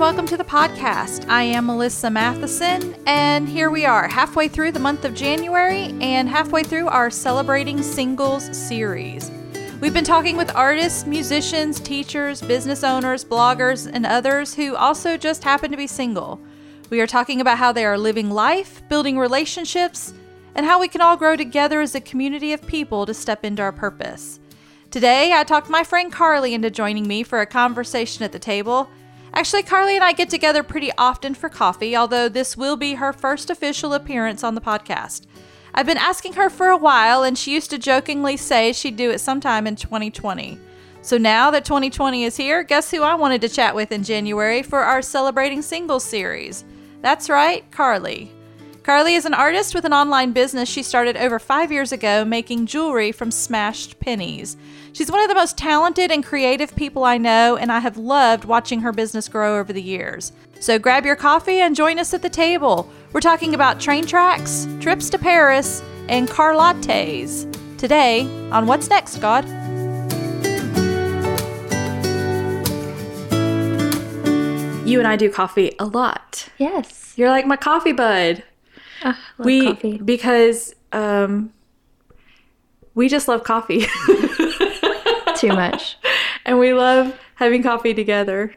welcome 0.00 0.24
to 0.24 0.38
the 0.38 0.42
podcast. 0.42 1.28
I 1.28 1.42
am 1.42 1.66
Melissa 1.66 2.08
Matheson, 2.08 2.96
and 3.06 3.46
here 3.46 3.68
we 3.68 3.84
are, 3.84 4.08
halfway 4.08 4.48
through 4.48 4.72
the 4.72 4.78
month 4.78 5.04
of 5.04 5.14
January 5.14 5.94
and 6.00 6.26
halfway 6.26 6.62
through 6.62 6.88
our 6.88 7.10
Celebrating 7.10 7.82
Singles 7.82 8.56
series. 8.56 9.30
We've 9.78 9.92
been 9.92 10.02
talking 10.02 10.38
with 10.38 10.56
artists, 10.56 11.04
musicians, 11.04 11.80
teachers, 11.80 12.40
business 12.40 12.82
owners, 12.82 13.26
bloggers, 13.26 13.90
and 13.92 14.06
others 14.06 14.54
who 14.54 14.74
also 14.74 15.18
just 15.18 15.44
happen 15.44 15.70
to 15.70 15.76
be 15.76 15.86
single. 15.86 16.40
We 16.88 17.02
are 17.02 17.06
talking 17.06 17.42
about 17.42 17.58
how 17.58 17.70
they 17.70 17.84
are 17.84 17.98
living 17.98 18.30
life, 18.30 18.80
building 18.88 19.18
relationships, 19.18 20.14
and 20.54 20.64
how 20.64 20.80
we 20.80 20.88
can 20.88 21.02
all 21.02 21.18
grow 21.18 21.36
together 21.36 21.82
as 21.82 21.94
a 21.94 22.00
community 22.00 22.54
of 22.54 22.66
people 22.66 23.04
to 23.04 23.12
step 23.12 23.44
into 23.44 23.60
our 23.60 23.70
purpose. 23.70 24.40
Today, 24.90 25.34
I 25.34 25.44
talked 25.44 25.68
my 25.68 25.84
friend 25.84 26.10
Carly 26.10 26.54
into 26.54 26.70
joining 26.70 27.06
me 27.06 27.22
for 27.22 27.42
a 27.42 27.46
conversation 27.46 28.24
at 28.24 28.32
the 28.32 28.38
table. 28.38 28.88
Actually, 29.32 29.62
Carly 29.62 29.94
and 29.94 30.04
I 30.04 30.12
get 30.12 30.28
together 30.28 30.62
pretty 30.62 30.90
often 30.98 31.34
for 31.34 31.48
coffee, 31.48 31.96
although 31.96 32.28
this 32.28 32.56
will 32.56 32.76
be 32.76 32.94
her 32.94 33.12
first 33.12 33.48
official 33.48 33.94
appearance 33.94 34.42
on 34.42 34.54
the 34.54 34.60
podcast. 34.60 35.26
I've 35.72 35.86
been 35.86 35.96
asking 35.96 36.32
her 36.32 36.50
for 36.50 36.68
a 36.68 36.76
while, 36.76 37.22
and 37.22 37.38
she 37.38 37.54
used 37.54 37.70
to 37.70 37.78
jokingly 37.78 38.36
say 38.36 38.72
she'd 38.72 38.96
do 38.96 39.10
it 39.10 39.20
sometime 39.20 39.66
in 39.66 39.76
2020. 39.76 40.58
So 41.02 41.16
now 41.16 41.50
that 41.52 41.64
2020 41.64 42.24
is 42.24 42.36
here, 42.36 42.62
guess 42.62 42.90
who 42.90 43.02
I 43.02 43.14
wanted 43.14 43.40
to 43.42 43.48
chat 43.48 43.74
with 43.74 43.92
in 43.92 44.02
January 44.02 44.62
for 44.62 44.80
our 44.80 45.00
Celebrating 45.00 45.62
Singles 45.62 46.04
series? 46.04 46.64
That's 47.00 47.30
right, 47.30 47.68
Carly. 47.70 48.32
Carly 48.82 49.14
is 49.14 49.24
an 49.24 49.34
artist 49.34 49.74
with 49.74 49.84
an 49.84 49.92
online 49.92 50.32
business 50.32 50.68
she 50.68 50.82
started 50.82 51.16
over 51.16 51.38
five 51.38 51.70
years 51.70 51.92
ago 51.92 52.24
making 52.24 52.66
jewelry 52.66 53.12
from 53.12 53.30
smashed 53.30 54.00
pennies. 54.00 54.56
She's 54.92 55.10
one 55.10 55.22
of 55.22 55.28
the 55.28 55.34
most 55.34 55.56
talented 55.56 56.10
and 56.10 56.24
creative 56.24 56.74
people 56.74 57.04
I 57.04 57.16
know, 57.16 57.56
and 57.56 57.70
I 57.70 57.78
have 57.78 57.96
loved 57.96 58.44
watching 58.44 58.80
her 58.80 58.92
business 58.92 59.28
grow 59.28 59.58
over 59.58 59.72
the 59.72 59.82
years. 59.82 60.32
So 60.58 60.78
grab 60.78 61.06
your 61.06 61.16
coffee 61.16 61.60
and 61.60 61.76
join 61.76 61.98
us 61.98 62.12
at 62.12 62.22
the 62.22 62.28
table. 62.28 62.90
We're 63.12 63.20
talking 63.20 63.54
about 63.54 63.80
train 63.80 64.04
tracks, 64.04 64.66
trips 64.80 65.08
to 65.10 65.18
Paris, 65.18 65.82
and 66.08 66.28
car 66.28 66.54
lattes. 66.54 67.46
Today 67.78 68.22
on 68.50 68.66
What's 68.66 68.90
Next, 68.90 69.18
God? 69.18 69.44
You 74.86 74.98
and 74.98 75.06
I 75.06 75.14
do 75.16 75.30
coffee 75.30 75.76
a 75.78 75.86
lot. 75.86 76.48
Yes. 76.58 77.14
You're 77.16 77.28
like 77.30 77.46
my 77.46 77.56
coffee 77.56 77.92
bud. 77.92 78.42
Uh, 79.02 79.14
we 79.38 79.66
coffee. 79.66 79.98
because 79.98 80.74
um 80.92 81.52
we 82.94 83.08
just 83.08 83.28
love 83.28 83.44
coffee. 83.44 83.86
Too 85.40 85.48
much. 85.48 85.96
and 86.44 86.58
we 86.58 86.72
love 86.74 87.18
having 87.36 87.62
coffee 87.62 87.94
together. 87.94 88.54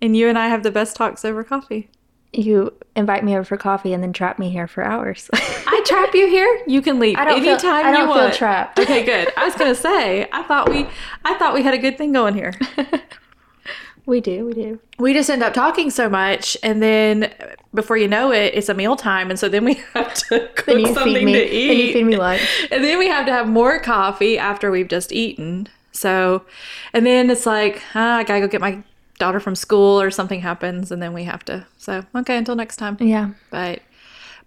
And 0.00 0.16
you 0.16 0.28
and 0.28 0.38
I 0.38 0.48
have 0.48 0.62
the 0.62 0.70
best 0.70 0.96
talks 0.96 1.24
over 1.24 1.44
coffee. 1.44 1.88
You 2.32 2.72
invite 2.96 3.22
me 3.24 3.34
over 3.34 3.44
for 3.44 3.56
coffee 3.58 3.92
and 3.92 4.02
then 4.02 4.12
trap 4.14 4.38
me 4.38 4.48
here 4.50 4.66
for 4.66 4.82
hours. 4.82 5.28
I 5.34 5.82
trap 5.86 6.14
you 6.14 6.26
here. 6.28 6.62
You 6.66 6.80
can 6.80 6.98
leave 6.98 7.18
I 7.18 7.24
don't 7.26 7.40
feel- 7.42 7.50
anytime 7.52 7.86
I 7.86 7.90
don't 7.92 8.08
you 8.08 8.14
feel 8.14 8.22
want. 8.24 8.34
trapped. 8.34 8.78
Okay, 8.80 9.04
good. 9.04 9.30
I 9.36 9.44
was 9.44 9.54
gonna 9.54 9.74
say 9.74 10.28
I 10.32 10.42
thought 10.44 10.70
we 10.70 10.86
I 11.24 11.34
thought 11.34 11.52
we 11.54 11.62
had 11.62 11.74
a 11.74 11.78
good 11.78 11.98
thing 11.98 12.12
going 12.12 12.34
here. 12.34 12.54
we 14.06 14.20
do, 14.20 14.46
we 14.46 14.52
do. 14.54 14.80
we 14.98 15.12
just 15.12 15.28
end 15.30 15.42
up 15.42 15.52
talking 15.54 15.90
so 15.90 16.08
much, 16.08 16.56
and 16.62 16.82
then 16.82 17.32
before 17.74 17.96
you 17.96 18.08
know 18.08 18.32
it, 18.32 18.54
it's 18.54 18.68
a 18.68 18.74
meal 18.74 18.96
time, 18.96 19.30
and 19.30 19.38
so 19.38 19.48
then 19.48 19.64
we 19.64 19.74
have 19.94 20.12
to 20.14 20.48
cook 20.56 20.86
something 20.94 21.26
to 21.26 21.32
Then 21.32 21.52
you 21.52 21.92
feed 21.92 22.06
me 22.06 22.16
lunch. 22.16 22.40
and 22.72 22.82
then 22.82 22.98
we 22.98 23.06
have 23.08 23.26
to 23.26 23.32
have 23.32 23.46
more 23.46 23.78
coffee 23.78 24.38
after 24.38 24.70
we've 24.70 24.88
just 24.88 25.12
eaten. 25.12 25.68
So, 25.92 26.44
and 26.92 27.06
then 27.06 27.30
it's 27.30 27.46
like, 27.46 27.82
ah, 27.94 28.16
I 28.16 28.24
gotta 28.24 28.40
go 28.40 28.48
get 28.48 28.60
my 28.60 28.82
daughter 29.18 29.40
from 29.40 29.54
school 29.54 30.00
or 30.00 30.10
something 30.10 30.40
happens, 30.40 30.90
and 30.90 31.02
then 31.02 31.12
we 31.12 31.24
have 31.24 31.44
to. 31.44 31.66
So, 31.78 32.04
okay, 32.14 32.36
until 32.36 32.56
next 32.56 32.76
time. 32.76 32.96
Yeah. 32.98 33.30
But, 33.50 33.80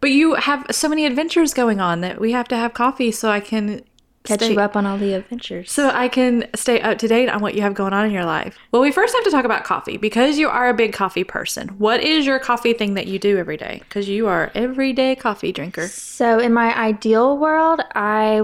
but 0.01 0.11
you 0.11 0.33
have 0.35 0.65
so 0.71 0.89
many 0.89 1.05
adventures 1.05 1.53
going 1.53 1.79
on 1.79 2.01
that 2.01 2.19
we 2.19 2.31
have 2.33 2.47
to 2.49 2.57
have 2.57 2.73
coffee 2.73 3.11
so 3.11 3.29
I 3.29 3.39
can 3.39 3.83
Catch 4.25 4.39
stay, 4.39 4.53
you 4.53 4.59
up 4.59 4.75
on 4.75 4.87
all 4.87 4.97
the 4.97 5.13
adventures. 5.13 5.71
so 5.71 5.89
I 5.89 6.07
can 6.07 6.47
stay 6.55 6.81
up 6.81 6.97
to 6.97 7.07
date 7.07 7.29
on 7.29 7.41
what 7.41 7.53
you 7.53 7.61
have 7.61 7.75
going 7.75 7.93
on 7.93 8.05
in 8.07 8.11
your 8.11 8.25
life. 8.25 8.57
Well, 8.71 8.81
we 8.81 8.91
first 8.91 9.13
have 9.13 9.23
to 9.23 9.29
talk 9.29 9.45
about 9.45 9.63
coffee 9.63 9.97
because 9.97 10.39
you 10.39 10.49
are 10.49 10.67
a 10.67 10.73
big 10.73 10.93
coffee 10.93 11.23
person. 11.23 11.69
What 11.77 12.01
is 12.01 12.25
your 12.25 12.39
coffee 12.39 12.73
thing 12.73 12.95
that 12.95 13.05
you 13.05 13.19
do 13.19 13.37
every 13.37 13.55
day? 13.55 13.81
Because 13.87 14.09
you 14.09 14.27
are 14.27 14.51
everyday 14.55 15.15
coffee 15.15 15.51
drinker. 15.51 15.87
So 15.89 16.39
in 16.39 16.53
my 16.53 16.75
ideal 16.75 17.37
world, 17.37 17.81
I 17.93 18.41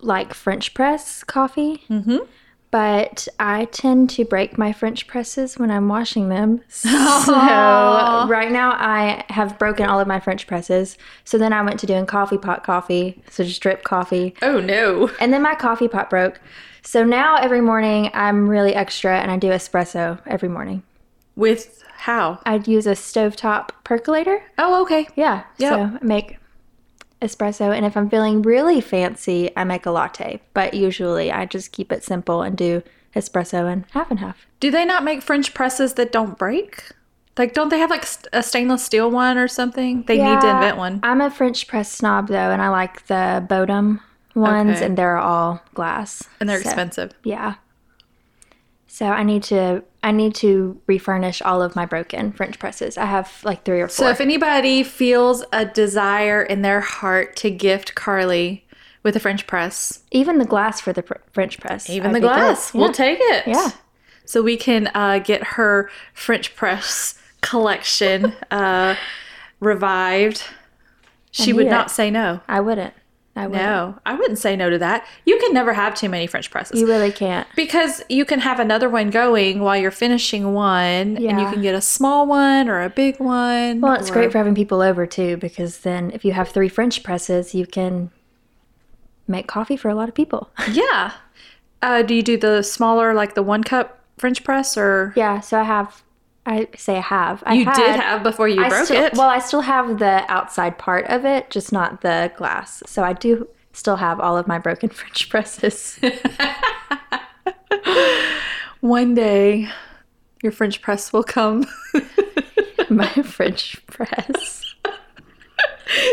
like 0.00 0.34
French 0.34 0.74
press 0.74 1.24
coffee. 1.24 1.84
Mm-hmm. 1.90 2.18
But 2.70 3.28
I 3.40 3.64
tend 3.66 4.10
to 4.10 4.26
break 4.26 4.58
my 4.58 4.74
French 4.74 5.06
presses 5.06 5.58
when 5.58 5.70
I'm 5.70 5.88
washing 5.88 6.28
them. 6.28 6.60
So 6.68 7.32
right 8.28 8.50
now 8.50 8.72
I 8.72 9.24
have 9.28 9.58
broken 9.58 9.86
all 9.86 10.00
of 10.00 10.06
my 10.06 10.20
French 10.20 10.46
presses. 10.46 10.98
So 11.24 11.38
then 11.38 11.52
I 11.52 11.62
went 11.62 11.80
to 11.80 11.86
doing 11.86 12.06
coffee 12.06 12.38
pot 12.38 12.64
coffee, 12.64 13.22
so 13.30 13.42
just 13.44 13.62
drip 13.62 13.84
coffee. 13.84 14.34
Oh 14.42 14.60
no. 14.60 15.10
And 15.20 15.32
then 15.32 15.42
my 15.42 15.54
coffee 15.54 15.88
pot 15.88 16.10
broke. 16.10 16.40
So 16.82 17.04
now 17.04 17.36
every 17.36 17.60
morning 17.60 18.10
I'm 18.14 18.48
really 18.48 18.74
extra 18.74 19.18
and 19.18 19.30
I 19.30 19.36
do 19.38 19.48
espresso 19.48 20.20
every 20.26 20.48
morning. 20.48 20.82
With 21.36 21.82
how? 21.96 22.40
I'd 22.46 22.68
use 22.68 22.86
a 22.86 22.92
stovetop 22.92 23.70
percolator. 23.84 24.42
Oh, 24.58 24.82
okay. 24.82 25.08
Yeah. 25.16 25.44
Yep. 25.58 25.72
So 25.72 25.80
I 25.80 26.04
make 26.04 26.38
espresso. 27.22 27.74
And 27.74 27.84
if 27.84 27.96
I'm 27.96 28.08
feeling 28.08 28.42
really 28.42 28.80
fancy, 28.80 29.50
I 29.56 29.64
make 29.64 29.86
a 29.86 29.90
latte. 29.90 30.40
But 30.54 30.74
usually 30.74 31.30
I 31.32 31.46
just 31.46 31.72
keep 31.72 31.92
it 31.92 32.04
simple 32.04 32.42
and 32.42 32.56
do 32.56 32.82
espresso 33.16 33.70
and 33.72 33.84
half 33.92 34.10
and 34.10 34.20
half. 34.20 34.46
Do 34.60 34.70
they 34.70 34.84
not 34.84 35.04
make 35.04 35.22
French 35.22 35.54
presses 35.54 35.94
that 35.94 36.12
don't 36.12 36.38
break? 36.38 36.84
Like, 37.36 37.54
don't 37.54 37.68
they 37.68 37.78
have 37.78 37.90
like 37.90 38.04
a 38.32 38.42
stainless 38.42 38.84
steel 38.84 39.10
one 39.10 39.38
or 39.38 39.46
something? 39.48 40.02
They 40.06 40.18
need 40.18 40.40
to 40.40 40.48
invent 40.50 40.76
one. 40.76 41.00
I'm 41.04 41.20
a 41.20 41.30
French 41.30 41.68
press 41.68 41.90
snob 41.90 42.28
though, 42.28 42.50
and 42.50 42.60
I 42.60 42.68
like 42.68 43.06
the 43.06 43.44
Bodum 43.48 44.00
ones, 44.34 44.76
Okay. 44.78 44.86
and 44.86 44.98
they're 44.98 45.18
all 45.18 45.62
glass. 45.74 46.24
And 46.40 46.48
they're 46.48 46.60
So, 46.62 46.68
expensive. 46.68 47.12
Yeah. 47.22 47.54
So 48.90 49.06
I 49.06 49.22
need 49.22 49.42
to 49.44 49.84
I 50.02 50.10
need 50.12 50.34
to 50.36 50.80
refurnish 50.86 51.42
all 51.42 51.60
of 51.62 51.76
my 51.76 51.84
broken 51.86 52.32
French 52.32 52.58
presses. 52.58 52.96
I 52.96 53.04
have 53.04 53.40
like 53.44 53.64
three 53.64 53.80
or 53.80 53.86
four. 53.88 54.06
So 54.06 54.08
if 54.08 54.20
anybody 54.20 54.82
feels 54.82 55.44
a 55.52 55.64
desire 55.66 56.42
in 56.42 56.62
their 56.62 56.80
heart 56.80 57.36
to 57.36 57.50
gift 57.50 57.94
Carly 57.94 58.64
with 59.02 59.14
a 59.14 59.20
French 59.20 59.46
press, 59.46 60.00
Even 60.10 60.38
the 60.38 60.44
glass 60.44 60.80
for 60.80 60.92
the 60.92 61.02
pr- 61.02 61.14
French 61.32 61.60
press. 61.60 61.88
even 61.90 62.12
the 62.12 62.20
glass, 62.20 62.72
we'll 62.74 62.92
take 62.92 63.18
it. 63.20 63.46
Yeah. 63.46 63.70
So 64.24 64.42
we 64.42 64.56
can 64.56 64.90
uh, 64.94 65.18
get 65.20 65.42
her 65.44 65.90
French 66.14 66.56
press 66.56 67.18
collection 67.40 68.34
uh, 68.50 68.94
revived. 69.60 70.42
She 71.30 71.52
would 71.52 71.66
need 71.66 71.70
not 71.70 71.90
say 71.90 72.10
no. 72.10 72.40
I 72.48 72.60
wouldn't. 72.60 72.94
I 73.38 73.46
wouldn't. 73.46 73.62
No, 73.62 73.98
I 74.04 74.14
wouldn't 74.14 74.38
say 74.38 74.56
no 74.56 74.68
to 74.68 74.78
that. 74.78 75.06
You 75.24 75.38
can 75.38 75.54
never 75.54 75.72
have 75.72 75.94
too 75.94 76.08
many 76.08 76.26
French 76.26 76.50
presses. 76.50 76.80
You 76.80 76.88
really 76.88 77.12
can't. 77.12 77.46
Because 77.54 78.02
you 78.08 78.24
can 78.24 78.40
have 78.40 78.58
another 78.58 78.88
one 78.88 79.10
going 79.10 79.60
while 79.60 79.76
you're 79.76 79.92
finishing 79.92 80.52
one, 80.52 81.16
yeah. 81.16 81.30
and 81.30 81.40
you 81.40 81.48
can 81.48 81.62
get 81.62 81.74
a 81.74 81.80
small 81.80 82.26
one 82.26 82.68
or 82.68 82.82
a 82.82 82.90
big 82.90 83.20
one. 83.20 83.80
Well, 83.80 83.94
it's 83.94 84.10
or- 84.10 84.14
great 84.14 84.32
for 84.32 84.38
having 84.38 84.56
people 84.56 84.82
over 84.82 85.06
too, 85.06 85.36
because 85.36 85.78
then 85.80 86.10
if 86.10 86.24
you 86.24 86.32
have 86.32 86.48
three 86.48 86.68
French 86.68 87.04
presses, 87.04 87.54
you 87.54 87.64
can 87.64 88.10
make 89.28 89.46
coffee 89.46 89.76
for 89.76 89.88
a 89.88 89.94
lot 89.94 90.08
of 90.08 90.14
people. 90.14 90.50
Yeah. 90.72 91.12
Uh, 91.80 92.02
do 92.02 92.12
you 92.12 92.24
do 92.24 92.36
the 92.36 92.62
smaller, 92.62 93.14
like 93.14 93.36
the 93.36 93.42
one 93.42 93.62
cup 93.62 94.00
French 94.18 94.42
press, 94.42 94.76
or 94.76 95.12
yeah. 95.14 95.38
So 95.38 95.60
I 95.60 95.62
have. 95.62 96.02
I 96.48 96.66
say 96.78 96.96
I 96.96 97.00
have. 97.00 97.42
I 97.44 97.52
you 97.54 97.66
had, 97.66 97.76
did 97.76 98.00
have 98.00 98.22
before 98.22 98.48
you 98.48 98.64
I 98.64 98.70
broke 98.70 98.86
still, 98.86 99.04
it? 99.04 99.12
Well, 99.14 99.28
I 99.28 99.38
still 99.38 99.60
have 99.60 99.98
the 99.98 100.24
outside 100.32 100.78
part 100.78 101.04
of 101.08 101.26
it, 101.26 101.50
just 101.50 101.72
not 101.72 102.00
the 102.00 102.32
glass. 102.36 102.82
So 102.86 103.04
I 103.04 103.12
do 103.12 103.46
still 103.74 103.96
have 103.96 104.18
all 104.18 104.38
of 104.38 104.48
my 104.48 104.58
broken 104.58 104.88
French 104.88 105.28
presses. 105.28 106.00
one 108.80 109.14
day, 109.14 109.68
your 110.42 110.50
French 110.50 110.80
press 110.80 111.12
will 111.12 111.22
come. 111.22 111.66
my 112.88 113.12
French 113.12 113.76
press. 113.86 114.64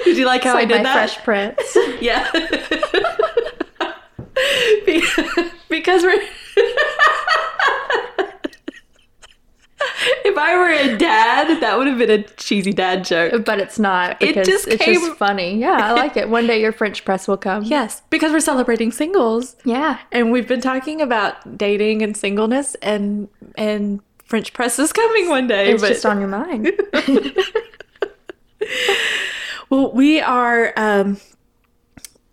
did 0.03 0.17
you 0.17 0.25
like 0.25 0.43
how 0.43 0.57
I 0.57 0.65
did 0.65 0.79
my 0.79 0.83
that? 0.83 1.11
fresh 1.11 1.23
press. 1.23 1.77
Yeah. 2.01 2.29
Because 5.69 6.03
we're. 6.03 6.21
if 10.25 10.37
I 10.37 10.57
were 10.57 10.69
a 10.69 10.97
dad, 10.97 11.61
that 11.61 11.77
would 11.77 11.87
have 11.87 11.97
been 11.97 12.09
a 12.09 12.23
cheesy 12.23 12.73
dad 12.73 13.03
joke. 13.05 13.45
but 13.45 13.59
it's 13.59 13.77
not 13.79 14.21
It 14.21 14.35
because 14.35 14.47
just 14.47 14.67
it's 14.67 14.83
came- 14.83 14.95
just 14.99 15.17
funny. 15.17 15.57
Yeah, 15.59 15.77
I 15.81 15.91
like 15.93 16.17
it. 16.17 16.29
One 16.29 16.47
day 16.47 16.59
your 16.61 16.71
French 16.71 17.05
press 17.05 17.27
will 17.27 17.37
come. 17.37 17.63
Yes, 17.63 18.01
because 18.09 18.31
we're 18.31 18.39
celebrating 18.39 18.91
singles. 18.91 19.55
Yeah. 19.65 19.99
And 20.11 20.31
we've 20.31 20.47
been 20.47 20.61
talking 20.61 21.01
about 21.01 21.57
dating 21.57 22.01
and 22.01 22.15
singleness 22.15 22.75
and 22.81 23.27
and 23.55 23.99
French 24.25 24.53
press 24.53 24.79
is 24.79 24.91
coming 24.91 25.29
one 25.29 25.47
day. 25.47 25.71
It's 25.73 25.81
but 25.81 25.89
just 25.89 26.05
on 26.05 26.19
your 26.19 26.27
mind. 26.29 26.71
well, 29.69 29.91
we 29.91 30.19
are 30.21 30.73
um 30.77 31.17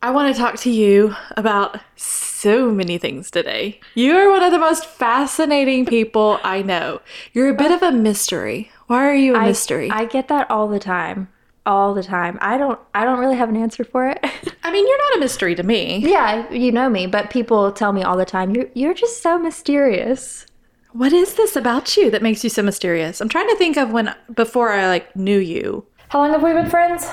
I 0.05 0.11
want 0.11 0.35
to 0.35 0.41
talk 0.41 0.57
to 0.61 0.71
you 0.71 1.15
about 1.37 1.79
so 1.97 2.73
many 2.73 2.99
things 2.99 3.31
today. 3.31 3.79
You 3.95 4.17
are 4.17 4.31
one 4.31 4.43
of 4.43 4.51
the 4.51 4.59
most 4.59 4.85
fascinating 4.85 5.87
people 5.87 6.41
I 6.43 6.63
know. 6.63 7.01
You're 7.33 7.51
a 7.51 7.55
bit 7.55 7.71
of 7.71 7.83
a 7.83 7.93
mystery. 7.93 8.71
Why 8.89 9.07
are 9.09 9.15
you 9.15 9.35
a 9.35 9.39
I- 9.39 9.47
mystery? 9.47 9.91
I 9.91 10.05
get 10.07 10.27
that 10.29 10.51
all 10.51 10.67
the 10.69 10.81
time. 10.81 11.29
All 11.65 11.95
the 11.95 12.03
time. 12.03 12.37
I 12.41 12.59
don't 12.59 12.81
I 12.93 13.05
don't 13.05 13.21
really 13.21 13.37
have 13.37 13.49
an 13.49 13.57
answer 13.57 13.85
for 13.85 14.09
it. 14.09 14.19
I 14.65 14.73
mean, 14.73 14.85
you're 14.89 14.99
not 15.11 15.17
a 15.19 15.21
mystery 15.21 15.55
to 15.55 15.63
me. 15.63 15.99
yeah, 15.99 16.51
you 16.53 16.73
know 16.73 16.89
me, 16.91 17.07
but 17.07 17.31
people 17.31 17.71
tell 17.71 17.93
me 17.93 18.03
all 18.03 18.17
the 18.17 18.25
time, 18.25 18.51
you're 18.53 18.67
you're 18.75 18.95
just 18.95 19.23
so 19.23 19.39
mysterious. 19.39 20.45
What 20.91 21.13
is 21.13 21.35
this 21.35 21.55
about 21.55 21.97
you 21.97 22.11
that 22.11 22.21
makes 22.21 22.43
you 22.43 22.51
so 22.51 22.63
mysterious? 22.63 23.21
I'm 23.21 23.29
trying 23.29 23.49
to 23.49 23.55
think 23.57 23.77
of 23.77 23.93
when 23.93 24.13
before 24.35 24.73
I 24.73 24.89
like 24.89 25.15
knew 25.15 25.39
you. 25.39 25.87
How 26.09 26.19
long 26.19 26.33
have 26.33 26.43
we 26.43 26.53
been 26.53 26.69
friends? 26.69 27.07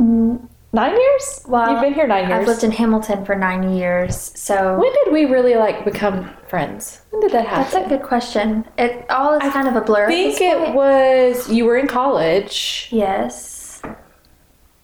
Mm, 0.00 0.48
Nine 0.72 0.92
years. 1.00 1.40
Well, 1.48 1.72
you've 1.72 1.80
been 1.80 1.94
here 1.94 2.06
9 2.06 2.28
years. 2.28 2.40
I've 2.40 2.46
lived 2.46 2.62
in 2.62 2.72
Hamilton 2.72 3.24
for 3.24 3.34
nine 3.34 3.74
years, 3.74 4.16
so 4.38 4.78
when 4.78 4.92
did 5.04 5.12
we 5.14 5.24
really 5.24 5.54
like 5.54 5.82
become 5.84 6.30
friends? 6.46 7.00
When 7.10 7.22
did 7.22 7.32
that 7.32 7.46
happen? 7.46 7.72
that's 7.72 7.86
a 7.86 7.88
good 7.88 8.02
question. 8.06 8.66
It 8.76 9.06
all 9.10 9.32
is 9.38 9.50
kind 9.52 9.66
of 9.66 9.76
a 9.76 9.80
blur. 9.80 10.06
I 10.06 10.08
think 10.08 10.40
it 10.42 10.58
point. 10.58 10.74
was 10.74 11.50
you 11.50 11.64
were 11.64 11.78
in 11.78 11.86
college. 11.86 12.88
Yes. 12.90 13.80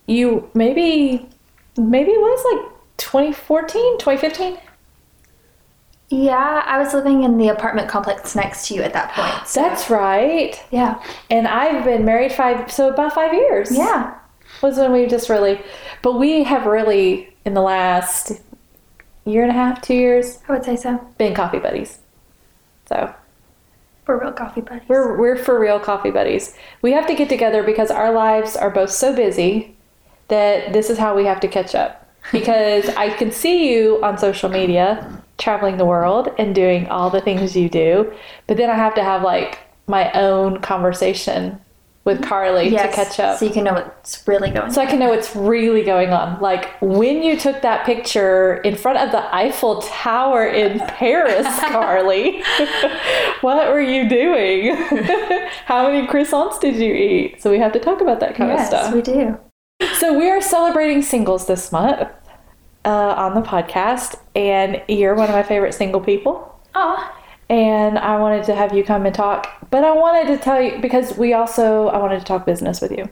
You 0.06 0.48
maybe 0.54 1.28
maybe 1.76 2.12
it 2.12 2.20
was 2.20 2.62
like 2.64 2.72
2014, 2.96 3.98
2015. 3.98 4.56
Yeah, 6.08 6.62
I 6.64 6.78
was 6.78 6.94
living 6.94 7.24
in 7.24 7.36
the 7.38 7.48
apartment 7.48 7.88
complex 7.88 8.34
next 8.34 8.68
to 8.68 8.74
you 8.74 8.82
at 8.82 8.92
that 8.94 9.12
point. 9.12 9.46
so- 9.48 9.60
That's 9.60 9.90
right. 9.90 10.62
yeah. 10.70 11.02
And 11.28 11.46
I've 11.48 11.84
been 11.84 12.04
married 12.06 12.32
five, 12.32 12.70
so 12.72 12.88
about 12.88 13.12
five 13.14 13.34
years. 13.34 13.76
Yeah. 13.76 14.14
Was 14.64 14.78
when 14.78 14.92
we 14.92 15.06
just 15.06 15.28
really, 15.28 15.60
but 16.02 16.18
we 16.18 16.42
have 16.42 16.66
really 16.66 17.32
in 17.44 17.54
the 17.54 17.60
last 17.60 18.32
year 19.24 19.42
and 19.42 19.50
a 19.50 19.54
half, 19.54 19.80
two 19.82 19.94
years, 19.94 20.38
I 20.48 20.52
would 20.52 20.64
say 20.64 20.76
so. 20.76 20.98
been 21.18 21.34
coffee 21.34 21.58
buddies. 21.58 21.98
So 22.88 23.14
We're 24.06 24.20
real 24.20 24.32
coffee 24.32 24.60
buddies. 24.62 24.88
we're 24.88 25.16
we're 25.18 25.36
for 25.36 25.58
real 25.60 25.78
coffee 25.78 26.10
buddies. 26.10 26.56
We 26.82 26.92
have 26.92 27.06
to 27.06 27.14
get 27.14 27.28
together 27.28 27.62
because 27.62 27.90
our 27.90 28.12
lives 28.12 28.56
are 28.56 28.70
both 28.70 28.90
so 28.90 29.14
busy 29.14 29.76
that 30.28 30.72
this 30.72 30.90
is 30.90 30.98
how 30.98 31.14
we 31.14 31.26
have 31.26 31.40
to 31.40 31.48
catch 31.48 31.74
up. 31.74 32.00
Because 32.32 32.88
I 32.96 33.10
can 33.10 33.30
see 33.30 33.70
you 33.70 34.02
on 34.02 34.16
social 34.16 34.48
media 34.48 35.22
traveling 35.36 35.76
the 35.76 35.84
world 35.84 36.28
and 36.38 36.54
doing 36.54 36.86
all 36.88 37.10
the 37.10 37.20
things 37.20 37.54
you 37.54 37.68
do, 37.68 38.12
but 38.46 38.56
then 38.56 38.70
I 38.70 38.74
have 38.74 38.94
to 38.94 39.04
have 39.04 39.22
like 39.22 39.58
my 39.86 40.10
own 40.12 40.60
conversation 40.62 41.60
with 42.04 42.22
Carly 42.22 42.68
yes, 42.68 42.94
to 42.94 43.04
catch 43.04 43.20
up. 43.20 43.38
So 43.38 43.46
you 43.46 43.52
can 43.52 43.64
know 43.64 43.72
what's 43.74 44.26
really 44.28 44.50
going 44.50 44.70
So 44.70 44.82
I 44.82 44.86
can 44.86 44.98
know 44.98 45.08
what's 45.08 45.34
really 45.34 45.82
going 45.82 46.10
on. 46.10 46.40
Like 46.40 46.70
when 46.82 47.22
you 47.22 47.38
took 47.38 47.62
that 47.62 47.86
picture 47.86 48.56
in 48.56 48.76
front 48.76 48.98
of 48.98 49.10
the 49.10 49.34
Eiffel 49.34 49.80
Tower 49.80 50.46
in 50.46 50.80
Paris, 50.80 51.46
Carly, 51.60 52.42
what 53.40 53.68
were 53.68 53.80
you 53.80 54.08
doing? 54.08 54.74
How 55.64 55.88
many 55.88 56.06
croissants 56.06 56.60
did 56.60 56.76
you 56.76 56.92
eat? 56.92 57.40
So 57.40 57.50
we 57.50 57.58
have 57.58 57.72
to 57.72 57.78
talk 57.80 58.00
about 58.00 58.20
that 58.20 58.34
kind 58.34 58.50
Yes, 58.50 58.60
of 58.60 58.66
stuff. 58.66 58.94
Yes, 58.94 58.94
we 58.94 59.02
do. 59.02 59.38
So 59.98 60.16
we 60.18 60.30
are 60.30 60.40
celebrating 60.40 61.02
singles 61.02 61.46
this 61.46 61.72
month 61.72 62.08
uh, 62.84 62.88
on 63.16 63.34
the 63.34 63.40
podcast, 63.40 64.16
and 64.36 64.82
you're 64.88 65.14
one 65.14 65.28
of 65.28 65.34
my 65.34 65.42
favorite 65.42 65.72
single 65.74 66.00
people 66.00 66.50
Oh, 66.74 67.10
and 67.48 67.98
I 67.98 68.18
wanted 68.18 68.44
to 68.44 68.54
have 68.54 68.74
you 68.74 68.84
come 68.84 69.06
and 69.06 69.14
talk. 69.14 69.48
But 69.70 69.84
I 69.84 69.92
wanted 69.92 70.36
to 70.36 70.42
tell 70.42 70.60
you 70.60 70.80
because 70.80 71.16
we 71.16 71.32
also 71.32 71.88
I 71.88 71.98
wanted 71.98 72.20
to 72.20 72.24
talk 72.24 72.46
business 72.46 72.80
with 72.80 72.92
you. 72.92 73.08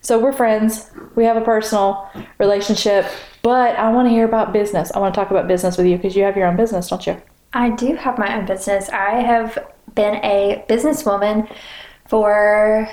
So 0.00 0.18
we're 0.18 0.32
friends. 0.32 0.90
We 1.16 1.24
have 1.24 1.36
a 1.36 1.40
personal 1.40 2.08
relationship, 2.38 3.06
but 3.42 3.76
I 3.76 3.90
want 3.92 4.06
to 4.06 4.10
hear 4.10 4.24
about 4.24 4.52
business. 4.52 4.92
I 4.94 5.00
want 5.00 5.14
to 5.14 5.20
talk 5.20 5.30
about 5.30 5.48
business 5.48 5.76
with 5.76 5.86
you 5.86 5.96
because 5.96 6.14
you 6.14 6.22
have 6.22 6.36
your 6.36 6.46
own 6.46 6.56
business, 6.56 6.88
don't 6.88 7.04
you? 7.06 7.20
I 7.52 7.70
do 7.70 7.96
have 7.96 8.18
my 8.18 8.36
own 8.36 8.46
business. 8.46 8.88
I 8.90 9.20
have 9.20 9.58
been 9.94 10.16
a 10.16 10.64
businesswoman 10.68 11.50
for 12.06 12.88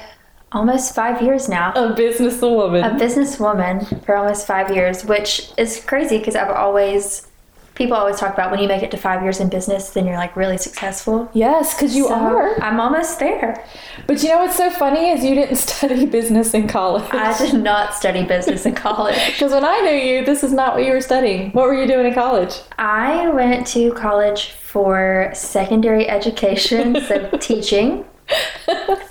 almost 0.53 0.95
five 0.95 1.21
years 1.21 1.49
now. 1.49 1.71
A 1.73 1.93
businesswoman. 1.93 2.85
A 2.85 2.99
businesswoman 2.99 4.05
for 4.05 4.15
almost 4.15 4.47
five 4.47 4.73
years, 4.73 5.03
which 5.05 5.51
is 5.57 5.83
crazy 5.83 6.17
because 6.17 6.35
I've 6.35 6.49
always, 6.49 7.27
people 7.75 7.95
always 7.97 8.17
talk 8.19 8.33
about 8.33 8.51
when 8.51 8.59
you 8.59 8.67
make 8.67 8.83
it 8.83 8.91
to 8.91 8.97
five 8.97 9.23
years 9.23 9.39
in 9.39 9.49
business, 9.49 9.89
then 9.91 10.05
you're 10.05 10.17
like 10.17 10.35
really 10.35 10.57
successful. 10.57 11.29
yes, 11.33 11.73
because 11.73 11.95
you 11.95 12.07
So, 12.07 12.13
are. 12.13 12.61
I'm 12.61 12.79
almost 12.79 13.19
there. 13.19 13.65
But 14.07 14.21
you 14.21 14.29
know 14.29 14.39
what's 14.39 14.55
so 14.57 14.69
funny 14.69 15.09
is 15.09 15.23
you 15.23 15.33
didn't 15.35 15.55
study 15.67 16.05
business 16.05 16.53
in 16.53 16.67
college. 16.67 17.03
I 17.11 17.35
did 17.37 17.55
not 17.61 17.93
study 17.95 18.23
business 18.23 18.65
in 18.65 18.75
college. 18.75 19.15
Because 19.33 19.51
when 19.53 19.65
I 19.65 19.79
knew 19.81 19.91
you, 19.95 20.23
this 20.25 20.43
is 20.43 20.51
not 20.53 20.75
what 20.75 20.85
you 20.85 20.91
were 20.91 21.01
studying. 21.01 21.51
What 21.51 21.65
were 21.65 21.73
you 21.73 21.87
doing 21.87 22.05
in 22.05 22.13
college? 22.13 22.53
I 22.77 23.29
went 23.29 23.65
to 23.67 23.91
college 23.93 24.51
for 24.51 25.31
secondary 25.33 26.07
education, 26.07 26.99
so 27.07 27.29
teaching. 27.39 28.05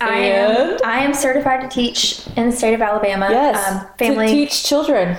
I 0.01 0.15
am, 0.19 0.77
I 0.83 1.03
am 1.03 1.13
certified 1.13 1.61
to 1.61 1.67
teach 1.69 2.25
in 2.35 2.49
the 2.49 2.55
state 2.55 2.73
of 2.73 2.81
Alabama. 2.81 3.27
Yes, 3.29 3.71
Um, 3.71 3.87
family. 3.99 4.27
to 4.27 4.33
teach 4.33 4.63
children. 4.63 5.17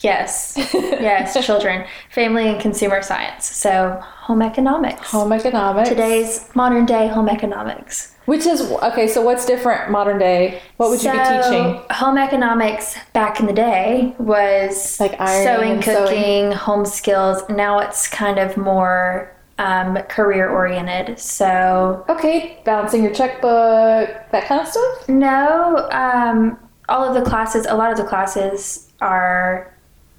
Yes. 0.00 0.56
Yes, 1.00 1.34
children. 1.46 1.86
Family 2.10 2.48
and 2.48 2.60
consumer 2.60 3.00
science. 3.02 3.46
So 3.46 3.98
home 4.02 4.42
economics. 4.42 5.10
Home 5.10 5.32
economics. 5.32 5.88
Today's 5.88 6.46
modern 6.54 6.84
day 6.84 7.08
home 7.08 7.28
economics. 7.28 8.14
Which 8.26 8.44
is 8.46 8.60
okay. 8.60 9.08
So 9.08 9.22
what's 9.22 9.46
different 9.46 9.90
modern 9.90 10.18
day? 10.18 10.60
What 10.76 10.90
would 10.90 11.02
you 11.02 11.10
be 11.10 11.18
teaching? 11.18 11.80
Home 11.90 12.18
economics 12.18 12.96
back 13.14 13.40
in 13.40 13.46
the 13.46 13.52
day 13.54 14.14
was 14.18 15.00
Like 15.00 15.18
ironing 15.18 15.46
sewing, 15.46 15.72
and 15.72 15.84
sewing. 15.84 16.06
cooking, 16.06 16.52
home 16.52 16.84
skills. 16.84 17.42
Now 17.48 17.78
it's 17.78 18.06
kind 18.08 18.38
of 18.38 18.56
more 18.58 19.34
um, 19.58 19.96
career 20.08 20.50
oriented. 20.50 21.18
So 21.18 22.04
Okay, 22.10 22.58
balancing 22.64 23.02
your 23.02 23.14
checkbook, 23.14 24.08
that 24.32 24.44
kind 24.46 24.60
of 24.60 24.68
stuff. 24.68 25.08
no, 25.08 25.88
um, 25.92 26.58
all 26.90 27.04
of 27.08 27.14
the 27.14 27.28
classes, 27.28 27.64
a 27.66 27.74
lot 27.74 27.90
of 27.90 27.96
the 27.96 28.04
classes 28.04 28.90
are 29.00 29.74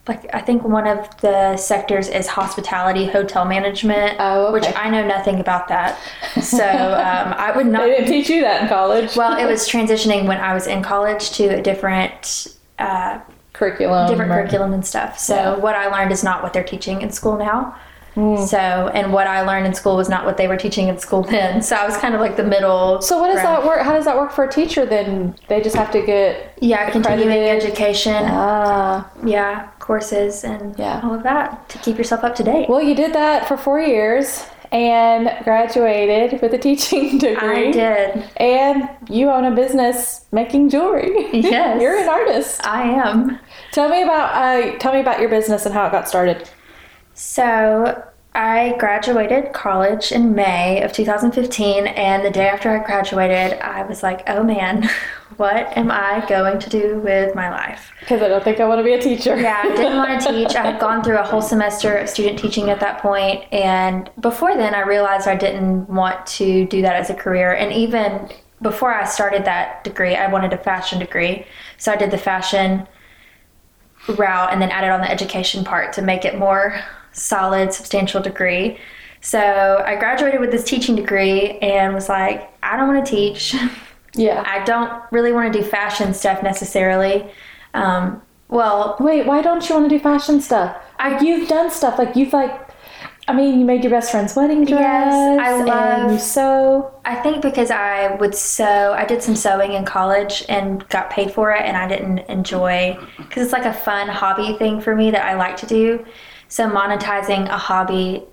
like 0.08 0.34
I 0.34 0.42
think 0.42 0.64
one 0.64 0.88
of 0.88 1.16
the 1.22 1.56
sectors 1.58 2.08
is 2.10 2.28
hospitality, 2.28 3.06
hotel 3.06 3.46
management, 3.46 4.18
Oh, 4.20 4.48
okay. 4.48 4.54
which 4.68 4.76
I 4.76 4.90
know 4.90 5.06
nothing 5.06 5.40
about 5.40 5.68
that. 5.68 6.00
So 6.42 6.58
um, 6.66 7.34
I 7.38 7.54
would 7.56 7.68
not. 7.68 7.84
They 7.84 7.92
didn't 7.92 8.08
teach 8.08 8.30
you 8.30 8.42
that 8.42 8.64
in 8.64 8.68
college. 8.68 9.16
Well, 9.16 9.38
it 9.38 9.46
was 9.46 9.68
transitioning 9.74 10.26
when 10.28 10.40
I 10.40 10.54
was 10.54 10.66
in 10.68 10.82
college 10.82 11.32
to 11.34 11.46
a 11.50 11.62
different 11.62 12.48
uh, 12.80 13.20
curriculum. 13.54 14.08
different 14.10 14.32
or- 14.32 14.36
curriculum 14.42 14.74
and 14.74 14.86
stuff. 14.86 15.20
So 15.20 15.36
Yeah. 15.36 15.56
what 15.58 15.76
I 15.76 15.88
learned 15.88 16.12
is 16.12 16.24
not 16.24 16.42
what 16.42 16.54
they're 16.54 16.64
teaching 16.64 17.02
in 17.04 17.12
school 17.12 17.38
now. 17.38 17.76
Hmm. 18.22 18.46
So 18.46 18.58
and 18.94 19.12
what 19.12 19.26
I 19.28 19.42
learned 19.42 19.66
in 19.66 19.74
school 19.74 19.96
was 19.96 20.10
not 20.10 20.26
what 20.26 20.38
they 20.38 20.48
were 20.48 20.58
teaching 20.58 20.88
in 20.90 21.00
school 21.00 21.24
then. 21.24 21.62
So 21.62 21.76
I 21.76 21.86
was 21.86 21.98
kind 21.98 22.14
of 22.14 22.22
like 22.22 22.36
the 22.38 22.44
middle. 22.44 23.02
So 23.02 23.20
what 23.20 23.28
does 23.34 23.42
ground. 23.42 23.64
that 23.64 23.68
work? 23.68 23.82
How 23.82 23.94
does 23.94 24.06
that 24.06 24.16
work 24.18 24.32
for 24.32 24.44
a 24.44 24.52
teacher? 24.52 24.86
Then 24.86 25.36
they 25.48 25.62
just 25.62 25.76
have 25.76 25.92
to 25.92 26.02
get 26.06 26.58
Yeah, 26.62 26.90
continuing 26.92 27.50
education. 27.50 28.24
ah. 28.28 29.10
yeah, 29.26 29.70
courses 29.80 30.44
and 30.44 30.78
Yeah. 30.78 31.02
all 31.04 31.14
of 31.16 31.24
that 31.24 31.68
to 31.70 31.78
keep 31.80 31.98
yourself 31.98 32.24
up 32.24 32.36
to 32.36 32.44
date. 32.44 32.70
Well, 32.70 32.82
you 32.84 32.94
did 32.96 33.14
that 33.14 33.48
for 33.48 33.58
four 33.58 33.80
years 33.80 34.46
and 34.72 35.30
graduated 35.44 36.42
with 36.42 36.54
a 36.54 36.58
teaching 36.58 37.18
degree. 37.26 37.70
I 37.70 37.72
did. 37.72 38.24
And 38.38 38.88
you 39.10 39.30
own 39.30 39.46
a 39.46 39.52
business 39.52 40.26
making 40.32 40.70
jewelry. 40.70 41.28
Yes. 41.34 41.82
You're 41.82 41.98
an 41.98 42.08
artist. 42.08 42.66
I 42.66 42.84
am. 42.84 43.40
Tell 43.72 43.90
me 43.90 44.04
about 44.04 44.32
uh, 44.36 44.78
tell 44.78 44.94
me 44.94 45.00
about 45.02 45.20
your 45.20 45.30
business 45.30 45.66
and 45.66 45.74
how 45.74 45.88
it 45.88 45.92
got 45.92 46.08
started. 46.08 46.48
So 47.14 48.02
I 48.34 48.76
graduated 48.80 49.52
college 49.52 50.14
in 50.14 50.34
May 50.34 50.82
of 50.84 50.94
2015, 50.94 51.88
and 51.88 52.24
the 52.24 52.30
day 52.30 52.48
after 52.48 52.70
I 52.70 52.82
graduated, 52.82 53.60
I 53.60 53.84
was 53.84 54.04
like, 54.04 54.24
oh 54.28 54.42
man, 54.42 54.90
what 55.38 55.78
am 55.78 55.92
I 55.92 56.26
going 56.30 56.58
to 56.60 56.70
do 56.70 57.00
with 57.00 57.36
my 57.36 57.50
life? 57.50 57.92
Because 58.00 58.22
I 58.22 58.30
don't 58.30 58.42
think 58.42 58.62
I 58.62 58.68
want 58.68 58.80
to 58.80 58.84
be 58.86 58.94
a 58.94 59.02
teacher. 59.02 59.38
Yeah, 59.38 59.62
I 59.66 59.76
didn't 59.76 59.98
want 59.98 60.22
to 60.22 60.28
teach. 60.32 60.56
I 60.56 60.72
had 60.72 60.80
gone 60.80 61.04
through 61.04 61.18
a 61.18 61.24
whole 61.24 61.42
semester 61.42 61.98
of 61.98 62.08
student 62.08 62.40
teaching 62.40 62.70
at 62.70 62.80
that 62.80 63.02
point, 63.02 63.44
and 63.52 64.10
before 64.22 64.56
then, 64.56 64.76
I 64.76 64.82
realized 64.82 65.28
I 65.28 65.36
didn't 65.36 65.90
want 65.90 66.26
to 66.28 66.66
do 66.68 66.82
that 66.84 66.96
as 66.96 67.10
a 67.10 67.16
career. 67.16 67.54
And 67.54 67.74
even 67.74 68.30
before 68.62 68.94
I 68.94 69.04
started 69.04 69.44
that 69.44 69.84
degree, 69.84 70.16
I 70.16 70.32
wanted 70.32 70.54
a 70.54 70.58
fashion 70.58 71.00
degree. 71.00 71.46
So 71.78 71.92
I 71.92 71.98
did 71.98 72.12
the 72.12 72.18
fashion 72.18 72.88
route 74.08 74.54
and 74.54 74.62
then 74.62 74.72
added 74.72 74.92
on 74.92 75.02
the 75.02 75.12
education 75.12 75.66
part 75.66 75.92
to 75.94 76.02
make 76.02 76.24
it 76.24 76.38
more 76.38 76.82
solid, 77.12 77.74
substantial 77.74 78.22
degree. 78.22 78.80
So 79.22 79.84
I 79.86 79.96
graduated 79.98 80.40
with 80.40 80.52
this 80.52 80.64
teaching 80.64 80.96
degree 80.96 81.58
and 81.60 81.94
was 81.94 82.10
like, 82.10 82.52
I 82.64 82.76
don't 82.78 82.88
want 82.94 83.06
to 83.06 83.12
teach. 83.12 83.56
Yeah. 84.14 84.44
I 84.46 84.62
don't 84.66 84.92
really 85.14 85.32
want 85.32 85.54
to 85.54 85.58
do 85.62 85.66
fashion 85.66 86.14
stuff 86.14 86.44
necessarily. 86.44 87.32
Um, 87.74 88.22
well, 88.50 88.98
Wait, 89.00 89.26
why 89.26 89.42
don't 89.42 89.70
you 89.70 89.74
want 89.76 89.90
to 89.90 89.98
do 89.98 90.04
fashion 90.04 90.42
stuff? 90.42 90.76
I- 91.00 91.12
Like 91.14 91.22
you've 91.22 91.48
done 91.48 91.72
stuff 91.72 91.98
like 91.98 92.14
you've 92.18 92.34
like, 92.34 92.52
I 93.30 93.34
mean, 93.34 93.58
you 93.58 93.64
made 93.66 93.86
your 93.86 93.92
best 93.92 94.12
friend's 94.12 94.36
wedding 94.36 94.66
dress. 94.66 94.82
Yes, 95.14 95.40
I 95.40 95.64
love- 95.64 96.12
you 96.12 96.20
sew. 96.20 96.92
I 97.06 97.16
think 97.16 97.42
because 97.42 97.72
I 97.72 98.14
would 98.16 98.36
sew, 98.36 98.92
I 98.98 99.06
did 99.06 99.24
some 99.24 99.38
sewing 99.38 99.72
in 99.74 99.86
college 99.86 100.44
and 100.50 100.86
got 100.90 101.10
paid 101.10 101.32
for 101.32 101.54
it, 101.54 101.62
and 101.62 101.78
I 101.78 101.88
didn't 101.88 102.20
enjoy 102.28 103.00
because 103.18 103.44
it's 103.44 103.54
like 103.54 103.64
a 103.64 103.72
fun 103.72 104.10
hobby 104.10 104.58
thing 104.58 104.82
for 104.82 104.94
me 104.94 105.12
that 105.12 105.24
I 105.24 105.36
like 105.36 105.56
to 105.58 105.66
do. 105.68 106.06
So 106.52 106.70
monetizing 106.70 107.48
a 107.50 107.58
hobby, 107.58 108.24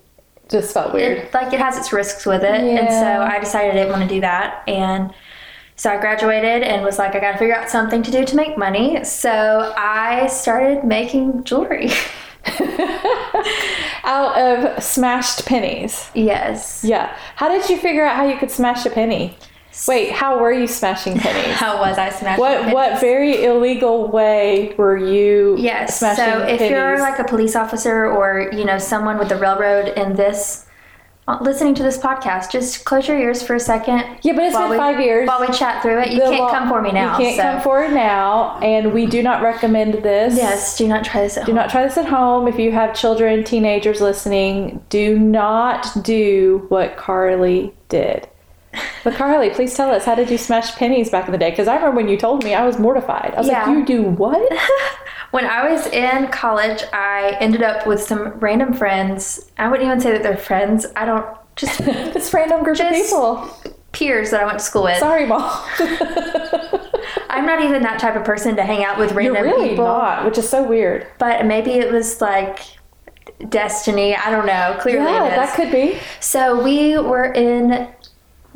Just 0.49 0.75
felt 0.75 0.93
weird. 0.93 1.19
it, 1.19 1.35
like 1.35 1.53
it 1.53 1.61
has 1.61 1.79
its 1.79 1.93
risks 1.93 2.27
with 2.27 2.43
it, 2.43 2.61
and 2.79 2.89
so 2.89 3.23
I 3.23 3.39
decided 3.39 3.71
I 3.71 3.75
didn't 3.75 3.91
want 3.93 4.03
to 4.03 4.09
do 4.09 4.21
that. 4.23 4.65
And 4.67 5.15
So 5.77 5.89
I 5.91 5.99
graduated 6.01 6.65
and 6.65 6.83
was 6.85 6.99
like, 6.99 7.15
I 7.15 7.21
got 7.21 7.33
to 7.33 7.39
figure 7.39 7.55
out 7.55 7.71
something 7.71 8.03
to 8.03 8.11
do 8.11 8.25
to 8.25 8.35
make 8.35 8.59
money. 8.59 9.05
So 9.05 9.73
I 9.79 10.27
started 10.27 10.83
making 10.85 11.45
jewelry. 11.45 11.91
Out 14.05 14.37
of 14.39 14.83
smashed 14.83 15.45
pennies. 15.47 16.11
yes. 16.15 16.83
Yeah. 16.83 17.15
How 17.37 17.49
did 17.49 17.69
you 17.71 17.77
figure 17.77 18.05
out 18.05 18.17
how 18.17 18.27
you 18.27 18.37
could 18.39 18.51
smash 18.51 18.87
a 18.87 18.91
penny? 18.91 19.37
Wait, 19.87 20.11
how 20.13 20.39
were 20.41 20.53
you 20.53 20.67
smashing 20.67 21.17
pennies? 21.19 21.55
How 21.55 21.79
was 21.79 21.99
I 21.99 22.11
smashing 22.11 22.41
What 22.41 22.59
pennies? 22.61 22.75
what 22.75 23.01
very 23.01 23.45
illegal 23.45 24.09
way 24.09 24.75
were 24.77 24.97
you 24.97 25.57
Yes. 25.59 25.99
smashing 25.99 26.25
So 26.25 26.39
if 26.43 26.59
pennies? 26.59 26.71
you're 26.71 26.99
like 26.99 27.19
a 27.19 27.25
police 27.25 27.55
officer 27.55 28.07
or 28.07 28.51
you 28.53 28.65
know 28.65 28.79
someone 28.79 29.19
with 29.19 29.29
the 29.29 29.37
railroad 29.37 29.89
in 29.97 30.15
this, 30.17 30.65
uh, 31.29 31.37
listening 31.43 31.75
to 31.75 31.83
this 31.83 31.99
podcast, 31.99 32.51
just 32.51 32.85
close 32.87 33.07
your 33.07 33.19
ears 33.19 33.43
for 33.43 33.55
a 33.55 33.61
second. 33.61 34.03
Yeah, 34.23 34.33
but 34.33 34.45
it's 34.45 34.57
been 34.57 34.71
we- 34.71 34.77
five 34.79 34.99
years. 34.99 35.29
While 35.29 35.41
we 35.41 35.49
chat 35.49 35.83
through 35.83 36.01
it, 36.01 36.11
you 36.11 36.21
The 36.21 36.25
can't 36.31 36.41
law- 36.41 36.51
come 36.51 36.69
for 36.71 36.81
me 36.81 36.91
now. 36.91 37.19
You 37.19 37.25
can't 37.27 37.37
so. 37.37 37.43
come 37.43 37.61
forward 37.61 37.93
now, 37.93 38.59
and 38.63 38.95
we 38.95 39.05
do 39.05 39.23
not 39.23 39.43
recommend 39.43 39.95
this. 40.03 40.37
Yes. 40.37 40.77
Do 40.79 40.89
not 40.89 41.05
try 41.05 41.21
this 41.23 41.37
at 41.37 41.45
Do 41.45 41.53
home. 41.53 41.57
not 41.57 41.69
try 41.71 41.83
this 41.85 41.99
at 41.99 42.07
home. 42.07 42.49
If 42.49 42.59
you 42.59 42.73
have 42.73 42.95
children, 42.95 43.45
teenagers 43.45 44.01
listening, 44.01 44.81
do 44.89 45.19
not 45.19 46.03
do 46.03 46.65
what 46.71 46.97
Carly 46.97 47.75
did. 47.91 48.27
But 49.05 49.15
Carly, 49.15 49.51
please 49.51 49.75
tell 49.75 49.91
us 49.91 50.05
how 50.05 50.15
did 50.15 50.31
you 50.31 50.39
smash 50.39 50.75
pennies 50.77 51.11
back 51.11 51.27
in 51.27 51.33
the 51.33 51.39
day? 51.39 51.51
Because 51.51 51.69
I 51.69 51.75
remember 51.77 51.97
when 51.97 52.09
you 52.09 52.17
told 52.17 52.45
me, 52.45 52.55
I 52.55 52.65
was 52.67 52.79
mortified. 52.79 53.35
I 53.35 53.39
was 53.39 53.49
Yeah. 53.49 53.65
like, 53.67 53.77
"You 53.77 53.85
do 53.85 54.03
what?" 54.03 54.53
When 55.31 55.45
I 55.45 55.71
was 55.71 55.87
in 55.89 56.29
college, 56.29 56.83
I 56.93 57.37
ended 57.39 57.63
up 57.63 57.87
with 57.87 58.03
some 58.03 58.29
random 58.41 58.73
friends. 58.73 59.51
I 59.59 59.69
wouldn't 59.69 59.87
even 59.87 60.01
say 60.01 60.11
that 60.13 60.23
they're 60.23 60.39
friends. 60.39 60.87
I 60.97 61.05
don't 61.05 61.27
just 61.55 61.79
this 62.15 62.33
random 62.33 62.65
group 62.65 62.81
of 62.81 62.89
people. 62.93 63.51
peers 63.93 64.31
that 64.31 64.41
I 64.43 64.47
went 64.47 64.59
to 64.59 64.65
school 64.65 64.85
with. 64.85 64.97
Sorry, 64.99 65.27
mom. 65.27 65.43
I'm 67.31 67.45
not 67.47 67.63
even 67.63 67.83
that 67.83 67.99
type 67.99 68.17
of 68.17 68.25
person 68.25 68.57
to 68.57 68.63
hang 68.63 68.85
out 68.85 68.99
with 68.99 69.11
You're 69.13 69.19
random 69.35 69.43
really 69.45 69.69
people. 69.71 69.85
not, 69.85 70.25
which 70.25 70.39
is 70.39 70.49
so 70.49 70.63
weird. 70.67 71.07
But 71.19 71.45
maybe 71.47 71.73
it 71.73 71.93
was 71.93 72.21
like 72.21 72.61
destiny. 73.49 74.17
I 74.17 74.31
don't 74.31 74.47
know. 74.47 74.77
Clearly, 74.81 75.05
Yeah, 75.13 75.25
it 75.27 75.31
is. 75.33 75.37
that 75.37 75.55
could 75.55 75.71
be. 75.71 75.99
So 76.21 76.63
we 76.63 76.99
were 76.99 77.33
in 77.33 77.89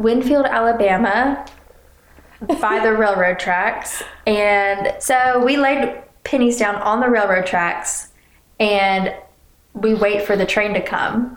Winfield, 0.02 0.46
Alabama 0.46 1.46
by 2.60 2.80
the 2.82 2.92
railroad 2.92 3.38
tracks. 3.38 4.02
And 4.26 5.00
so 5.00 5.44
we 5.44 5.56
laid 5.56 6.02
pennies 6.24 6.58
down 6.58 6.76
on 6.76 7.00
the 7.00 7.08
railroad 7.08 7.46
tracks 7.46 8.08
and 8.58 9.14
we 9.74 9.94
wait 9.94 10.22
for 10.26 10.36
the 10.36 10.46
train 10.46 10.74
to 10.74 10.82
come. 10.82 11.36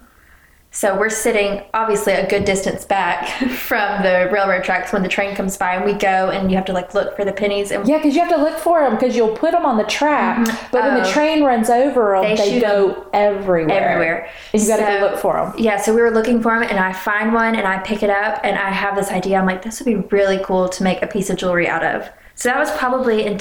So 0.75 0.99
we're 0.99 1.09
sitting 1.09 1.63
obviously 1.73 2.11
a 2.11 2.27
good 2.27 2.43
distance 2.43 2.83
back 2.83 3.29
from 3.49 4.03
the 4.03 4.29
railroad 4.29 4.65
tracks 4.65 4.91
when 4.91 5.03
the 5.03 5.07
train 5.07 5.33
comes 5.33 5.55
by 5.55 5.75
and 5.75 5.85
we 5.85 5.93
go 5.93 6.29
and 6.31 6.51
you 6.51 6.57
have 6.57 6.65
to 6.65 6.73
like 6.73 6.93
look 6.93 7.15
for 7.15 7.23
the 7.23 7.31
pennies 7.31 7.71
and 7.71 7.87
Yeah, 7.87 7.95
because 7.97 8.13
you 8.13 8.19
have 8.19 8.29
to 8.29 8.37
look 8.37 8.57
for 8.59 8.81
them 8.81 8.95
because 8.95 9.15
you'll 9.15 9.37
put 9.37 9.51
them 9.53 9.65
on 9.65 9.77
the 9.77 9.85
track, 9.85 10.45
mm-hmm. 10.45 10.67
but 10.73 10.83
when 10.83 10.95
the 11.01 11.07
Oh. 11.07 11.11
train 11.13 11.43
runs 11.45 11.69
over 11.69 12.19
them, 12.21 12.23
They 12.35 12.35
they, 12.35 12.59
go 12.59 13.07
everywhere. 13.13 13.71
everywhere. 13.79 14.29
And 14.51 14.61
you 14.61 14.67
got 14.67 14.77
to 14.77 14.85
So- 14.85 14.99
go 14.99 15.05
look 15.05 15.17
for 15.19 15.33
them. 15.35 15.53
Yeah, 15.57 15.77
so 15.77 15.95
we 15.95 16.01
were 16.01 16.11
looking 16.11 16.41
for 16.41 16.53
them, 16.59 16.67
and 16.69 16.77
I 16.77 16.91
find 16.91 17.33
one, 17.33 17.55
and 17.55 17.65
I 17.65 17.77
pick 17.77 18.03
it 18.03 18.09
up, 18.09 18.41
and 18.43 18.57
I 18.57 18.69
have 18.71 18.97
this 18.97 19.11
idea. 19.11 19.37
I'm 19.37 19.45
like, 19.45 19.61
this 19.61 19.79
would 19.79 19.85
be 19.85 19.95
really 20.15 20.39
cool 20.43 20.67
to 20.67 20.83
make 20.83 21.01
a 21.01 21.07
piece 21.07 21.29
of 21.29 21.37
jewelry 21.37 21.69
out 21.69 21.85
of. 21.85 22.09
So 22.35 22.49
that 22.49 22.59
was 22.59 22.69
probably 22.71 23.25
in 23.25 23.37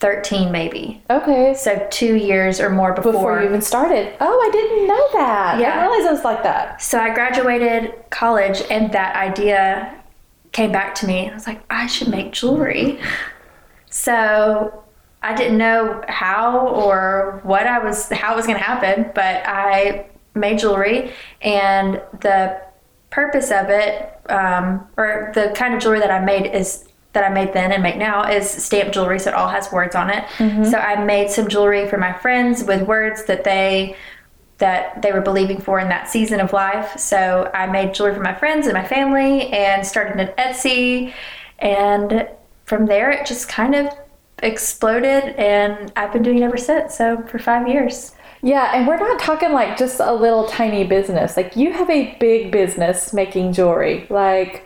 2013, 0.00 0.52
maybe. 0.52 1.02
Okay. 1.10 1.54
So 1.54 1.86
two 1.90 2.14
years 2.16 2.60
or 2.60 2.70
more 2.70 2.92
before. 2.92 3.12
Before 3.12 3.40
you 3.40 3.46
even 3.48 3.62
started. 3.62 4.14
Oh, 4.20 4.40
I 4.40 4.50
didn't 4.52 4.86
know 4.86 5.08
that. 5.14 5.54
I 5.56 5.60
Yeah. 5.60 5.74
didn't 5.74 5.90
realize 5.90 6.06
it 6.06 6.12
was 6.12 6.24
like 6.24 6.42
that. 6.42 6.82
so 6.82 6.98
I 7.00 7.10
graduated 7.14 7.94
college, 8.10 8.62
and 8.70 8.92
that 8.92 9.16
idea 9.16 9.94
came 10.52 10.70
back 10.72 10.94
to 10.96 11.06
me. 11.06 11.30
I 11.30 11.34
was 11.34 11.46
like, 11.46 11.60
I 11.70 11.86
should 11.86 12.08
make 12.08 12.32
jewelry. 12.32 12.98
So 13.90 14.82
I 15.22 15.34
didn't 15.34 15.58
know 15.58 16.02
how 16.08 16.68
or 16.68 17.40
what 17.42 17.66
I 17.66 17.78
was, 17.78 18.08
how 18.10 18.34
it 18.34 18.36
was 18.36 18.46
going 18.46 18.58
to 18.58 18.64
happen, 18.64 19.10
but 19.14 19.42
I 19.46 20.06
made 20.34 20.58
jewelry, 20.58 21.12
and 21.40 22.00
the 22.20 22.60
purpose 23.10 23.50
of 23.50 23.70
it, 23.70 24.12
um, 24.28 24.86
or 24.98 25.32
the 25.34 25.52
kind 25.56 25.72
of 25.74 25.80
jewelry 25.80 26.00
that 26.00 26.10
I 26.10 26.18
made 26.20 26.46
is 26.54 26.84
that 27.16 27.24
I 27.24 27.32
made 27.32 27.54
then 27.54 27.72
and 27.72 27.82
make 27.82 27.96
now 27.96 28.30
is 28.30 28.48
stamp 28.48 28.92
jewelry, 28.92 29.18
so 29.18 29.30
it 29.30 29.34
all 29.34 29.48
has 29.48 29.72
words 29.72 29.94
on 29.94 30.10
it. 30.10 30.24
Mm-hmm. 30.36 30.64
So 30.64 30.76
I 30.76 31.02
made 31.02 31.30
some 31.30 31.48
jewelry 31.48 31.88
for 31.88 31.96
my 31.96 32.12
friends 32.12 32.62
with 32.62 32.82
words 32.82 33.24
that 33.24 33.42
they 33.42 33.96
that 34.58 35.00
they 35.00 35.12
were 35.12 35.22
believing 35.22 35.58
for 35.58 35.80
in 35.80 35.88
that 35.88 36.10
season 36.10 36.40
of 36.40 36.52
life. 36.52 36.98
So 36.98 37.50
I 37.54 37.66
made 37.66 37.94
jewelry 37.94 38.14
for 38.14 38.20
my 38.20 38.34
friends 38.34 38.66
and 38.66 38.74
my 38.74 38.86
family 38.86 39.48
and 39.48 39.86
started 39.86 40.20
an 40.20 40.28
Etsy. 40.38 41.14
And 41.58 42.28
from 42.66 42.84
there, 42.84 43.10
it 43.10 43.26
just 43.26 43.48
kind 43.48 43.74
of 43.74 43.88
exploded, 44.42 45.24
and 45.38 45.90
I've 45.96 46.12
been 46.12 46.22
doing 46.22 46.38
it 46.38 46.42
ever 46.42 46.58
since. 46.58 46.94
So 46.94 47.22
for 47.28 47.38
five 47.38 47.66
years. 47.66 48.12
Yeah, 48.42 48.72
and 48.74 48.86
we're 48.86 48.98
not 48.98 49.18
talking 49.18 49.52
like 49.52 49.78
just 49.78 50.00
a 50.00 50.12
little 50.12 50.46
tiny 50.48 50.84
business. 50.84 51.34
Like 51.34 51.56
you 51.56 51.72
have 51.72 51.88
a 51.88 52.14
big 52.20 52.52
business 52.52 53.14
making 53.14 53.54
jewelry. 53.54 54.06
Like 54.10 54.65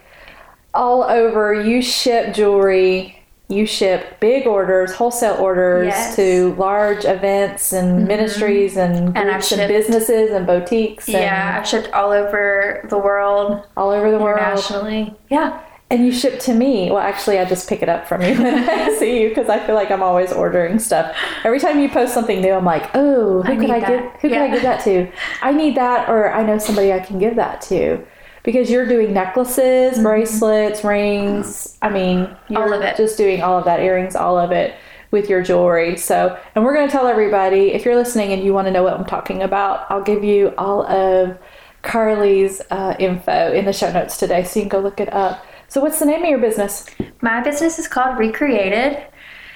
all 0.75 1.03
over, 1.03 1.55
you 1.55 1.83
ship 1.83 2.35
jewelry. 2.35 3.17
You 3.49 3.67
ship 3.67 4.21
big 4.21 4.47
orders, 4.47 4.93
wholesale 4.95 5.35
orders 5.41 5.87
Yes. 5.89 6.15
to 6.15 6.55
large 6.57 7.05
events 7.05 7.73
and 7.73 7.99
mm-hmm. 7.99 8.07
ministries 8.07 8.77
and 8.77 9.09
And 9.09 9.29
I've 9.29 9.41
groups 9.41 9.51
and, 9.53 9.61
shipped- 9.63 9.69
businesses 9.73 10.31
and 10.31 10.47
boutiques 10.47 11.09
and 11.09 11.15
Yeah, 11.19 11.57
I've 11.59 11.67
shipped 11.67 11.93
all 11.93 12.13
over 12.13 12.87
the 12.89 12.97
world, 12.97 13.67
all 13.77 13.91
over 13.91 14.13
the 14.13 14.19
world. 14.19 14.39
internationally. 14.39 15.15
Yeah. 15.31 15.61
And 15.91 16.07
you 16.07 16.13
ship 16.13 16.39
to 16.43 16.55
me. 16.55 16.93
Well, 16.93 17.01
actually, 17.01 17.41
I 17.41 17.45
just 17.45 17.69
pick 17.69 17.83
it 17.83 17.89
up 17.89 18.07
from 18.07 18.23
you 18.23 18.35
when 18.41 18.71
I 18.71 18.95
see 18.97 19.21
you 19.21 19.31
because 19.31 19.49
I 19.49 19.59
feel 19.67 19.75
like 19.75 19.91
I'm 19.91 20.05
always 20.05 20.31
ordering 20.33 20.79
stuff. 20.79 21.13
Every 21.43 21.59
time 21.59 21.81
you 21.81 21.89
post 21.89 22.15
something 22.15 22.41
new, 22.41 22.53
I'm 22.53 22.65
like, 22.65 22.89
oh, 22.95 23.43
who 23.43 23.53
I 23.53 23.57
could 23.57 23.71
I 23.71 23.81
give? 23.81 24.01
Who 24.21 24.29
can 24.29 24.39
I 24.43 24.47
Yeah. 24.47 24.53
give 24.53 24.63
that 24.63 24.85
to? 24.85 25.11
I 25.43 25.51
need 25.53 25.77
that, 25.77 26.09
or 26.09 26.33
I 26.33 26.45
know 26.45 26.59
somebody 26.59 26.93
I 26.93 27.01
can 27.01 27.19
give 27.19 27.35
that 27.35 27.61
to. 27.63 28.07
Because 28.43 28.71
you're 28.71 28.87
doing 28.87 29.13
necklaces, 29.13 29.99
bracelets, 29.99 30.83
rings. 30.83 31.77
I 31.83 31.91
mean, 31.91 32.19
you're 32.21 32.29
Mm-hmm. 32.29 32.57
All 32.57 32.73
of 32.73 32.83
it. 32.83 32.97
just 32.97 33.17
doing 33.19 33.43
all 33.43 33.59
of 33.59 33.65
that, 33.67 33.81
earrings, 33.81 34.17
all 34.17 34.39
of 34.39 34.51
it 34.51 34.75
with 35.11 35.29
your 35.29 35.43
jewelry. 35.43 35.97
So, 35.97 36.39
and 36.55 36.65
we're 36.65 36.75
going 36.75 36.87
to 36.87 36.93
tell 36.93 37.07
everybody 37.07 37.73
if 37.73 37.85
you're 37.85 37.97
listening 37.97 38.33
and 38.33 38.43
you 38.45 38.53
want 38.55 38.67
to 38.67 38.71
know 38.71 38.83
what 38.83 38.95
I'm 38.95 39.05
talking 39.05 39.43
about, 39.43 39.87
I'll 39.91 40.03
give 40.03 40.23
you 40.25 40.55
all 40.57 40.87
of 40.87 41.37
Carly's 41.83 42.61
uh, 42.71 42.95
info 42.99 43.53
in 43.53 43.65
the 43.65 43.73
show 43.73 43.91
notes 43.93 44.17
today 44.17 44.45
so 44.45 44.61
you 44.61 44.65
can 44.65 44.69
go 44.69 44.81
look 44.81 45.01
it 45.01 45.13
up. 45.13 45.45
So, 45.69 45.81
what's 45.81 45.99
the 45.99 46.07
name 46.07 46.23
of 46.23 46.29
your 46.29 46.39
business? 46.39 46.87
My 47.21 47.41
business 47.43 47.79
is 47.79 47.89
called 47.89 48.19
Recreated. 48.19 49.03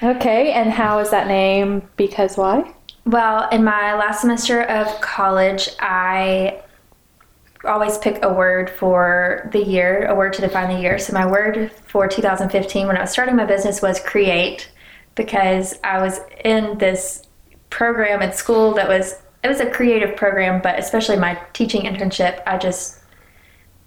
Okay, 0.03 0.51
and 0.51 0.71
how 0.71 0.99
is 0.99 1.09
that 1.11 1.27
name? 1.27 1.87
Because 1.95 2.37
why? 2.37 2.73
Well, 3.05 3.47
in 3.49 3.63
my 3.63 3.93
last 3.95 4.21
semester 4.21 4.63
of 4.63 4.87
college, 5.01 5.69
I 5.79 6.61
always 7.65 7.97
pick 7.97 8.23
a 8.23 8.33
word 8.33 8.69
for 8.69 9.49
the 9.51 9.63
year, 9.63 10.07
a 10.07 10.15
word 10.15 10.33
to 10.33 10.41
define 10.41 10.73
the 10.73 10.81
year. 10.81 10.97
So 10.99 11.13
my 11.13 11.29
word 11.29 11.71
for 11.87 12.07
2015 12.07 12.87
when 12.87 12.97
I 12.97 13.01
was 13.01 13.11
starting 13.11 13.35
my 13.35 13.45
business 13.45 13.81
was 13.81 13.99
create 13.99 14.69
because 15.15 15.77
I 15.83 16.01
was 16.01 16.19
in 16.43 16.77
this 16.77 17.23
program 17.69 18.21
at 18.21 18.35
school 18.35 18.73
that 18.75 18.87
was 18.87 19.21
it 19.43 19.47
was 19.47 19.59
a 19.59 19.69
creative 19.69 20.15
program, 20.15 20.59
but 20.61 20.79
especially 20.79 21.17
my 21.17 21.39
teaching 21.53 21.83
internship, 21.83 22.41
I 22.47 22.57
just 22.57 22.99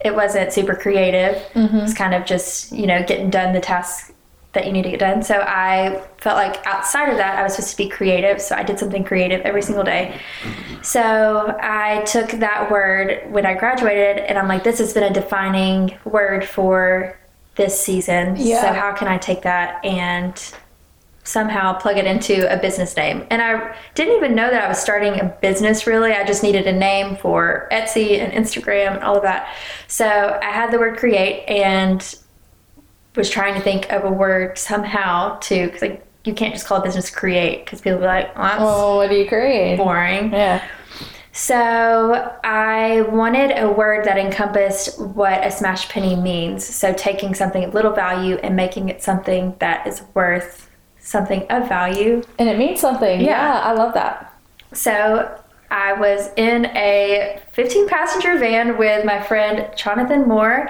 it 0.01 0.15
wasn't 0.15 0.53
super 0.53 0.75
creative. 0.75 1.43
Mm-hmm. 1.55 1.77
It 1.77 1.83
was 1.83 1.95
kind 1.95 2.15
of 2.15 2.25
just, 2.25 2.71
you 2.71 2.87
know, 2.87 3.03
getting 3.05 3.31
done 3.31 3.53
the 3.53 3.61
tasks 3.61 4.13
that 4.53 4.67
you 4.67 4.73
need 4.73 4.83
to 4.85 4.91
get 4.91 5.01
done. 5.01 5.23
So 5.23 5.41
I 5.41 6.07
felt 6.19 6.37
like 6.37 6.67
outside 6.67 7.09
of 7.09 7.17
that, 7.17 7.39
I 7.39 7.43
was 7.43 7.55
supposed 7.55 7.71
to 7.71 7.77
be 7.77 7.89
creative. 7.89 8.41
So 8.41 8.55
I 8.55 8.63
did 8.63 8.79
something 8.79 9.05
creative 9.05 9.41
every 9.43 9.63
single 9.63 9.85
day. 9.85 10.21
So 10.83 11.57
I 11.61 12.03
took 12.03 12.31
that 12.33 12.71
word 12.71 13.31
when 13.33 13.47
I 13.47 13.55
graduated 13.55 14.19
and 14.19 14.37
I'm 14.37 14.49
like, 14.49 14.65
this 14.65 14.79
has 14.79 14.93
been 14.93 15.05
a 15.05 15.13
defining 15.13 15.97
word 16.05 16.45
for 16.45 17.19
this 17.55 17.79
season. 17.81 18.37
Yeah. 18.37 18.61
So 18.61 18.73
how 18.73 18.93
can 18.93 19.09
I 19.09 19.19
take 19.19 19.43
that 19.43 19.85
and 19.85 20.37
somehow 21.29 21.75
plug 21.75 21.99
it 21.99 22.07
into 22.07 22.51
a 22.51 22.57
business 22.57 22.97
name. 22.97 23.27
And 23.31 23.43
I 23.43 23.77
didn't 23.95 24.17
even 24.17 24.35
know 24.35 24.51
that 24.51 24.65
I 24.65 24.69
was 24.69 24.79
starting 24.79 25.21
a 25.21 25.25
business 25.43 25.87
really. 25.87 26.13
I 26.13 26.25
just 26.25 26.43
needed 26.43 26.67
a 26.67 26.73
name 26.73 27.17
for 27.17 27.69
Etsy 27.71 28.19
and 28.19 28.33
Instagram 28.33 28.95
and 28.95 29.05
all 29.05 29.17
of 29.17 29.23
that. 29.25 29.55
So 29.89 30.39
I 30.43 30.51
had 30.51 30.73
the 30.73 30.79
word 30.79 30.97
create 30.97 31.45
and 31.47 32.17
was 33.15 33.29
trying 33.29 33.55
to 33.55 33.61
think 33.61 33.93
of 33.93 34.05
a 34.05 34.11
word 34.11 34.57
somehow 34.57 35.39
to, 35.41 35.67
because 35.67 35.83
like, 35.83 36.08
you 36.29 36.35
can't 36.35 36.55
just 36.55 36.67
call 36.67 36.79
a 36.79 36.83
business 36.85 37.11
create 37.11 37.65
because 37.65 37.81
people 37.81 37.99
be 37.99 38.05
like, 38.05 38.37
well, 38.37 38.59
Oh, 38.61 38.97
what 38.99 39.11
do 39.11 39.17
you 39.17 39.27
create? 39.27 39.77
boring. 39.79 40.33
Yeah. 40.33 40.63
So 41.33 42.37
I 42.43 43.03
wanted 43.03 43.57
a 43.57 43.71
word 43.71 44.05
that 44.07 44.19
encompassed 44.19 45.01
what 45.01 45.45
a 45.45 45.51
smash 45.51 45.89
penny 45.89 46.17
means. 46.17 46.65
So 46.67 46.93
taking 46.93 47.35
something 47.35 47.63
of 47.65 47.75
little 47.75 47.93
value 47.93 48.37
and 48.43 48.57
making 48.57 48.89
it 48.89 49.03
something 49.03 49.55
that 49.61 49.87
is 49.87 50.03
worth 50.15 50.69
something 50.99 51.47
of 51.49 51.69
value. 51.69 52.23
And 52.39 52.49
it 52.49 52.59
means 52.59 52.81
something. 52.81 53.21
Yeah. 53.21 53.27
Yeah, 53.55 53.61
I 53.61 53.73
love 53.73 53.95
that. 53.95 54.35
So 54.73 55.41
I 55.71 55.93
was 55.93 56.31
in 56.37 56.67
a 56.77 57.41
15 57.53 57.89
passenger 57.89 58.37
van 58.39 58.77
with 58.77 59.05
my 59.05 59.23
friend 59.23 59.69
Jonathan 59.77 60.27
Moore. 60.27 60.69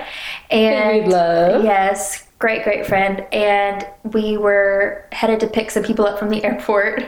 And 0.50 1.04
we 1.06 1.10
love. 1.10 1.64
yes, 1.64 2.27
great, 2.38 2.62
great 2.64 2.87
friend. 2.87 3.25
And 3.33 3.87
we 4.12 4.37
were 4.37 5.04
headed 5.12 5.40
to 5.40 5.47
pick 5.49 5.71
some 5.71 5.83
people 5.83 6.07
up 6.07 6.18
from 6.18 6.28
the 6.28 6.42
airport. 6.45 7.04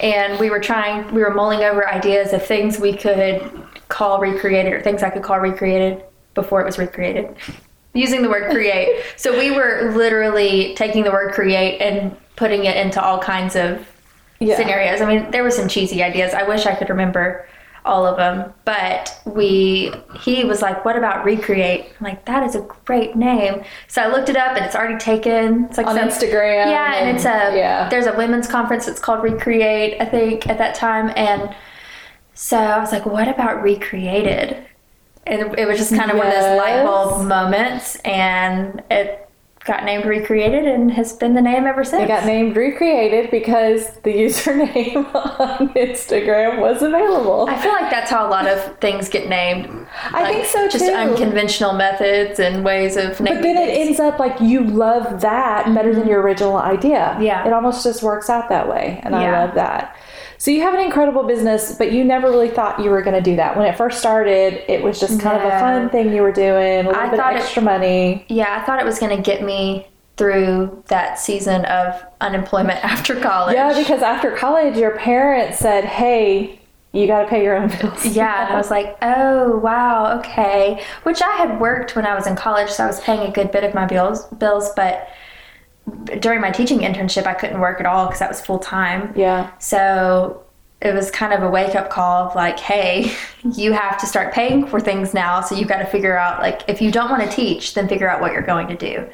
And 0.00 0.38
we 0.38 0.50
were 0.50 0.60
trying, 0.60 1.12
we 1.14 1.22
were 1.22 1.34
mulling 1.34 1.60
over 1.64 1.88
ideas 1.88 2.32
of 2.32 2.44
things 2.44 2.78
we 2.78 2.96
could 2.96 3.42
call 3.88 4.20
recreated 4.20 4.72
or 4.72 4.80
things 4.82 5.02
I 5.02 5.10
could 5.10 5.22
call 5.22 5.40
recreated 5.40 6.02
before 6.34 6.60
it 6.60 6.64
was 6.64 6.78
recreated. 6.78 7.34
Using 7.94 8.22
the 8.22 8.28
word 8.28 8.50
create. 8.52 9.02
so 9.16 9.36
we 9.36 9.50
were 9.50 9.92
literally 9.96 10.74
taking 10.76 11.02
the 11.04 11.10
word 11.10 11.32
create 11.32 11.80
and 11.80 12.14
putting 12.36 12.64
it 12.66 12.76
into 12.76 13.02
all 13.02 13.18
kinds 13.18 13.56
of 13.56 13.84
Yeah. 14.38 14.56
scenarios. 14.56 15.00
I 15.00 15.06
mean, 15.06 15.30
there 15.32 15.42
were 15.42 15.50
some 15.50 15.66
cheesy 15.66 16.02
ideas. 16.02 16.32
I 16.34 16.44
wish 16.44 16.66
I 16.66 16.74
could 16.76 16.90
remember 16.90 17.48
all 17.88 18.06
of 18.06 18.16
them, 18.16 18.52
but 18.64 19.18
we 19.24 19.92
he 20.20 20.44
was 20.44 20.60
like, 20.62 20.84
"What 20.84 20.96
about 20.96 21.24
recreate?" 21.24 21.86
I'm 21.98 22.04
like, 22.04 22.24
"That 22.26 22.42
is 22.44 22.54
a 22.54 22.60
great 22.84 23.16
name." 23.16 23.62
So 23.88 24.02
I 24.02 24.06
looked 24.08 24.28
it 24.28 24.36
up, 24.36 24.56
and 24.56 24.64
it's 24.64 24.76
already 24.76 24.98
taken. 24.98 25.64
It's 25.64 25.78
like 25.78 25.86
On 25.86 25.96
some- 25.96 26.08
Instagram. 26.08 26.66
Yeah, 26.70 26.94
and 26.96 27.16
it's 27.16 27.24
a 27.24 27.56
yeah. 27.58 27.88
there's 27.88 28.06
a 28.06 28.12
women's 28.16 28.46
conference 28.46 28.86
that's 28.86 29.00
called 29.00 29.22
Recreate, 29.22 29.96
I 30.00 30.04
think, 30.04 30.46
at 30.48 30.58
that 30.58 30.74
time, 30.74 31.12
and 31.16 31.54
so 32.34 32.58
I 32.58 32.78
was 32.78 32.92
like, 32.92 33.06
"What 33.06 33.26
about 33.28 33.62
recreated?" 33.62 34.56
And 35.26 35.58
it 35.58 35.66
was 35.66 35.78
just 35.78 35.94
kind 35.94 36.10
of 36.10 36.16
one 36.16 36.26
of 36.26 36.32
those 36.32 36.56
light 36.58 36.84
bulb 36.84 37.26
moments, 37.26 37.96
and 38.04 38.82
it 38.90 39.27
got 39.68 39.84
named 39.84 40.04
Recreated, 40.04 40.66
and 40.66 40.90
has 40.90 41.12
been 41.12 41.34
the 41.34 41.40
name 41.42 41.66
ever 41.66 41.84
since. 41.84 42.02
It 42.02 42.08
got 42.08 42.24
named 42.26 42.56
Recreated 42.56 43.30
because 43.30 43.90
the 44.02 44.12
username 44.24 45.14
on 45.14 45.68
Instagram 45.74 46.58
was 46.60 46.82
available. 46.82 47.46
I 47.48 47.56
feel 47.60 47.70
like 47.72 47.90
that's 47.90 48.10
how 48.10 48.26
a 48.26 48.30
lot 48.30 48.48
of 48.48 48.78
things 48.78 49.08
get 49.08 49.28
named. 49.28 49.86
I 50.10 50.22
Like, 50.22 50.34
think 50.34 50.46
so 50.46 50.68
too. 50.68 50.78
Just 50.78 50.90
unconventional 50.92 51.74
methods 51.74 52.40
and 52.40 52.64
ways 52.64 52.96
of 52.96 53.20
naming 53.20 53.34
But 53.36 53.42
then 53.42 53.56
it 53.56 53.66
things. 53.68 53.88
ends 53.88 54.00
up 54.00 54.18
like 54.18 54.40
you 54.40 54.64
love 54.64 55.20
that 55.20 55.72
better 55.74 55.94
than 55.94 56.08
your 56.08 56.20
original 56.22 56.56
idea. 56.56 57.12
Mm-hmm. 57.14 57.22
Yeah. 57.22 57.46
It 57.46 57.52
almost 57.52 57.84
just 57.84 58.02
works 58.02 58.28
out 58.28 58.48
that 58.48 58.68
way. 58.68 59.00
And 59.04 59.14
I 59.14 59.30
love 59.30 59.54
that. 59.54 59.94
So 60.38 60.50
you 60.52 60.62
have 60.62 60.72
an 60.74 60.80
incredible 60.80 61.24
business, 61.24 61.74
but 61.76 61.90
you 61.92 62.04
never 62.04 62.30
really 62.30 62.48
thought 62.48 62.78
you 62.80 62.90
were 62.90 63.02
going 63.02 63.16
to 63.16 63.20
do 63.30 63.36
that. 63.36 63.56
When 63.56 63.66
it 63.66 63.76
first 63.76 63.98
started, 63.98 64.62
it 64.72 64.82
was 64.82 65.00
just 65.00 65.20
kind 65.20 65.36
of 65.36 65.44
a 65.44 65.58
fun 65.58 65.90
thing 65.90 66.12
you 66.14 66.22
were 66.22 66.32
doing, 66.32 66.86
a 66.86 66.88
little 66.88 66.94
I 66.94 67.04
bit 67.06 67.14
of 67.14 67.18
thought 67.18 67.34
it- 67.34 67.40
extra 67.42 67.60
money. 67.62 68.24
Yeah, 68.28 68.56
I 68.60 68.64
thought 68.64 68.78
it 68.80 68.84
was 68.86 68.98
going 69.00 69.16
to 69.16 69.22
get 69.22 69.42
me 69.42 69.88
through 70.16 70.82
that 70.88 71.18
season 71.18 71.64
of 71.66 72.00
unemployment 72.20 72.82
after 72.84 73.18
college. 73.20 73.54
Yeah, 73.54 73.76
because 73.76 74.00
after 74.02 74.30
college, 74.36 74.76
your 74.76 74.96
parents 74.96 75.58
said, 75.58 75.84
hey, 75.84 76.60
you 76.92 77.06
got 77.08 77.22
to 77.22 77.28
pay 77.28 77.42
your 77.42 77.56
own 77.56 77.68
bills. 77.80 78.06
Yeah, 78.06 78.44
and 78.46 78.54
I 78.54 78.56
was 78.56 78.70
like, 78.70 78.96
oh 79.02 79.58
wow, 79.58 80.18
okay. 80.20 80.82
Which 81.02 81.20
I 81.20 81.32
had 81.32 81.60
worked 81.60 81.96
when 81.96 82.06
I 82.06 82.14
was 82.14 82.26
in 82.28 82.36
college, 82.36 82.70
so 82.70 82.84
I 82.84 82.86
was 82.86 83.00
paying 83.00 83.20
a 83.28 83.30
good 83.32 83.50
bit 83.50 83.64
of 83.64 83.74
my 83.74 83.86
bills. 83.86 84.24
Bills, 84.26 84.70
but 84.76 85.08
during 86.20 86.40
my 86.40 86.50
teaching 86.50 86.80
internship, 86.80 87.26
I 87.26 87.34
couldn't 87.34 87.60
work 87.60 87.80
at 87.80 87.86
all 87.86 88.06
because 88.06 88.20
that 88.20 88.28
was 88.28 88.40
full 88.40 88.58
time. 88.58 89.12
Yeah. 89.16 89.50
So 89.58 90.44
it 90.80 90.94
was 90.94 91.10
kind 91.10 91.32
of 91.32 91.42
a 91.42 91.50
wake 91.50 91.74
up 91.74 91.90
call 91.90 92.28
of 92.28 92.36
like, 92.36 92.58
hey, 92.58 93.12
you 93.54 93.72
have 93.72 93.98
to 93.98 94.06
start 94.06 94.32
paying 94.32 94.66
for 94.66 94.80
things 94.80 95.12
now. 95.12 95.40
So 95.40 95.56
you've 95.56 95.68
got 95.68 95.78
to 95.78 95.86
figure 95.86 96.16
out, 96.16 96.40
like, 96.40 96.62
if 96.68 96.80
you 96.80 96.92
don't 96.92 97.10
want 97.10 97.28
to 97.28 97.34
teach, 97.34 97.74
then 97.74 97.88
figure 97.88 98.08
out 98.08 98.20
what 98.20 98.32
you're 98.32 98.42
going 98.42 98.68
to 98.68 98.76
do. 98.76 99.08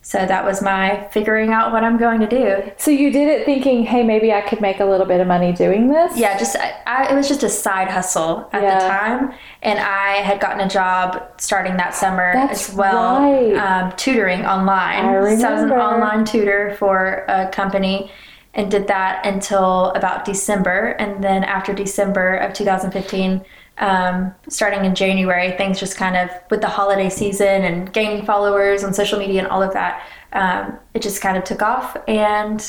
So 0.00 0.24
that 0.24 0.44
was 0.44 0.62
my 0.62 1.06
figuring 1.10 1.52
out 1.52 1.70
what 1.72 1.84
I'm 1.84 1.98
going 1.98 2.20
to 2.20 2.26
do. 2.26 2.72
So 2.78 2.90
you 2.90 3.10
did 3.10 3.28
it 3.28 3.44
thinking, 3.44 3.84
hey, 3.84 4.02
maybe 4.02 4.32
I 4.32 4.40
could 4.40 4.60
make 4.60 4.80
a 4.80 4.84
little 4.84 5.04
bit 5.04 5.20
of 5.20 5.26
money 5.26 5.52
doing 5.52 5.88
this? 5.88 6.16
Yeah, 6.16 6.38
just 6.38 6.56
I, 6.56 6.74
I, 6.86 7.12
it 7.12 7.14
was 7.14 7.28
just 7.28 7.42
a 7.42 7.48
side 7.48 7.88
hustle 7.88 8.48
at 8.52 8.62
Yeah. 8.62 8.78
the 8.78 8.86
time, 8.88 9.34
and 9.62 9.78
I 9.78 10.22
had 10.22 10.40
gotten 10.40 10.60
a 10.60 10.68
job 10.68 11.22
starting 11.38 11.76
that 11.76 11.94
summer 11.94 12.32
That's 12.32 12.70
as 12.70 12.74
well, 12.74 13.20
right. 13.20 13.54
um, 13.56 13.92
tutoring 13.96 14.46
online. 14.46 15.04
I 15.04 15.36
So 15.36 15.48
I 15.48 15.52
was 15.52 15.62
an 15.62 15.72
online 15.72 16.24
tutor 16.24 16.74
for 16.78 17.24
a 17.28 17.48
company, 17.50 18.10
and 18.54 18.70
did 18.70 18.86
that 18.86 19.26
until 19.26 19.90
about 19.90 20.24
December, 20.24 20.90
and 20.98 21.22
then 21.22 21.44
after 21.44 21.74
December 21.74 22.36
of 22.36 22.54
2015. 22.54 23.44
Um, 23.80 24.34
starting 24.48 24.84
in 24.84 24.94
January, 24.94 25.52
things 25.52 25.78
just 25.78 25.96
kind 25.96 26.16
of 26.16 26.30
with 26.50 26.60
the 26.60 26.68
holiday 26.68 27.08
season 27.08 27.62
and 27.64 27.92
gaining 27.92 28.24
followers 28.24 28.82
on 28.84 28.92
social 28.92 29.18
media 29.18 29.40
and 29.40 29.48
all 29.48 29.62
of 29.62 29.72
that, 29.74 30.02
um, 30.32 30.78
it 30.94 31.02
just 31.02 31.20
kind 31.20 31.36
of 31.36 31.44
took 31.44 31.62
off. 31.62 31.96
And 32.08 32.60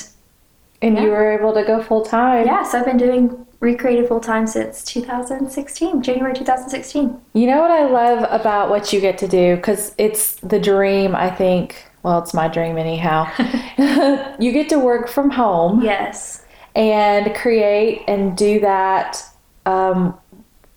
And 0.82 0.96
Yeah. 0.96 1.04
you 1.04 1.10
were 1.10 1.32
able 1.38 1.54
to 1.56 1.64
go 1.64 1.82
full 1.84 2.04
time. 2.06 2.46
yeah, 2.46 2.64
so 2.64 2.80
I've 2.80 2.86
been 2.86 2.96
doing 2.98 3.46
Recreated 3.60 4.08
full 4.08 4.22
time 4.22 4.48
since 4.48 4.82
2016, 4.86 6.02
January 6.02 6.34
2016. 6.34 7.20
You 7.34 7.48
know 7.48 7.60
what 7.60 7.72
I 7.72 7.84
love 7.84 8.26
about 8.32 8.70
what 8.70 8.94
you 8.94 9.02
get 9.02 9.18
to 9.18 9.28
do? 9.28 9.58
Because 9.58 9.94
it's 9.98 10.36
the 10.36 10.58
dream, 10.58 11.14
I 11.14 11.30
think. 11.30 11.86
Well, 12.04 12.20
it's 12.20 12.34
my 12.34 12.48
dream 12.48 12.78
anyhow. 12.78 13.28
you 14.40 14.54
get 14.54 14.70
to 14.70 14.80
work 14.80 15.10
from 15.10 15.30
home 15.32 15.82
Yes. 15.84 16.46
and 16.76 17.36
create 17.36 18.04
and 18.08 18.38
do 18.38 18.62
that 18.62 19.22
um, 19.66 20.18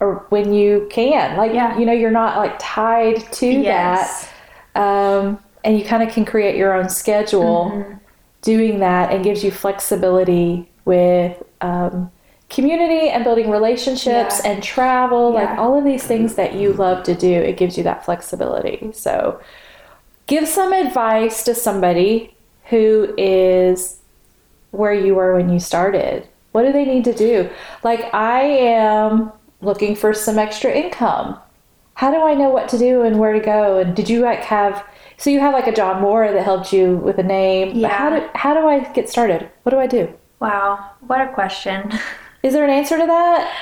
or 0.02 0.26
when 0.30 0.52
you 0.52 0.86
can. 0.90 1.36
Like, 1.36 1.52
Yeah. 1.54 1.78
you 1.78 1.86
know, 1.86 1.92
you're 1.92 2.10
not 2.10 2.36
like 2.36 2.54
tied 2.58 3.20
to 3.34 3.46
Yes. 3.46 4.28
that. 4.74 4.80
Um, 4.82 5.38
and 5.64 5.78
you 5.78 5.84
kind 5.84 6.02
of 6.02 6.12
can 6.12 6.24
create 6.24 6.56
your 6.56 6.72
own 6.74 6.88
schedule 6.88 7.70
Mm-hmm. 7.72 7.92
doing 8.42 8.80
that 8.80 9.12
and 9.12 9.22
gives 9.22 9.44
you 9.44 9.50
flexibility 9.52 10.68
with 10.84 11.40
um, 11.60 12.10
community 12.50 13.08
and 13.08 13.22
building 13.22 13.48
relationships 13.50 14.40
Yeah. 14.44 14.50
and 14.50 14.62
travel 14.62 15.30
like 15.32 15.56
all 15.56 15.78
of 15.78 15.84
these 15.84 16.02
things 16.02 16.34
that 16.34 16.54
you 16.54 16.72
love 16.72 17.04
to 17.04 17.14
do 17.14 17.30
it 17.32 17.56
gives 17.56 17.78
you 17.78 17.84
that 17.84 18.04
flexibility 18.04 18.90
so 18.92 19.40
give 20.26 20.46
some 20.48 20.72
advice 20.72 21.44
to 21.44 21.54
somebody 21.54 22.34
who 22.64 23.14
is 23.16 24.00
where 24.72 24.92
you 24.92 25.14
were 25.14 25.34
when 25.34 25.48
you 25.48 25.60
started 25.60 26.26
what 26.50 26.64
do 26.64 26.72
they 26.72 26.84
need 26.84 27.04
to 27.04 27.14
do 27.14 27.48
like 27.84 28.12
i 28.12 28.42
am 28.42 29.32
looking 29.62 29.96
for 29.96 30.12
some 30.12 30.38
extra 30.38 30.70
income 30.70 31.38
how 31.94 32.10
do 32.10 32.20
i 32.22 32.34
know 32.34 32.50
what 32.50 32.68
to 32.68 32.78
do 32.78 33.02
and 33.02 33.18
where 33.18 33.32
to 33.32 33.40
go 33.40 33.78
and 33.78 33.96
did 33.96 34.08
you 34.08 34.20
like 34.20 34.40
have 34.44 34.84
so 35.16 35.30
you 35.30 35.40
have 35.40 35.54
like 35.54 35.66
a 35.66 35.72
john 35.74 36.00
moore 36.00 36.30
that 36.30 36.44
helped 36.44 36.72
you 36.72 36.96
with 36.96 37.18
a 37.18 37.22
name 37.22 37.80
but 37.80 37.90
how 37.90 38.10
do 38.10 38.28
how 38.34 38.52
do 38.54 38.66
i 38.66 38.80
get 38.92 39.08
started 39.08 39.48
what 39.62 39.70
do 39.70 39.78
i 39.78 39.86
do 39.86 40.12
Wow, 40.42 40.90
what 41.06 41.20
a 41.20 41.32
question. 41.32 41.92
is 42.42 42.52
there 42.52 42.64
an 42.64 42.70
answer 42.70 42.98
to 42.98 43.06
that 43.06 43.56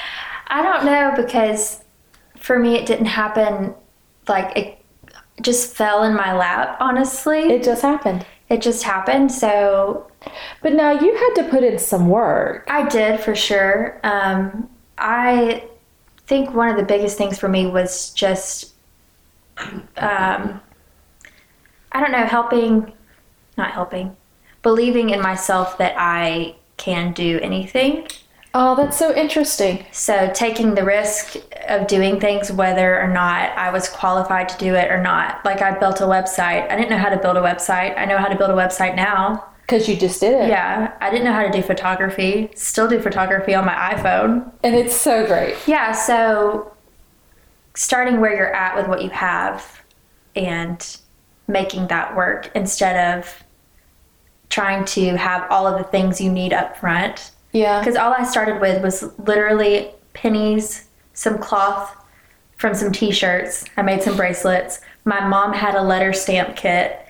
I 0.47 0.63
don't 0.63 0.87
know 0.87 1.13
because 1.15 1.85
for 2.39 2.59
me 2.59 2.75
it 2.75 2.87
didn't 2.87 3.05
happen 3.05 3.75
like 4.27 4.57
it 4.57 4.79
just 5.43 5.77
fell 5.77 6.05
in 6.05 6.15
my 6.15 6.35
lap, 6.35 6.79
honestly. 6.81 7.41
it 7.41 7.63
just 7.63 7.83
happened 7.83 8.25
it 8.49 8.63
just 8.63 8.83
happened. 8.83 9.31
So 9.31 10.11
but 10.63 10.73
now 10.73 10.91
you 10.91 11.15
had 11.15 11.35
to 11.43 11.51
put 11.51 11.63
in 11.65 11.79
some 11.79 12.09
work 12.09 12.65
I 12.67 12.89
did 12.89 13.21
for 13.21 13.35
sure. 13.35 14.01
Um, 14.03 14.71
I 14.97 15.69
think 16.31 16.55
one 16.55 16.69
of 16.69 16.77
the 16.77 16.85
biggest 16.85 17.19
things 17.19 17.41
for 17.41 17.49
me 17.49 17.67
was 17.67 18.11
just, 18.11 18.73
um, 19.59 20.61
I 21.91 22.01
don't 22.01 22.13
know, 22.13 22.25
helping, 22.25 22.93
not 23.59 23.73
helping, 23.73 24.17
believing 24.63 25.11
in 25.11 25.21
myself 25.21 25.77
that 25.79 25.95
I 25.99 26.55
can 26.77 27.13
do 27.13 27.41
anything. 27.43 28.07
oh 28.55 28.75
that's 28.77 28.97
so 28.97 29.15
interesting 29.15 29.85
So 29.93 30.31
taking 30.33 30.75
the 30.77 30.85
risk 30.85 31.37
of 31.69 31.89
doing 31.89 32.21
things, 32.21 32.53
whether 32.53 33.01
or 33.01 33.09
not 33.09 33.51
I 33.59 33.71
was 33.73 33.89
qualified 33.89 34.49
to 34.51 34.59
do 34.59 34.77
it 34.77 34.89
or 34.89 35.03
not. 35.03 35.45
Like 35.45 35.63
I 35.63 35.77
built 35.79 36.01
a 36.01 36.05
website. 36.05 36.71
I 36.71 36.77
didn't 36.77 36.91
know 36.91 37.03
how 37.07 37.11
to 37.11 37.19
build 37.19 37.37
a 37.39 37.43
website. 37.43 37.99
I 37.99 38.05
know 38.05 38.19
how 38.19 38.29
to 38.29 38.37
build 38.37 38.51
a 38.51 38.55
website 38.55 38.95
now. 38.95 39.50
Because 39.71 39.89
you 39.89 39.97
just 39.97 40.21
did 40.21 40.33
it 40.33 40.49
Yeah, 40.49 40.93
I 41.01 41.11
didn't 41.11 41.25
know 41.25 41.33
how 41.33 41.45
to 41.45 41.51
do 41.51 41.63
photography. 41.63 42.51
Still 42.57 42.89
do 42.89 43.01
photography 43.01 43.55
on 43.55 43.65
my 43.65 43.75
iPhone. 43.95 44.51
and 44.65 44.75
it's 44.75 44.97
so 44.97 45.25
great 45.27 45.57
Yeah, 45.67 45.93
so 45.93 46.73
starting 47.75 48.21
where 48.21 48.35
you're 48.35 48.55
at 48.55 48.75
with 48.77 48.89
what 48.89 49.03
you 49.03 49.11
have 49.11 49.83
and 50.35 50.97
making 51.47 51.87
that 51.87 52.17
work 52.17 52.51
instead 52.55 53.17
of 53.17 53.45
trying 54.49 54.85
to 54.85 55.17
have 55.17 55.49
all 55.51 55.67
of 55.69 55.79
the 55.79 55.85
things 55.85 56.21
you 56.21 56.31
need 56.33 56.53
up 56.53 56.77
front. 56.77 57.31
yeah 57.53 57.79
Because 57.79 57.95
all 57.95 58.13
I 58.13 58.25
started 58.25 58.61
with 58.61 58.83
was 58.83 59.17
literally 59.19 59.91
pennies, 60.15 60.89
some 61.15 61.39
cloth 61.39 61.97
from 62.57 62.75
some 62.75 62.91
t 62.93 63.13
shirts. 63.13 63.65
I 63.77 63.83
made 63.83 64.03
some 64.03 64.17
bracelets. 64.17 64.81
My 65.05 65.27
mom 65.27 65.53
had 65.53 65.77
a 65.77 65.83
letter 65.83 66.13
stamp 66.13 66.57
kit, 66.57 67.01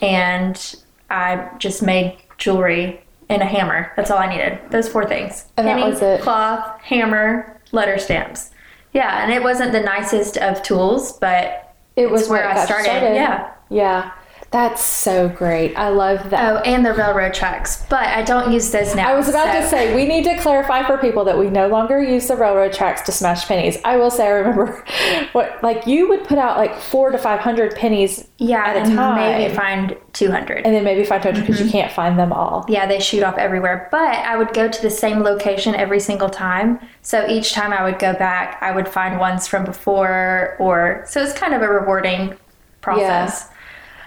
and 0.00 0.74
I 1.10 1.48
just 1.58 1.82
made 1.82 2.18
jewelry 2.38 3.00
and 3.28 3.42
a 3.42 3.46
hammer. 3.46 3.92
That's 3.96 4.10
all 4.10 4.18
I 4.18 4.28
needed. 4.28 4.58
Those 4.70 4.88
four 4.88 5.06
things 5.06 5.46
And 5.56 5.66
that 5.66 5.80
was 5.84 6.00
it. 6.02 6.20
cloth, 6.20 6.80
hammer, 6.82 7.60
letter 7.72 7.98
stamps. 7.98 8.50
Yeah, 8.92 9.22
and 9.22 9.32
it 9.32 9.42
wasn't 9.42 9.72
the 9.72 9.80
nicest 9.80 10.38
of 10.38 10.62
tools, 10.62 11.18
but 11.18 11.74
it 11.96 12.10
was 12.10 12.28
where 12.28 12.48
I 12.48 12.54
got 12.54 12.66
started. 12.66 13.14
Yeah. 13.14 13.52
Yeah. 13.68 14.12
That's 14.52 14.82
so 14.82 15.28
great. 15.28 15.76
I 15.76 15.88
love 15.88 16.30
that. 16.30 16.52
Oh, 16.52 16.58
and 16.58 16.86
the 16.86 16.94
railroad 16.94 17.34
tracks, 17.34 17.84
but 17.90 18.04
I 18.06 18.22
don't 18.22 18.52
use 18.52 18.70
those 18.70 18.94
now. 18.94 19.10
I 19.10 19.14
was 19.14 19.28
about 19.28 19.52
so- 19.52 19.60
to 19.60 19.68
say 19.68 19.94
we 19.94 20.06
need 20.06 20.24
to 20.24 20.38
clarify 20.38 20.86
for 20.86 20.96
people 20.98 21.24
that 21.24 21.36
we 21.36 21.50
no 21.50 21.66
longer 21.68 22.02
use 22.02 22.28
the 22.28 22.36
railroad 22.36 22.72
tracks 22.72 23.02
to 23.02 23.12
smash 23.12 23.46
pennies. 23.46 23.76
I 23.84 23.96
will 23.96 24.10
say 24.10 24.26
I 24.26 24.30
remember 24.30 24.84
what 25.32 25.62
like 25.62 25.86
you 25.86 26.08
would 26.08 26.24
put 26.24 26.38
out 26.38 26.56
like 26.58 26.78
four 26.80 27.10
to 27.10 27.18
five 27.18 27.40
hundred 27.40 27.74
pennies 27.74 28.28
yeah, 28.38 28.64
at 28.66 28.76
a 28.76 28.80
and 28.80 28.94
time. 28.94 29.16
maybe 29.16 29.54
find 29.54 29.96
two 30.12 30.30
hundred. 30.30 30.64
and 30.64 30.74
then 30.74 30.84
maybe 30.84 31.04
five 31.04 31.22
hundred 31.22 31.40
because 31.40 31.56
Mm-hmm. 31.56 31.66
you 31.66 31.72
can't 31.72 31.92
find 31.92 32.18
them 32.18 32.32
all. 32.32 32.64
Yeah, 32.68 32.86
they 32.86 33.00
shoot 33.00 33.24
off 33.24 33.36
everywhere. 33.38 33.88
But 33.90 34.14
I 34.16 34.36
would 34.36 34.54
go 34.54 34.68
to 34.68 34.82
the 34.82 34.90
same 34.90 35.20
location 35.22 35.74
every 35.74 36.00
single 36.00 36.30
time. 36.30 36.78
So 37.02 37.26
each 37.28 37.52
time 37.52 37.72
I 37.72 37.82
would 37.82 37.98
go 37.98 38.12
back, 38.14 38.58
I 38.62 38.70
would 38.72 38.88
find 38.88 39.18
ones 39.18 39.46
from 39.48 39.64
before, 39.64 40.56
or 40.60 41.02
so 41.06 41.20
it's 41.22 41.32
kind 41.32 41.52
of 41.52 41.62
a 41.62 41.68
rewarding 41.68 42.36
process. 42.80 43.48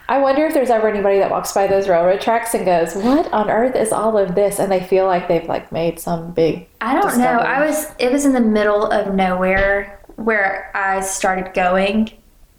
I 0.09 0.17
wonder 0.17 0.43
if 0.47 0.55
there's 0.55 0.71
ever 0.71 0.89
anybody 0.89 1.19
that 1.19 1.29
walks 1.29 1.53
by 1.53 1.67
those 1.67 1.87
railroad 1.87 2.19
tracks 2.19 2.55
and 2.55 2.65
goes, 2.65 2.95
"What 2.95 3.31
on 3.31 3.47
earth 3.47 3.75
is 3.75 3.91
all 3.93 4.17
of 4.17 4.33
this?" 4.33 4.57
and 4.57 4.71
they 4.71 4.79
feel 4.79 5.05
like 5.05 5.27
they've 5.27 5.47
like 5.47 5.71
made 5.71 5.99
some 5.99 6.31
big. 6.31 6.67
I 6.81 6.99
don't 6.99 7.19
know. 7.19 7.37
I 7.37 7.63
was 7.63 7.91
it 7.99 8.11
was 8.11 8.25
in 8.25 8.33
the 8.33 8.41
middle 8.41 8.87
of 8.87 9.13
nowhere 9.13 10.01
where 10.15 10.71
I 10.73 11.01
started 11.01 11.53
going 11.53 12.11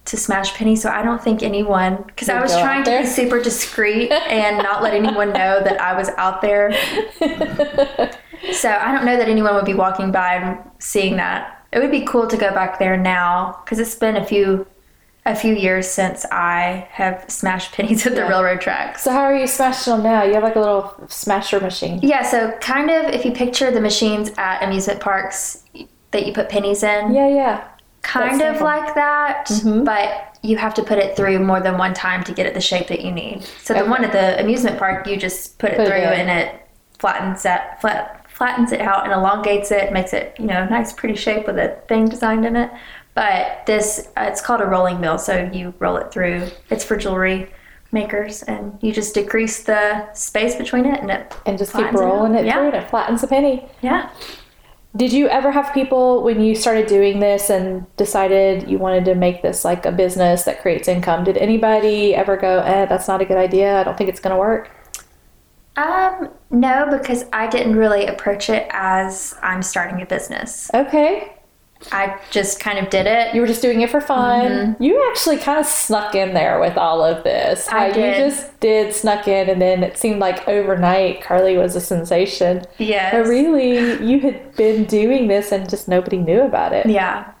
to 0.05 0.17
Smash 0.17 0.53
Penny, 0.53 0.77
so 0.77 0.89
I 0.89 1.03
don't 1.03 1.21
think 1.21 1.43
anyone 1.43 2.03
because 2.07 2.29
I 2.29 2.41
was 2.41 2.53
trying 2.53 2.85
to 2.85 3.01
be 3.01 3.05
super 3.05 3.41
discreet 3.41 4.11
and 4.11 4.57
not 4.59 4.81
let 4.81 4.93
anyone 4.93 5.33
know 5.33 5.61
that 5.61 5.79
I 5.81 5.93
was 5.93 6.07
out 6.17 6.41
there. 6.41 6.71
So 8.53 8.71
I 8.71 8.91
don't 8.91 9.05
know 9.05 9.17
that 9.17 9.29
anyone 9.29 9.53
would 9.55 9.65
be 9.65 9.75
walking 9.75 10.11
by 10.11 10.35
and 10.35 10.59
seeing 10.79 11.17
that. 11.17 11.63
It 11.71 11.79
would 11.79 11.91
be 11.91 12.01
cool 12.01 12.27
to 12.27 12.37
go 12.37 12.51
back 12.53 12.79
there 12.79 12.97
now 12.97 13.59
because 13.63 13.77
it's 13.77 13.93
been 13.93 14.17
a 14.17 14.25
few 14.25 14.65
a 15.25 15.35
few 15.35 15.53
years 15.53 15.87
since 15.87 16.25
I 16.31 16.87
have 16.91 17.25
smashed 17.27 17.71
pennies 17.75 18.05
at 18.07 18.15
the 18.15 18.21
Yeah. 18.21 18.29
railroad 18.29 18.61
tracks. 18.61 19.03
So 19.03 19.11
how 19.11 19.21
are 19.21 19.35
you 19.35 19.45
smashing 19.47 19.93
them 19.93 20.03
now? 20.03 20.23
You 20.23 20.33
have 20.33 20.43
like 20.43 20.55
a 20.55 20.59
little 20.59 20.93
smasher 21.07 21.59
machine. 21.59 21.99
Yeah, 22.01 22.23
so 22.23 22.51
kind 22.59 22.89
of 22.89 23.05
if 23.13 23.23
you 23.25 23.31
picture 23.31 23.69
the 23.71 23.81
machines 23.81 24.31
at 24.37 24.63
amusement 24.63 24.99
parks 24.99 25.63
that 26.11 26.25
you 26.25 26.33
put 26.33 26.49
pennies 26.49 26.81
in, 26.83 27.13
Yeah, 27.13 27.27
yeah. 27.27 27.63
kind 28.01 28.39
That's 28.39 28.41
of 28.49 28.55
simple. 28.57 28.65
like 28.65 28.95
that, 28.95 29.45
Mm-hmm. 29.47 29.83
but 29.83 30.37
you 30.41 30.57
have 30.57 30.73
to 30.73 30.83
put 30.83 30.97
it 30.97 31.15
through 31.15 31.37
more 31.39 31.59
than 31.59 31.77
one 31.77 31.93
time 31.93 32.23
to 32.23 32.33
get 32.33 32.47
it 32.47 32.55
the 32.55 32.61
shape 32.61 32.87
that 32.87 33.01
you 33.01 33.11
need. 33.11 33.43
So 33.61 33.75
the 33.75 33.81
Okay. 33.81 33.89
one 33.89 34.03
at 34.03 34.11
the 34.11 34.39
amusement 34.41 34.79
park, 34.79 35.05
you 35.05 35.17
just 35.17 35.59
put 35.59 35.69
it 35.71 35.77
Put 35.77 35.85
through 35.87 35.97
in. 35.97 36.27
and 36.27 36.29
it 36.31 36.67
flattens 36.97 37.43
that 37.43 37.79
flat, 37.79 38.25
flattens 38.27 38.71
it 38.71 38.81
out 38.81 39.03
and 39.03 39.13
elongates 39.13 39.69
it, 39.69 39.93
makes 39.93 40.13
it 40.13 40.35
you 40.39 40.45
know 40.47 40.63
a 40.63 40.69
nice, 40.69 40.93
pretty 40.93 41.15
shape 41.15 41.45
with 41.45 41.59
a 41.59 41.77
thing 41.87 42.09
designed 42.09 42.43
in 42.43 42.55
it. 42.55 42.71
But 43.13 43.65
this, 43.65 44.07
uh, 44.17 44.21
it's 44.29 44.41
called 44.41 44.61
a 44.61 44.65
rolling 44.65 45.01
mill, 45.01 45.17
so 45.17 45.49
you 45.53 45.73
roll 45.79 45.97
it 45.97 46.11
through. 46.11 46.47
It's 46.69 46.83
for 46.85 46.95
jewelry 46.95 47.49
makers, 47.91 48.41
and 48.43 48.77
you 48.81 48.93
just 48.93 49.13
decrease 49.13 49.63
the 49.63 50.11
space 50.13 50.55
between 50.55 50.85
it, 50.85 51.01
and 51.01 51.11
it 51.11 51.33
And 51.45 51.57
just 51.57 51.73
keep 51.73 51.91
rolling 51.91 52.35
out. 52.35 52.41
it 52.41 52.45
Yeah. 52.45 52.53
through 52.55 52.67
and 52.67 52.75
it 52.75 52.89
flattens 52.89 53.21
a 53.23 53.27
penny. 53.27 53.65
Yeah. 53.81 54.09
Did 54.95 55.13
you 55.13 55.27
ever 55.29 55.51
have 55.51 55.73
people 55.73 56.21
when 56.23 56.41
you 56.41 56.53
started 56.55 56.87
doing 56.87 57.19
this 57.19 57.49
and 57.49 57.85
decided 57.95 58.69
you 58.69 58.77
wanted 58.77 59.05
to 59.05 59.15
make 59.15 59.41
this 59.41 59.63
like 59.63 59.85
a 59.85 59.91
business 59.91 60.43
that 60.43 60.61
creates 60.61 60.87
income? 60.89 61.23
Did 61.23 61.37
anybody 61.37 62.13
ever 62.15 62.35
go, 62.37 62.59
eh, 62.59 62.85
that's 62.87 63.07
not 63.07 63.21
a 63.21 63.25
good 63.25 63.37
idea. 63.37 63.79
I 63.79 63.83
don't 63.83 63.97
think 63.97 64.09
it's 64.09 64.19
going 64.19 64.33
to 64.35 64.39
work? 64.39 64.69
Um, 65.77 66.29
no, 66.49 66.87
because 66.91 67.23
I 67.31 67.47
didn't 67.47 67.77
really 67.77 68.05
approach 68.07 68.49
it 68.49 68.67
as 68.71 69.33
I'm 69.41 69.61
starting 69.63 70.01
a 70.01 70.05
business. 70.05 70.69
Okay. 70.73 71.33
I 71.91 72.19
just 72.29 72.59
kind 72.59 72.77
of 72.79 72.89
did 72.89 73.07
it. 73.07 73.33
You 73.33 73.41
were 73.41 73.47
just 73.47 73.61
doing 73.61 73.81
it 73.81 73.89
for 73.89 74.01
fun. 74.01 74.75
You 74.79 75.05
actually 75.09 75.37
kind 75.37 75.59
of 75.59 75.65
snuck 75.65 76.15
in 76.15 76.33
there 76.33 76.59
with 76.59 76.77
all 76.77 77.03
of 77.03 77.23
this. 77.23 77.67
Mm-hmm. 77.67 77.75
I 77.75 77.91
did. 77.91 78.17
You 78.17 78.29
just 78.29 78.59
did 78.59 78.93
snuck 78.93 79.27
in, 79.27 79.49
and 79.49 79.61
then 79.61 79.83
it 79.83 79.97
seemed 79.97 80.19
like 80.19 80.47
overnight 80.47 81.21
Carly 81.21 81.57
was 81.57 81.75
a 81.75 81.81
sensation. 81.81 82.63
Yes. 82.77 83.13
But 83.13 83.27
really, 83.27 84.03
you 84.03 84.19
had 84.19 84.55
been 84.55 84.85
doing 84.85 85.27
this 85.27 85.51
and 85.51 85.69
just 85.69 85.87
nobody 85.87 86.17
knew 86.17 86.41
about 86.41 86.73
it. 86.73 86.85
Yeah. 86.85 87.31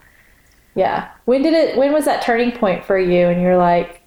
Yeah. 0.75 1.09
When 1.25 1.43
did 1.43 1.53
it? 1.53 1.77
When 1.77 1.93
was 1.93 2.05
that 2.05 2.21
turning 2.21 2.51
point 2.51 2.83
for 2.83 2.97
you? 2.97 3.27
And 3.27 3.41
you're 3.41 3.57
like, 3.57 4.01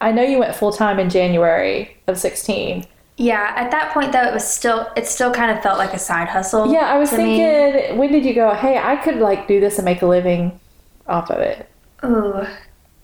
I 0.00 0.12
know 0.12 0.22
you 0.22 0.38
went 0.38 0.54
full 0.54 0.72
time 0.72 0.98
in 0.98 1.10
January 1.10 1.96
of 2.06 2.18
16. 2.18 2.86
Yeah. 3.16 3.52
At 3.56 3.70
that 3.70 3.92
point, 3.92 4.12
though, 4.12 4.22
it 4.22 4.32
was 4.32 4.46
still, 4.46 4.90
it 4.96 5.06
still 5.06 5.32
kind 5.32 5.50
of 5.56 5.62
felt 5.62 5.78
like 5.78 5.92
a 5.92 5.98
side 5.98 6.28
hustle. 6.28 6.72
Yeah, 6.72 6.86
I 6.92 6.98
was 6.98 7.10
to 7.10 7.18
me. 7.18 7.36
thinking, 7.38 7.98
when 7.98 8.10
did 8.12 8.24
you 8.24 8.34
go? 8.34 8.54
Hey, 8.54 8.78
I 8.78 8.96
could 8.96 9.16
like 9.16 9.46
do 9.46 9.60
this 9.60 9.78
and 9.78 9.84
make 9.84 10.02
a 10.02 10.06
living 10.06 10.58
off 11.06 11.30
of 11.30 11.38
it. 11.38 11.68
Ooh. 12.04 12.46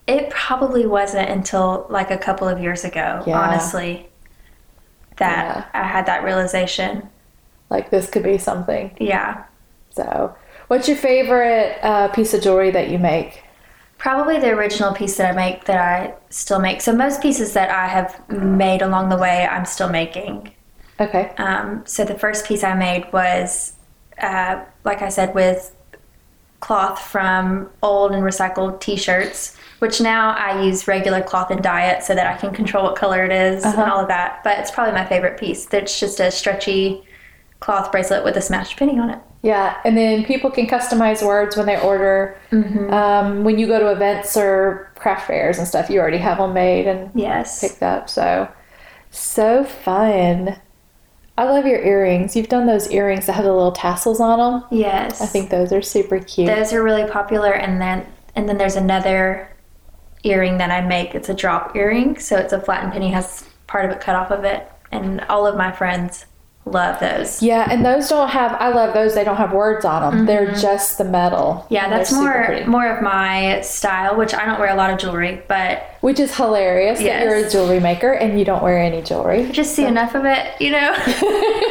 It 0.06 0.30
probably 0.30 0.86
wasn't 0.86 1.28
until 1.28 1.86
like 1.90 2.10
a 2.10 2.16
couple 2.18 2.48
of 2.48 2.60
years 2.60 2.84
ago, 2.84 3.22
Yeah. 3.26 3.38
honestly, 3.38 4.08
that 5.16 5.70
I 5.74 5.82
had 5.82 6.06
that 6.06 6.24
realization. 6.24 7.08
Like 7.70 7.90
this 7.90 8.08
could 8.08 8.22
be 8.22 8.38
something. 8.38 8.96
Yeah. 8.98 9.44
So, 9.90 10.34
what's 10.68 10.88
your 10.88 10.96
favorite 10.96 11.78
uh, 11.82 12.08
piece 12.08 12.32
of 12.32 12.42
jewelry 12.42 12.70
that 12.70 12.88
you 12.88 12.98
make? 12.98 13.42
Probably 13.98 14.38
the 14.38 14.50
original 14.50 14.94
piece 14.94 15.16
that 15.16 15.32
I 15.32 15.36
make 15.36 15.64
that 15.64 15.78
I 15.78 16.14
still 16.30 16.60
make. 16.60 16.80
So 16.80 16.94
most 16.94 17.20
pieces 17.20 17.52
that 17.54 17.70
I 17.70 17.86
have 17.88 18.28
made 18.30 18.80
along 18.80 19.08
the 19.08 19.16
way, 19.16 19.46
I'm 19.46 19.64
still 19.66 19.88
making. 19.88 20.52
Okay. 21.00 21.32
Um, 21.38 21.82
so 21.84 22.04
the 22.04 22.18
first 22.18 22.46
piece 22.46 22.62
I 22.64 22.74
made 22.74 23.12
was, 23.12 23.74
uh, 24.20 24.64
like 24.84 25.02
I 25.02 25.08
said, 25.08 25.34
with 25.34 25.74
cloth 26.60 27.00
from 27.00 27.70
old 27.82 28.12
and 28.12 28.22
recycled 28.22 28.80
T-shirts, 28.80 29.56
which 29.80 30.00
now 30.00 30.30
I 30.32 30.62
use 30.62 30.88
regular 30.88 31.22
cloth 31.22 31.50
and 31.50 31.62
dye 31.62 31.86
it 31.90 32.02
so 32.02 32.14
that 32.14 32.26
I 32.26 32.36
can 32.36 32.52
control 32.52 32.84
what 32.84 32.96
color 32.96 33.24
it 33.24 33.30
is 33.32 33.64
and 33.64 33.74
Uh-huh. 33.74 33.92
all 33.94 34.00
of 34.00 34.08
that. 34.08 34.42
But 34.44 34.58
it's 34.58 34.70
probably 34.70 34.92
my 34.94 35.04
favorite 35.04 35.38
piece. 35.38 35.66
It's 35.72 35.98
just 36.00 36.18
a 36.20 36.30
stretchy 36.30 37.02
cloth 37.60 37.90
bracelet 37.92 38.24
with 38.24 38.36
a 38.36 38.40
smashed 38.40 38.76
penny 38.76 38.98
on 38.98 39.10
it. 39.10 39.18
Yeah, 39.42 39.78
and 39.84 39.96
then 39.96 40.24
people 40.24 40.50
can 40.50 40.66
customize 40.66 41.24
words 41.24 41.56
when 41.56 41.66
they 41.66 41.78
order. 41.80 42.36
Mm-hmm. 42.50 42.92
Um, 42.92 43.44
when 43.44 43.58
you 43.58 43.66
go 43.68 43.78
to 43.78 43.92
events 43.92 44.36
or 44.36 44.90
craft 44.96 45.26
fairs 45.28 45.58
and 45.58 45.66
stuff, 45.68 45.88
you 45.88 46.00
already 46.00 46.18
have 46.18 46.38
them 46.38 46.52
made 46.54 46.86
and 46.88 47.10
Yes. 47.14 47.60
picked 47.60 47.82
up. 47.82 48.08
So, 48.10 48.48
so 49.10 49.64
fun. 49.64 50.56
I 51.36 51.44
love 51.44 51.66
your 51.66 51.78
earrings. 51.80 52.34
You've 52.34 52.48
done 52.48 52.66
those 52.66 52.90
earrings 52.90 53.26
that 53.26 53.34
have 53.34 53.44
the 53.44 53.52
little 53.52 53.70
tassels 53.70 54.20
on 54.20 54.38
them. 54.60 54.64
Yes. 54.72 55.20
I 55.20 55.26
think 55.26 55.50
those 55.50 55.72
are 55.72 55.82
super 55.82 56.18
cute. 56.18 56.48
those 56.48 56.72
are 56.72 56.82
really 56.82 57.08
popular. 57.08 57.52
And 57.52 57.80
then 57.80 58.06
and 58.34 58.48
then 58.48 58.58
there's 58.58 58.76
another 58.76 59.48
earring 60.24 60.58
that 60.58 60.70
I 60.72 60.80
make. 60.80 61.14
It's 61.14 61.28
a 61.28 61.34
drop 61.34 61.76
earring, 61.76 62.18
so 62.18 62.36
it's 62.36 62.52
a 62.52 62.60
flattened 62.60 62.92
penny 62.92 63.10
has 63.10 63.44
part 63.68 63.84
of 63.84 63.92
it 63.92 64.00
cut 64.00 64.16
off 64.16 64.30
of 64.32 64.44
it, 64.44 64.68
and 64.90 65.20
all 65.22 65.46
of 65.46 65.56
my 65.56 65.70
friends 65.70 66.26
love 66.72 67.00
those. 67.00 67.42
yeah, 67.42 67.66
and 67.70 67.84
those 67.84 68.08
don't 68.08 68.28
have. 68.28 68.52
I 68.54 68.68
love 68.68 68.94
those. 68.94 69.14
They 69.14 69.24
don't 69.24 69.36
have 69.36 69.52
words 69.52 69.84
on 69.84 70.16
them. 70.16 70.26
They're 70.26 70.52
just 70.54 70.98
the 70.98 71.04
metal. 71.04 71.62
Mm-hmm. 71.64 71.74
Yeah, 71.74 71.88
that's 71.88 72.12
more 72.12 72.64
more 72.66 72.86
of 72.86 73.02
my 73.02 73.60
style, 73.62 74.16
which 74.16 74.34
I 74.34 74.44
don't 74.46 74.58
wear 74.60 74.70
a 74.72 74.76
lot 74.76 74.90
of 74.90 74.98
jewelry, 74.98 75.42
but 75.48 75.82
Which 76.00 76.20
is 76.20 76.36
hilarious 76.36 76.98
that 77.00 77.22
you're 77.24 77.34
a 77.46 77.50
jewelry 77.50 77.80
maker 77.80 78.12
and 78.12 78.38
you 78.38 78.44
don't 78.44 78.62
wear 78.62 78.78
any 78.78 79.02
jewelry. 79.02 79.46
I 79.46 79.50
just 79.52 79.74
see 79.74 79.84
enough 79.84 80.14
of 80.14 80.24
it, 80.24 80.60
you 80.60 80.70
know. 80.70 80.94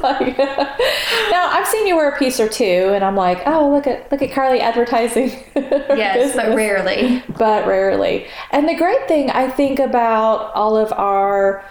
Like- 0.00 0.36
now 0.38 1.48
I've 1.50 1.66
seen 1.66 1.86
you 1.86 1.96
wear 1.96 2.10
a 2.10 2.18
piece 2.18 2.38
or 2.40 2.48
two, 2.48 2.92
and 2.94 3.02
I'm 3.04 3.16
like, 3.16 3.42
oh 3.46 3.70
look 3.70 3.86
at 3.86 4.10
look 4.12 4.22
at 4.22 4.32
Carly 4.32 4.60
advertising. 4.60 5.30
yes, 5.56 6.34
but 6.36 6.54
rarely. 6.54 7.22
but 7.38 7.66
rarely. 7.66 8.26
And 8.50 8.68
the 8.68 8.74
great 8.74 9.08
thing 9.08 9.30
I 9.30 9.48
think 9.48 9.78
about 9.78 10.52
all 10.54 10.76
of 10.76 10.92
our 10.92 11.64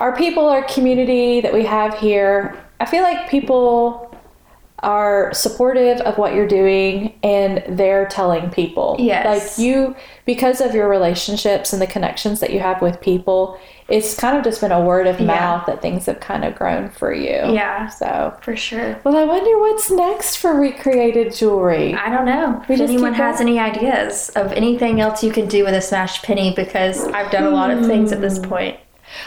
our 0.00 0.16
people, 0.16 0.46
our 0.48 0.62
community 0.64 1.40
that 1.40 1.52
we 1.52 1.64
have 1.64 1.98
here, 1.98 2.56
I 2.80 2.84
feel 2.86 3.02
like 3.02 3.28
people 3.28 4.04
are 4.80 5.34
supportive 5.34 6.00
of 6.02 6.16
what 6.18 6.34
you're 6.34 6.46
doing 6.46 7.12
and 7.24 7.64
they're 7.68 8.06
telling 8.06 8.48
people. 8.50 8.94
Yes. 9.00 9.58
Like 9.58 9.66
you 9.66 9.96
because 10.24 10.60
of 10.60 10.72
your 10.72 10.88
relationships 10.88 11.72
and 11.72 11.82
the 11.82 11.86
connections 11.88 12.38
that 12.38 12.52
you 12.52 12.60
have 12.60 12.80
with 12.80 13.00
people, 13.00 13.58
it's 13.88 14.14
kind 14.14 14.36
of 14.36 14.44
just 14.44 14.60
been 14.60 14.70
a 14.70 14.80
word 14.80 15.08
of 15.08 15.18
Yeah. 15.18 15.26
mouth 15.26 15.66
that 15.66 15.82
things 15.82 16.06
have 16.06 16.20
kind 16.20 16.44
of 16.44 16.54
grown 16.54 16.90
for 16.90 17.12
you. 17.12 17.30
Yeah. 17.52 17.88
So 17.88 18.32
For 18.40 18.54
sure. 18.54 19.00
well, 19.02 19.16
I 19.16 19.24
wonder 19.24 19.58
what's 19.58 19.90
next 19.90 20.36
for 20.36 20.54
recreated 20.54 21.34
jewelry. 21.34 21.94
I 21.96 22.08
don't 22.10 22.26
know 22.26 22.62
We 22.68 22.76
if 22.76 22.80
anyone 22.82 23.14
has 23.14 23.38
going? 23.40 23.48
any 23.48 23.58
ideas 23.58 24.28
of 24.36 24.52
anything 24.52 25.00
else 25.00 25.24
you 25.24 25.32
can 25.32 25.48
do 25.48 25.64
with 25.64 25.74
a 25.74 25.80
smashed 25.80 26.22
penny 26.22 26.52
because 26.54 27.04
I've 27.08 27.32
done 27.32 27.44
a 27.44 27.50
lot 27.50 27.72
of 27.72 27.84
things 27.84 28.12
at 28.12 28.18
Hmm. 28.18 28.22
this 28.22 28.38
point. 28.38 28.76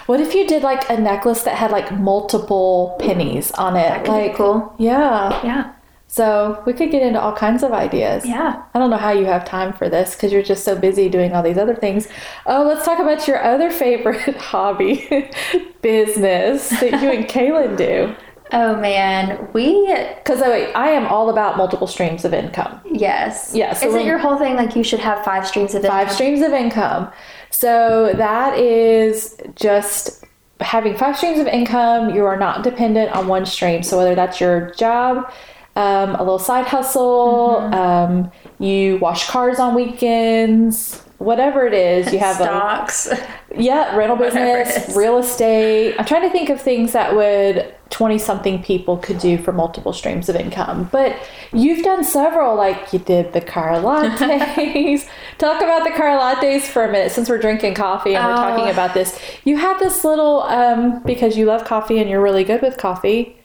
What 0.06 0.20
if 0.22 0.34
you 0.34 0.48
did 0.48 0.64
like 0.64 0.90
a 0.90 0.98
necklace 1.00 1.44
that 1.44 1.56
had 1.58 1.72
like 1.72 1.92
multiple 1.98 2.96
pennies 3.00 3.52
on 3.52 3.76
it? 3.78 4.08
Like 4.08 4.36
cool. 4.36 4.74
Yeah. 4.78 5.44
Yeah. 5.44 5.74
So 6.08 6.62
we 6.66 6.74
could 6.74 6.92
get 6.92 7.02
into 7.02 7.22
all 7.22 7.34
kinds 7.34 7.64
of 7.64 7.72
ideas. 7.72 8.26
Yeah. 8.26 8.62
I 8.74 8.80
don't 8.80 8.90
know 8.90 8.98
how 8.98 9.12
you 9.12 9.24
have 9.26 9.46
time 9.46 9.72
for 9.72 9.88
this 9.88 10.14
because 10.14 10.34
you're 10.34 10.44
just 10.44 10.66
so 10.66 10.78
busy 10.78 11.08
doing 11.08 11.32
all 11.34 11.42
these 11.42 11.58
other 11.58 11.74
things. 11.76 12.10
Oh, 12.46 12.64
let's 12.68 12.84
talk 12.84 13.00
about 13.00 13.30
your 13.30 13.42
other 13.42 13.72
favorite 13.72 14.36
hobby, 14.36 15.08
business 15.82 16.68
that 16.70 17.02
you 17.02 17.10
and 17.12 17.26
Kaylin 17.26 17.78
do. 17.78 18.16
Oh 18.54 18.76
man, 18.76 19.48
we 19.54 19.88
Because 20.18 20.42
oh, 20.42 20.50
wait, 20.52 20.74
I 20.74 20.90
am 20.90 21.06
all 21.08 21.30
about 21.30 21.56
multiple 21.56 21.88
streams 21.88 22.26
of 22.26 22.34
income. 22.34 22.82
yes. 22.92 23.54
Yeah, 23.56 23.72
so 23.72 23.88
Isn't 23.88 24.06
your 24.06 24.18
whole 24.18 24.38
thing 24.38 24.58
like 24.58 24.76
you 24.76 24.84
should 24.84 25.00
have 25.00 25.24
five 25.24 25.48
streams 25.48 25.74
of 25.74 25.86
Five 25.86 26.12
streams 26.12 26.42
of 26.42 26.52
income. 26.52 27.10
So 27.52 28.12
that 28.16 28.58
is 28.58 29.38
just 29.56 30.24
having 30.60 30.98
five 30.98 31.18
streams 31.18 31.40
of 31.40 31.48
income. 31.48 32.14
You 32.16 32.26
are 32.26 32.38
not 32.38 32.64
dependent 32.64 33.12
on 33.12 33.28
one 33.28 33.46
stream. 33.46 33.84
So 33.84 33.98
whether 33.98 34.16
that's 34.16 34.40
your 34.40 34.72
job, 34.76 35.32
um, 35.76 36.16
a 36.16 36.20
little 36.20 36.40
side 36.40 36.66
hustle, 36.66 37.60
Mm-hmm. 37.62 37.74
um, 37.74 38.32
you 38.60 38.98
wash 38.98 39.28
cars 39.28 39.60
on 39.60 39.74
weekends, 39.76 41.04
whatever 41.22 41.66
it 41.68 41.74
is, 41.74 42.12
you 42.12 42.20
have 42.20 42.40
a 42.40 42.44
stocks. 42.44 43.10
Yeah, 43.56 43.96
rental 43.96 44.16
business, 44.18 44.96
real 44.96 45.18
estate. 45.18 45.96
I'm 46.00 46.06
trying 46.06 46.22
to 46.24 46.30
think 46.30 46.50
of 46.50 46.62
things 46.62 46.94
that 46.94 47.16
would 47.16 47.74
20 47.90 48.18
something 48.18 48.64
people 48.64 48.98
could 48.98 49.20
do 49.20 49.38
for 49.38 49.52
multiple 49.52 49.92
streams 49.94 50.30
of 50.30 50.36
income. 50.36 50.88
But 50.92 51.16
you've 51.52 51.84
done 51.84 52.04
several, 52.04 52.56
like 52.56 52.94
you 52.94 53.00
did 53.00 53.34
the 53.34 53.42
car 53.42 53.72
lattes. 53.74 55.08
Talk 55.38 55.62
about 55.62 55.84
the 55.84 55.92
car 55.92 56.18
lattes 56.18 56.62
for 56.62 56.84
a 56.86 56.92
minute 56.92 57.12
since 57.12 57.30
we're 57.30 57.40
drinking 57.40 57.74
coffee 57.74 58.16
and 58.16 58.26
we're 58.26 58.34
Oh. 58.34 58.38
talking 58.38 58.70
about 58.72 58.94
this. 58.94 59.20
You 59.44 59.58
had 59.58 59.78
this 59.80 60.04
little, 60.06 60.44
um, 60.44 61.02
because 61.04 61.38
you 61.38 61.46
love 61.46 61.66
coffee 61.66 62.00
and 62.00 62.10
you're 62.10 62.22
really 62.22 62.44
good 62.44 62.62
with 62.62 62.78
coffee, 62.78 63.36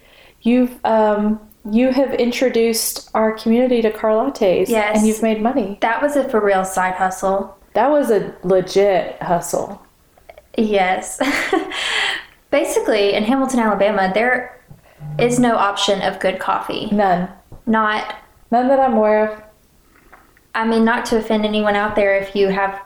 you've. 0.41 0.79
Um, 0.85 1.39
you 1.69 1.91
have 1.91 2.13
introduced 2.13 3.09
our 3.13 3.33
community 3.33 3.81
to 3.81 3.91
car 3.91 4.11
lattes 4.11 4.69
Yes. 4.69 4.97
and 4.97 5.05
you've 5.05 5.21
made 5.21 5.41
money. 5.41 5.77
that 5.81 6.01
was 6.01 6.15
a 6.15 6.23
for 6.29 6.39
real 6.39 6.63
side 6.63 6.93
hustle. 6.93 7.56
That 7.77 7.91
was 7.91 8.09
a 8.09 8.33
legit 8.43 9.21
hustle. 9.21 9.79
Yes. 10.57 11.21
Basically, 12.49 13.13
in 13.13 13.23
Hamilton, 13.23 13.59
Alabama, 13.59 14.09
there 14.11 14.59
is 15.19 15.37
no 15.37 15.55
option 15.57 16.01
of 16.01 16.19
good 16.19 16.39
coffee. 16.39 16.87
None. 16.91 17.29
Not, 17.67 18.15
None 18.49 18.67
that 18.69 18.79
I'm 18.79 18.93
aware 18.93 19.31
of. 19.31 19.43
I 20.55 20.65
mean, 20.65 20.85
not 20.85 21.05
to 21.07 21.17
offend 21.19 21.45
anyone 21.45 21.75
out 21.75 21.95
there 21.95 22.17
if 22.17 22.35
you 22.35 22.47
have 22.47 22.81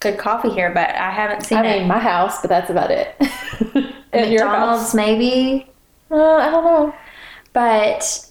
good 0.00 0.18
coffee 0.18 0.50
here, 0.50 0.68
but 0.70 0.90
I 0.90 1.10
haven't 1.10 1.46
seen 1.46 1.56
I 1.56 1.64
it. 1.64 1.78
mean, 1.78 1.88
my 1.88 1.98
house, 1.98 2.42
but 2.42 2.50
that's 2.50 2.68
about 2.68 2.90
it. 2.90 3.14
your 4.12 4.44
McDonald's, 4.44 4.82
house? 4.82 4.94
maybe, 4.94 5.66
Uh, 6.10 6.14
I 6.36 6.50
don't 6.50 6.62
know. 6.64 6.94
but 7.54 8.28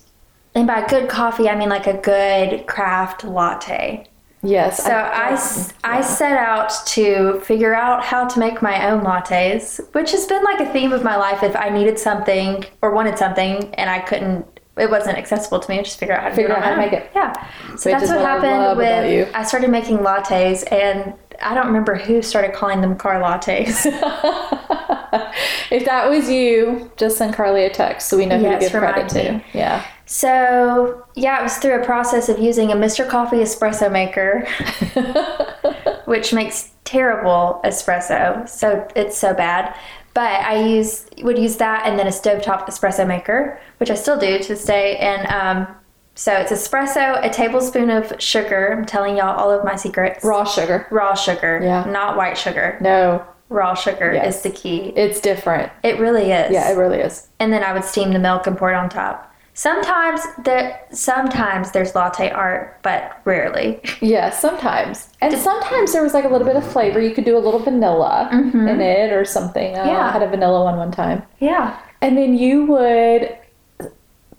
and 0.53 0.67
by 0.67 0.85
good 0.85 1.09
coffee, 1.09 1.49
I 1.49 1.55
mean 1.55 1.69
like 1.69 1.87
a 1.87 1.97
good 1.97 2.67
craft 2.67 3.23
latte. 3.23 4.07
Yes. 4.45 4.83
So 4.83 4.91
I 4.91 5.37
I 5.83 6.01
set 6.01 6.37
out 6.37 6.71
to 6.87 7.39
figure 7.41 7.73
out 7.73 8.03
how 8.03 8.27
to 8.27 8.39
make 8.39 8.61
my 8.61 8.89
own 8.89 9.03
lattes, 9.03 9.79
which 9.93 10.11
has 10.11 10.25
been 10.27 10.43
like 10.43 10.59
a 10.59 10.71
theme 10.71 10.93
of 10.93 11.03
my 11.03 11.15
life. 11.15 11.43
If 11.43 11.55
I 11.55 11.69
needed 11.69 11.97
something 11.99 12.65
or 12.81 12.91
wanted 12.93 13.17
something 13.17 13.73
and 13.75 13.89
I 13.89 13.99
couldn't, 13.99 14.45
it 14.77 14.89
wasn't 14.89 15.17
accessible 15.17 15.59
to 15.59 15.69
me, 15.69 15.79
I 15.79 15.83
just 15.83 15.99
figure 15.99 16.15
out 16.15 16.23
how 16.23 16.29
to 16.29 16.35
Figure 16.35 16.53
out 16.55 16.63
how 16.63 16.71
to 16.71 16.77
make 16.77 16.93
it. 16.93 17.09
Yeah. 17.15 17.33
So 17.75 17.89
Which 17.89 17.99
that's 17.99 18.09
what 18.09 18.19
what 18.19 18.25
happened 18.25 18.77
with. 18.77 19.11
you. 19.11 19.27
I 19.33 19.43
started 19.43 19.69
making 19.69 19.99
lattes, 19.99 20.69
and 20.71 21.13
I 21.41 21.55
don't 21.55 21.67
remember 21.67 21.95
who 21.95 22.21
started 22.21 22.53
calling 22.53 22.81
them 22.81 22.95
car 22.97 23.21
lattes. 23.21 23.85
if 25.71 25.85
that 25.85 26.09
was 26.09 26.29
you, 26.29 26.91
just 26.97 27.17
send 27.17 27.33
Carly 27.33 27.65
a 27.65 27.69
text 27.69 28.09
so 28.09 28.17
we 28.17 28.25
know 28.25 28.37
who 28.37 28.43
Yes, 28.43 28.65
to 28.65 28.69
give 28.69 28.79
credit 28.79 29.13
remind 29.13 29.43
to. 29.51 29.57
Yeah. 29.57 29.85
So 30.05 31.05
yeah, 31.15 31.39
it 31.39 31.43
was 31.43 31.57
through 31.57 31.81
a 31.81 31.85
process 31.85 32.29
of 32.29 32.39
using 32.39 32.71
a 32.71 32.75
Mr. 32.75 33.07
Coffee 33.07 33.37
espresso 33.37 33.91
maker. 33.91 34.47
which 36.05 36.33
makes 36.33 36.71
terrible 36.83 37.59
espresso. 37.63 38.47
So 38.47 38.87
it's 38.95 39.17
so 39.17 39.33
bad. 39.33 39.75
But 40.13 40.41
I 40.45 40.63
use 40.63 41.07
would 41.23 41.37
use 41.37 41.57
that 41.57 41.85
and 41.85 41.97
then 41.99 42.07
a 42.07 42.11
stovetop 42.11 42.67
espresso 42.67 43.05
maker, 43.07 43.59
which 43.79 43.89
I 43.89 43.95
still 43.95 44.17
do 44.17 44.37
to 44.39 44.47
this 44.47 44.63
day. 44.65 44.97
And 44.97 45.27
um, 45.27 45.75
so 46.13 46.31
it's 46.33 46.51
espresso, 46.51 47.25
a 47.25 47.29
tablespoon 47.29 47.89
of 47.89 48.13
sugar. 48.21 48.71
I'm 48.77 48.85
telling 48.85 49.17
y'all 49.17 49.35
all 49.35 49.51
of 49.51 49.65
my 49.65 49.75
secrets. 49.75 50.23
Raw 50.23 50.45
sugar. 50.45 50.87
Raw 50.91 51.15
sugar, 51.15 51.59
Yeah. 51.61 51.83
not 51.85 52.15
white 52.15 52.37
sugar. 52.37 52.77
No, 52.79 53.25
Raw 53.49 53.73
sugar 53.73 54.13
Yes. 54.13 54.37
is 54.37 54.41
the 54.43 54.51
key. 54.51 54.93
it's 54.95 55.19
different. 55.19 55.71
It 55.83 55.99
really 55.99 56.31
is. 56.31 56.51
Yeah, 56.51 56.71
it 56.71 56.77
really 56.77 56.99
is. 56.99 57.27
and 57.39 57.51
then 57.51 57.63
I 57.63 57.73
would 57.73 57.83
steam 57.83 58.13
the 58.13 58.19
milk 58.19 58.47
and 58.47 58.57
pour 58.57 58.71
it 58.71 58.75
on 58.75 58.87
top. 58.89 59.31
Sometimes 59.57 60.21
there, 60.43 60.85
sometimes 60.91 61.71
there's 61.71 61.95
latte 61.95 62.29
art, 62.29 62.77
but 62.83 63.19
rarely. 63.25 63.79
Yeah, 64.01 64.29
sometimes. 64.29 65.07
And 65.21 65.33
sometimes 65.37 65.93
there 65.93 66.03
was 66.03 66.13
like 66.13 66.25
a 66.25 66.27
little 66.27 66.45
bit 66.45 66.57
of 66.57 66.69
flavor. 66.71 66.99
You 67.01 67.11
could 67.15 67.23
do 67.25 67.37
a 67.37 67.39
little 67.39 67.59
vanilla 67.61 68.29
in 68.31 68.81
it 68.81 69.11
or 69.13 69.23
something. 69.25 69.73
Uh, 69.75 69.79
Mm-hmm. 69.79 69.87
Yeah. 69.89 70.07
I 70.07 70.11
had 70.11 70.21
a 70.23 70.27
vanilla 70.27 70.63
one 70.65 70.77
one 70.77 70.91
time. 70.91 71.23
yeah. 71.39 71.79
And 72.01 72.17
then 72.17 72.37
you 72.37 72.65
would 72.65 73.35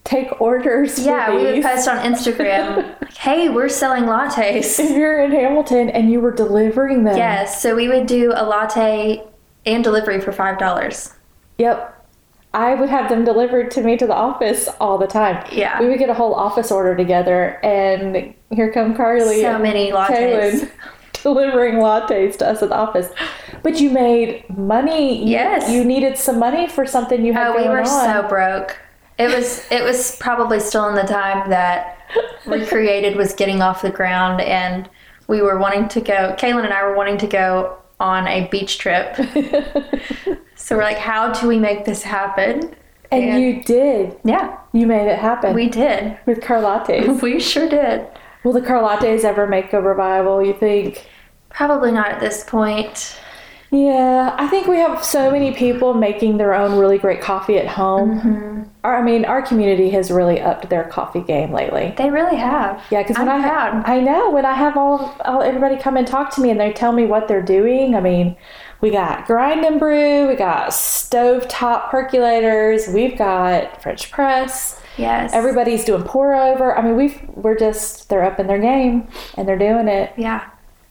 take 0.04 0.40
orders. 0.40 0.96
for 0.96 1.00
Yeah, 1.10 1.34
we 1.34 1.42
would 1.44 1.62
post 1.62 1.88
on 1.88 1.96
Instagram, 2.04 2.76
like, 3.00 3.12
hey, 3.14 3.48
we're 3.48 3.68
selling 3.70 4.04
lattes. 4.04 4.78
If 4.78 4.90
you're 4.90 5.20
in 5.24 5.32
Hamilton 5.32 5.88
and 5.88 6.12
you 6.12 6.20
were 6.20 6.30
delivering 6.32 7.04
them. 7.04 7.16
yes, 7.16 7.60
so 7.60 7.74
we 7.74 7.88
would 7.88 8.06
do 8.06 8.32
a 8.36 8.44
latte 8.44 9.24
and 9.64 9.82
delivery 9.82 10.20
for 10.20 10.30
$5. 10.32 11.12
Yep. 11.58 11.95
I 12.56 12.74
would 12.74 12.88
have 12.88 13.10
them 13.10 13.24
delivered 13.24 13.70
to 13.72 13.82
me 13.82 13.96
to 13.98 14.06
the 14.06 14.14
office 14.14 14.66
all 14.80 14.96
the 14.96 15.06
time. 15.06 15.44
Yeah. 15.52 15.78
We 15.78 15.88
would 15.88 15.98
get 15.98 16.08
a 16.08 16.14
whole 16.14 16.34
office 16.34 16.72
order 16.72 16.96
together, 16.96 17.60
and 17.62 18.32
here 18.50 18.72
come 18.72 18.96
Carly. 18.96 19.42
So 19.42 19.54
and 19.54 19.62
many 19.62 19.92
lattes. 19.92 20.08
Kaylin 20.08 20.70
delivering 21.22 21.74
lattes 21.74 22.38
to 22.38 22.48
us 22.48 22.62
at 22.62 22.70
the 22.70 22.74
office. 22.74 23.08
But 23.62 23.78
you 23.80 23.90
made 23.90 24.48
money. 24.56 25.18
You- 25.22 25.32
Yes. 25.32 25.70
You, 25.70 25.84
needed 25.84 26.16
some 26.16 26.38
money 26.38 26.66
for 26.66 26.86
something 26.86 27.24
you 27.26 27.32
had 27.34 27.48
Oh, 27.48 27.56
we 27.62 27.68
were 27.68 27.80
on. 27.80 27.86
so 27.86 28.26
broke. 28.28 28.78
It 29.18 29.28
was 29.34 29.70
it 29.70 29.82
was 29.82 30.16
probably 30.16 30.60
still 30.60 30.88
in 30.88 30.94
the 30.94 31.02
time 31.02 31.50
that 31.50 31.98
Recreated 32.46 33.16
was 33.22 33.34
getting 33.34 33.60
off 33.62 33.82
the 33.82 33.90
ground 33.90 34.40
and 34.40 34.88
we 35.26 35.40
were 35.42 35.58
wanting 35.58 35.88
to 35.88 36.00
go 36.00 36.34
Kaylin 36.38 36.64
and 36.64 36.72
I 36.72 36.82
were 36.84 36.94
wanting 36.94 37.18
to 37.18 37.26
go 37.26 37.76
on 37.98 38.28
a 38.28 38.46
beach 38.48 38.78
trip. 38.78 39.16
so 40.66 40.76
we're 40.76 40.82
like, 40.82 40.98
how 40.98 41.32
do 41.32 41.46
we 41.46 41.58
make 41.60 41.84
this 41.84 42.02
happen? 42.02 42.74
and 43.12 43.24
and- 43.24 43.40
you 43.42 43.62
did. 43.62 44.16
Yeah, 44.24 44.58
You 44.72 44.86
made 44.88 45.06
it 45.08 45.18
happen 45.18 45.54
we 45.54 45.68
did. 45.68 46.18
with 46.26 46.40
Carlattes. 46.40 47.22
We 47.22 47.38
sure 47.38 47.68
did. 47.68 48.04
Will 48.42 48.52
the 48.52 48.60
Carlattes 48.60 49.22
ever 49.24 49.46
make 49.46 49.72
a 49.72 49.80
revival, 49.80 50.44
you 50.44 50.54
think? 50.54 51.08
Probably 51.50 51.92
not 51.92 52.08
at 52.10 52.20
this 52.20 52.42
point. 52.44 53.16
Yeah, 53.70 54.34
I 54.38 54.46
think 54.48 54.66
we 54.66 54.76
have 54.78 55.04
so 55.04 55.30
many 55.30 55.52
people 55.52 55.94
making 55.94 56.36
their 56.38 56.54
own 56.54 56.78
really 56.78 56.98
great 56.98 57.20
coffee 57.20 57.58
at 57.58 57.66
home. 57.66 58.20
Mm-hmm. 58.20 58.62
Our, 58.84 58.98
I 58.98 59.02
mean, 59.02 59.24
our 59.24 59.42
community 59.42 59.90
has 59.90 60.10
really 60.10 60.40
upped 60.40 60.68
their 60.70 60.84
coffee 60.84 61.20
game 61.20 61.52
lately. 61.52 61.92
They 61.96 62.10
really 62.10 62.36
have. 62.36 62.80
Yeah, 62.90 63.02
because 63.02 63.18
when 63.18 63.28
I'm 63.28 63.40
I 63.42 63.48
proud. 63.48 63.82
I 63.84 64.00
know 64.00 64.30
when 64.30 64.44
I 64.46 64.54
have 64.54 64.76
all, 64.76 65.16
all 65.24 65.42
everybody 65.42 65.76
come 65.76 65.96
and 65.96 66.06
talk 66.06 66.32
to 66.36 66.40
me 66.40 66.50
and 66.50 66.60
they 66.60 66.72
tell 66.72 66.92
me 66.92 67.06
what 67.06 67.26
they're 67.26 67.42
doing. 67.42 67.96
I 67.96 68.00
mean, 68.00 68.36
we 68.80 68.90
got 68.90 69.26
grind 69.26 69.64
and 69.64 69.78
brew, 69.80 70.28
we 70.28 70.34
got 70.36 70.72
stove 70.72 71.48
top 71.48 71.90
percolators, 71.90 72.92
we've 72.92 73.16
got 73.16 73.82
French 73.82 74.10
press. 74.10 74.80
Yes. 74.96 75.32
Everybody's 75.34 75.84
doing 75.84 76.02
pour 76.04 76.34
over. 76.34 76.76
I 76.76 76.82
mean, 76.82 76.96
we've 76.96 77.20
we're 77.34 77.58
just 77.58 78.08
they're 78.08 78.24
up 78.24 78.38
in 78.40 78.46
their 78.46 78.58
game 78.60 79.08
and 79.36 79.46
they're 79.48 79.58
doing 79.58 79.88
it. 79.88 80.12
yeah. 80.16 80.48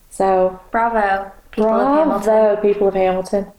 So 0.10 0.60
Bravo, 0.72 1.32
people 1.52 1.70
of 1.72 1.98
Hamilton. 1.98 2.24
bravo, 2.24 2.62
people 2.62 2.88
of 2.88 2.94
Hamilton. 2.94 3.52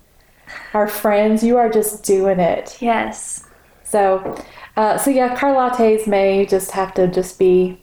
Our 0.74 0.86
friends, 0.88 1.42
you 1.42 1.56
are 1.58 1.68
just 1.68 2.04
doing 2.04 2.38
it. 2.38 2.78
Yes. 2.80 3.44
So, 3.82 4.42
uh, 4.76 4.98
so 4.98 5.10
yeah, 5.10 5.36
car 5.36 5.52
lattes 5.54 6.06
may 6.06 6.46
just 6.46 6.70
have 6.72 6.94
to 6.94 7.08
just 7.08 7.38
be 7.38 7.80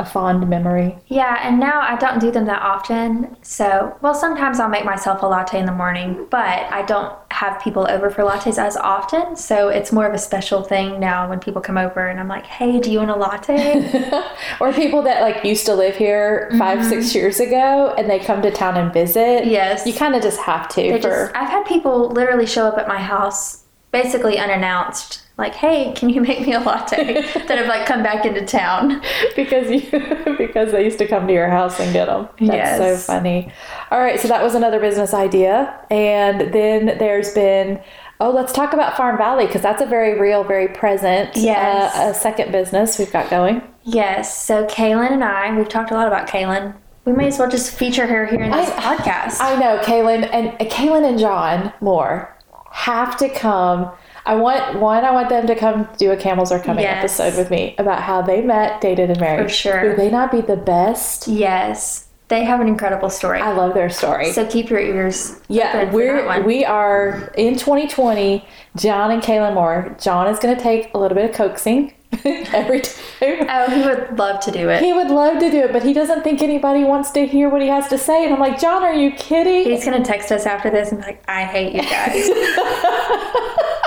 a 0.00 0.04
fond 0.04 0.48
memory. 0.48 0.96
Yeah, 1.06 1.38
and 1.46 1.60
now 1.60 1.80
I 1.80 1.96
don't 1.96 2.18
do 2.18 2.30
them 2.30 2.46
that 2.46 2.62
often. 2.62 3.36
So, 3.42 3.96
well, 4.00 4.14
sometimes 4.14 4.58
I'll 4.58 4.68
make 4.68 4.84
myself 4.84 5.22
a 5.22 5.26
latte 5.26 5.58
in 5.58 5.66
the 5.66 5.72
morning, 5.72 6.26
but 6.30 6.72
I 6.72 6.82
don't 6.82 7.14
have 7.30 7.62
people 7.62 7.86
over 7.88 8.10
for 8.10 8.22
lattes 8.22 8.58
as 8.58 8.76
often. 8.76 9.36
So 9.36 9.68
it's 9.68 9.92
more 9.92 10.06
of 10.06 10.14
a 10.14 10.18
special 10.18 10.62
thing 10.62 10.98
now 10.98 11.28
when 11.28 11.38
people 11.38 11.60
come 11.60 11.78
over 11.78 12.08
and 12.08 12.18
I'm 12.18 12.28
like, 12.28 12.46
hey, 12.46 12.80
do 12.80 12.90
you 12.90 12.98
want 12.98 13.10
a 13.10 13.16
latte? 13.16 14.22
or 14.60 14.72
people 14.72 15.02
that 15.02 15.20
like 15.20 15.44
used 15.44 15.66
to 15.66 15.74
live 15.74 15.96
here 15.96 16.50
5 16.58 16.84
six 16.86 17.14
years 17.14 17.40
ago 17.40 17.94
and 17.96 18.08
they 18.08 18.18
come 18.18 18.40
to 18.42 18.50
town 18.50 18.76
and 18.76 18.92
visit. 18.92 19.42
Mm-hmm. 19.42 19.50
Yes. 19.50 19.86
you 19.86 19.92
kind 19.92 20.14
of 20.14 20.22
just 20.22 20.40
have 20.40 20.68
to 20.70 20.92
for 20.92 20.98
just, 20.98 21.36
I've 21.36 21.48
had 21.48 21.64
people 21.66 22.08
literally 22.08 22.46
show 22.46 22.66
up 22.66 22.78
at 22.78 22.88
my 22.88 22.98
house 22.98 23.64
basically 23.92 24.38
unannounced, 24.38 25.22
like, 25.40 25.54
hey, 25.54 25.92
can 25.96 26.08
you 26.10 26.20
make 26.20 26.40
me 26.46 26.52
a 26.52 26.60
latte? 26.60 27.14
that 27.46 27.58
have 27.58 27.66
like 27.66 27.86
come 27.86 28.02
back 28.02 28.24
into 28.24 28.44
town. 28.46 29.02
because 29.34 29.70
you 29.70 29.80
because 30.38 30.72
they 30.72 30.84
used 30.84 30.98
to 30.98 31.06
come 31.08 31.26
to 31.26 31.32
your 31.32 31.48
house 31.48 31.80
and 31.80 31.92
get 31.92 32.06
them. 32.06 32.28
That's 32.38 32.52
Yes. 32.80 33.04
so 33.04 33.12
funny. 33.12 33.50
All 33.90 34.00
right, 34.00 34.20
so 34.20 34.28
that 34.28 34.42
was 34.42 34.54
another 34.54 34.78
business 34.80 35.12
idea, 35.14 35.78
and 35.90 36.52
then 36.52 36.98
there's 36.98 37.32
been. 37.34 37.80
Oh, 38.22 38.30
let's 38.30 38.52
talk 38.52 38.74
about 38.74 38.98
Farm 38.98 39.16
Valley 39.16 39.46
because 39.46 39.62
that's 39.62 39.80
a 39.80 39.86
very 39.86 40.20
real, 40.20 40.44
very 40.44 40.68
present 40.68 41.30
Yes. 41.36 41.96
uh, 41.96 42.10
a 42.10 42.14
second 42.14 42.52
business 42.52 42.98
we've 42.98 43.10
got 43.10 43.30
going. 43.30 43.62
Yes, 43.82 44.44
so 44.44 44.66
Kaylin 44.66 45.10
and 45.10 45.24
I, 45.24 45.56
we've 45.56 45.70
talked 45.70 45.90
a 45.90 45.94
lot 45.94 46.06
about 46.06 46.28
Kaylin. 46.28 46.74
We 47.06 47.14
may 47.14 47.28
as 47.28 47.38
well 47.38 47.48
just 47.48 47.70
feature 47.72 48.06
her 48.06 48.26
here 48.26 48.42
in 48.42 48.50
this 48.50 48.68
I- 48.68 48.96
podcast. 48.96 49.40
I 49.40 49.58
know, 49.58 49.78
Kaylin 49.78 50.28
and 50.34 50.48
uh, 50.48 50.70
Kaylin 50.70 51.08
and 51.08 51.18
John 51.18 51.72
Moore 51.80 52.36
have 52.72 53.16
to 53.16 53.30
come 53.30 53.90
I 54.26 54.34
want 54.34 54.78
one. 54.80 55.04
I 55.04 55.10
want 55.12 55.28
them 55.28 55.46
to 55.46 55.54
come 55.54 55.88
do 55.98 56.10
a 56.12 56.16
camels 56.16 56.52
are 56.52 56.60
coming 56.60 56.84
Yes. 56.84 56.98
episode 57.20 57.38
with 57.38 57.50
me 57.50 57.74
about 57.78 58.02
how 58.02 58.22
they 58.22 58.40
met, 58.42 58.80
dated, 58.80 59.10
and 59.10 59.20
married. 59.20 59.42
For 59.44 59.48
sure. 59.48 59.88
Would 59.88 59.96
they 59.96 60.10
not 60.10 60.30
be 60.30 60.40
the 60.40 60.56
best? 60.56 61.26
Yes. 61.28 62.06
They 62.28 62.44
have 62.44 62.60
an 62.60 62.68
incredible 62.68 63.10
story. 63.10 63.40
I 63.40 63.50
love 63.52 63.74
their 63.74 63.90
story. 63.90 64.30
so 64.32 64.46
keep 64.46 64.70
your 64.70 64.78
ears 64.78 65.40
yeah, 65.48 65.70
open 65.70 65.80
for 65.80 65.86
that 65.86 65.94
we're 65.94 66.42
we 66.44 66.64
are 66.64 67.32
in 67.36 67.54
2020. 67.56 68.44
John 68.76 69.10
and 69.10 69.20
Kayla 69.20 69.52
Moore. 69.52 69.96
John 70.00 70.28
is 70.28 70.38
going 70.38 70.56
to 70.56 70.62
take 70.62 70.94
a 70.94 70.98
little 70.98 71.16
bit 71.16 71.28
of 71.30 71.34
coaxing 71.34 71.92
every 72.24 72.82
time. 72.82 73.46
Oh, 73.48 73.68
he 73.70 73.82
would 73.82 74.16
love 74.16 74.38
to 74.44 74.52
do 74.52 74.68
it. 74.68 74.80
He 74.80 74.92
would 74.92 75.08
love 75.08 75.40
to 75.40 75.50
do 75.50 75.58
it, 75.58 75.72
but 75.72 75.82
he 75.82 75.92
doesn't 75.92 76.22
think 76.22 76.40
anybody 76.40 76.84
wants 76.84 77.10
to 77.12 77.26
hear 77.26 77.48
what 77.48 77.62
he 77.62 77.68
has 77.68 77.88
to 77.88 77.98
say. 77.98 78.24
And 78.24 78.32
I'm 78.32 78.38
like, 78.38 78.60
John, 78.60 78.84
are 78.84 78.94
you 78.94 79.10
kidding? 79.12 79.64
He's 79.64 79.84
gonna 79.84 80.04
text 80.04 80.30
us 80.30 80.46
after 80.46 80.70
this 80.70 80.92
and 80.92 81.00
be 81.00 81.06
like, 81.06 81.24
"I 81.28 81.42
hate 81.44 81.72
you 81.74 81.82
guys." 81.82 82.28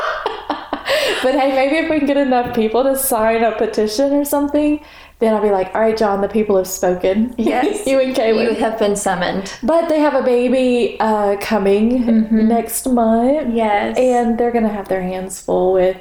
But 1.23 1.35
hey, 1.35 1.55
maybe 1.55 1.77
if 1.77 1.89
we 1.89 1.97
can 1.99 2.07
get 2.07 2.17
enough 2.17 2.53
people 2.53 2.83
to 2.83 2.95
sign 2.97 3.43
a 3.43 3.53
petition 3.57 4.13
or 4.13 4.25
something, 4.25 4.83
then 5.19 5.33
I'll 5.33 5.41
be 5.41 5.51
like, 5.51 5.73
all 5.73 5.81
right, 5.81 5.95
John, 5.97 6.19
the 6.21 6.27
people 6.27 6.57
have 6.57 6.67
spoken. 6.67 7.33
Yes. 7.53 7.87
you 7.87 7.99
and 7.99 8.13
Kaylin. 8.15 8.43
you 8.49 8.55
have 8.55 8.77
been 8.77 8.95
summoned. 8.95 9.53
but 9.63 9.87
they 9.89 9.99
have 9.99 10.13
a 10.15 10.21
baby 10.23 10.97
uh, 10.99 11.37
coming 11.37 12.27
next 12.47 12.85
month. 12.87 13.53
Yes. 13.53 13.97
And 13.97 14.37
they're 14.37 14.51
going 14.51 14.65
to 14.65 14.69
have 14.73 14.89
their 14.89 15.01
hands 15.01 15.41
full 15.41 15.71
with 15.73 15.97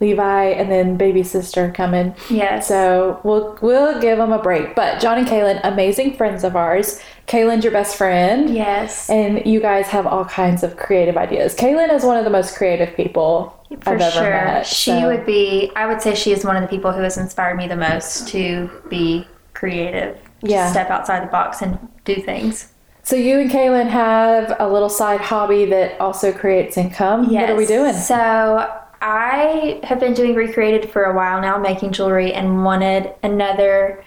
Levi 0.00 0.44
and 0.50 0.70
then 0.70 0.96
baby 0.96 1.22
sister 1.22 1.72
coming. 1.72 2.14
Yes. 2.30 2.68
So 2.68 3.20
we'll 3.24 3.58
we'll 3.60 4.00
give 4.00 4.18
them 4.18 4.32
a 4.32 4.40
break. 4.40 4.74
But 4.76 5.00
John 5.00 5.18
and 5.18 5.26
Kaylin, 5.26 5.60
amazing 5.64 6.16
friends 6.16 6.44
of 6.44 6.54
ours. 6.56 7.00
Kaylin's 7.26 7.62
your 7.64 7.72
best 7.72 7.96
friend. 7.96 8.48
yes. 8.48 9.10
And 9.10 9.44
you 9.44 9.60
guys 9.60 9.86
have 9.88 10.06
all 10.06 10.24
kinds 10.24 10.62
of 10.62 10.76
creative 10.76 11.16
ideas. 11.16 11.54
Kaylin 11.54 11.92
is 11.92 12.04
one 12.04 12.16
of 12.16 12.24
the 12.24 12.30
most 12.30 12.56
creative 12.56 12.94
people 12.96 13.54
For 13.82 13.94
I've 13.94 14.00
ever 14.00 14.10
sure. 14.12 14.30
met. 14.30 14.66
she 14.66 14.92
so- 14.92 15.06
would 15.08 15.26
be 15.26 15.70
I 15.76 15.86
would 15.86 16.00
say 16.00 16.14
she 16.14 16.32
is 16.32 16.44
one 16.44 16.56
of 16.56 16.62
the 16.62 16.68
people 16.68 16.92
who 16.92 17.02
has 17.02 17.18
inspired 17.18 17.56
me 17.56 17.66
the 17.68 17.76
most 17.76 18.28
to 18.28 18.70
be 18.88 19.26
creative. 19.54 20.14
to 20.44 20.50
Yeah. 20.50 20.70
Step 20.70 20.90
outside 20.90 21.22
the 21.22 21.30
box 21.32 21.60
and 21.60 21.76
do 22.04 22.14
things. 22.16 22.72
So 23.02 23.16
you 23.16 23.38
and 23.40 23.50
Kaylin 23.50 23.88
have 23.88 24.54
a 24.60 24.68
little 24.68 24.88
side 24.90 25.20
hobby 25.20 25.64
that 25.66 25.98
also 26.00 26.30
creates 26.30 26.76
income. 26.76 27.26
Yes. 27.30 27.40
What 27.42 27.50
are 27.50 27.56
we 27.56 27.66
doing? 27.66 27.94
So 27.94 28.70
I 29.00 29.80
have 29.84 30.00
been 30.00 30.14
doing 30.14 30.34
Recreated 30.34 30.90
for 30.90 31.04
a 31.04 31.14
while 31.14 31.40
now, 31.40 31.58
making 31.58 31.92
jewelry, 31.92 32.32
and 32.32 32.64
wanted 32.64 33.14
another 33.22 34.04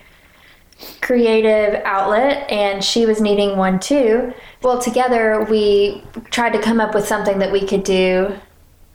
creative 1.02 1.82
outlet, 1.86 2.50
and 2.50 2.84
she 2.84 3.06
was 3.06 3.22
needing 3.22 3.58
one 3.58 3.80
too. 3.80 4.34
Well, 4.64 4.80
together 4.80 5.46
we 5.50 6.04
tried 6.32 6.54
to 6.54 6.62
come 6.62 6.80
up 6.80 6.94
with 6.94 7.08
something 7.08 7.40
that 7.40 7.52
we 7.52 7.66
could 7.66 7.84
do 7.84 8.36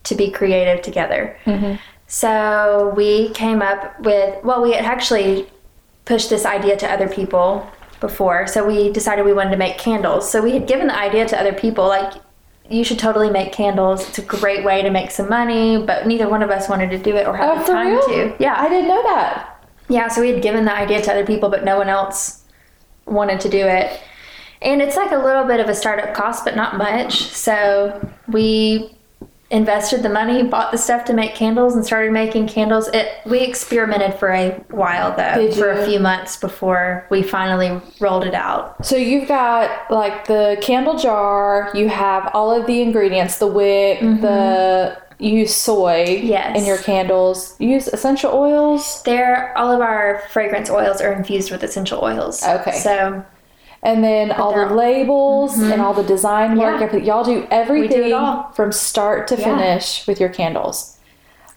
to 0.05 0.15
be 0.15 0.31
creative 0.31 0.83
together. 0.83 1.39
Mm-hmm. 1.45 1.77
So 2.09 2.93
we 2.97 3.31
came 3.31 3.63
up 3.63 3.99
with, 4.01 4.43
well, 4.45 4.63
we 4.63 4.73
had 4.73 4.85
actually 4.85 5.49
pushed 6.05 6.31
this 6.31 6.45
idea 6.45 6.77
to 6.77 6.91
other 6.91 7.09
people 7.09 7.69
before. 8.01 8.47
So 8.47 8.67
we 8.67 8.93
decided 8.93 9.25
we 9.25 9.33
wanted 9.33 9.51
to 9.51 9.57
make 9.57 9.79
candles. 9.79 10.31
So 10.31 10.43
we 10.43 10.53
had 10.53 10.67
given 10.69 10.89
the 10.89 10.97
idea 10.97 11.27
to 11.27 11.41
other 11.41 11.53
people, 11.53 11.87
like, 11.89 12.13
you 12.71 12.85
should 12.85 12.99
totally 12.99 13.31
make 13.31 13.53
candles. 13.53 14.09
It's 14.09 14.19
a 14.19 14.23
great 14.23 14.65
way 14.65 14.83
to 14.83 14.91
make 14.91 15.11
some 15.11 15.29
money, 15.29 15.83
but 15.85 16.07
neither 16.07 16.29
one 16.29 16.43
of 16.43 16.51
us 16.51 16.69
wanted 16.69 16.91
to 16.91 16.99
do 16.99 17.17
it 17.17 17.27
or 17.27 17.37
have 17.37 17.59
Oh, 17.59 17.61
the 17.65 17.73
time 17.73 17.87
real? 17.93 18.03
to. 18.09 18.37
Yeah. 18.39 18.55
I 18.59 18.69
didn't 18.69 18.89
know 18.89 19.03
that. 19.03 19.53
Yeah, 19.89 20.09
so 20.09 20.21
we 20.21 20.31
had 20.33 20.43
given 20.43 20.65
the 20.65 20.75
idea 20.75 21.01
to 21.03 21.11
other 21.13 21.25
people, 21.25 21.49
but 21.49 21.65
no 21.65 21.77
one 21.79 21.89
else 21.89 22.43
wanted 23.05 23.41
to 23.41 23.49
do 23.49 23.59
it. 23.67 24.01
And 24.63 24.83
it's 24.83 24.97
like 24.97 25.13
a 25.13 25.17
little 25.19 25.45
bit 25.45 25.61
of 25.61 25.69
a 25.69 25.75
startup 25.75 26.13
cost, 26.15 26.45
but 26.45 26.57
not 26.57 26.77
much. 26.77 27.23
So 27.23 28.09
we 28.27 28.96
invested 29.51 30.03
the 30.03 30.09
money, 30.09 30.43
bought 30.43 30.73
the 30.73 30.79
stuff 30.79 31.05
to 31.07 31.13
make 31.13 31.35
candles, 31.35 31.75
and 31.77 31.85
started 31.87 32.13
making 32.13 32.49
candles. 32.49 32.89
It 32.89 33.09
we 33.25 33.41
experimented 33.41 34.19
for 34.19 34.31
a 34.33 34.51
while 34.71 35.17
though, 35.17 35.51
for 35.53 35.71
a 35.71 35.87
few 35.87 36.01
months 36.01 36.37
before 36.37 37.07
we 37.11 37.23
finally 37.23 37.81
rolled 38.01 38.25
it 38.25 38.35
out. 38.35 38.85
So 38.85 38.97
you've 38.97 39.29
got 39.29 39.91
like 39.91 40.27
the 40.27 40.59
candle 40.63 40.99
jar, 40.99 41.71
you 41.75 41.89
have 41.89 42.31
all 42.35 42.51
of 42.53 42.67
the 42.67 42.83
ingredients, 42.83 43.39
the 43.39 43.47
wick, 43.47 44.01
the 44.01 45.01
you 45.19 45.31
use 45.39 45.55
soy 45.57 46.05
Mm-hmm. 46.07 46.27
Yes. 46.27 46.59
in 46.59 46.67
your 46.67 46.77
candles. 46.79 47.57
You 47.59 47.71
use 47.71 47.89
essential 47.89 48.33
oils. 48.35 49.03
There, 49.05 49.57
all 49.57 49.73
of 49.73 49.81
our 49.81 50.23
fragrance 50.31 50.69
oils 50.69 51.01
are 51.01 51.11
infused 51.13 51.51
with 51.51 51.63
essential 51.63 52.05
oils. 52.05 52.43
Okay. 52.45 52.73
So 52.73 53.25
And 53.87 54.03
then 54.03 54.33
all 54.33 54.51
the 54.51 54.57
they're- 54.57 54.67
Mm-hmm. 54.67 54.75
labels 54.77 55.59
and 55.59 55.81
all 55.81 55.95
the 55.95 56.03
design 56.03 56.59
work. 56.59 56.81
Yeah. 56.81 56.87
everything. 56.87 57.07
Y'all 57.07 57.25
do 57.25 57.47
everything 57.51 58.13
all. 58.13 58.51
from 58.55 58.73
start 58.73 59.29
to 59.29 59.37
Yeah. 59.37 59.45
finish 59.57 60.07
with 60.09 60.19
your 60.21 60.29
candles. 60.29 60.96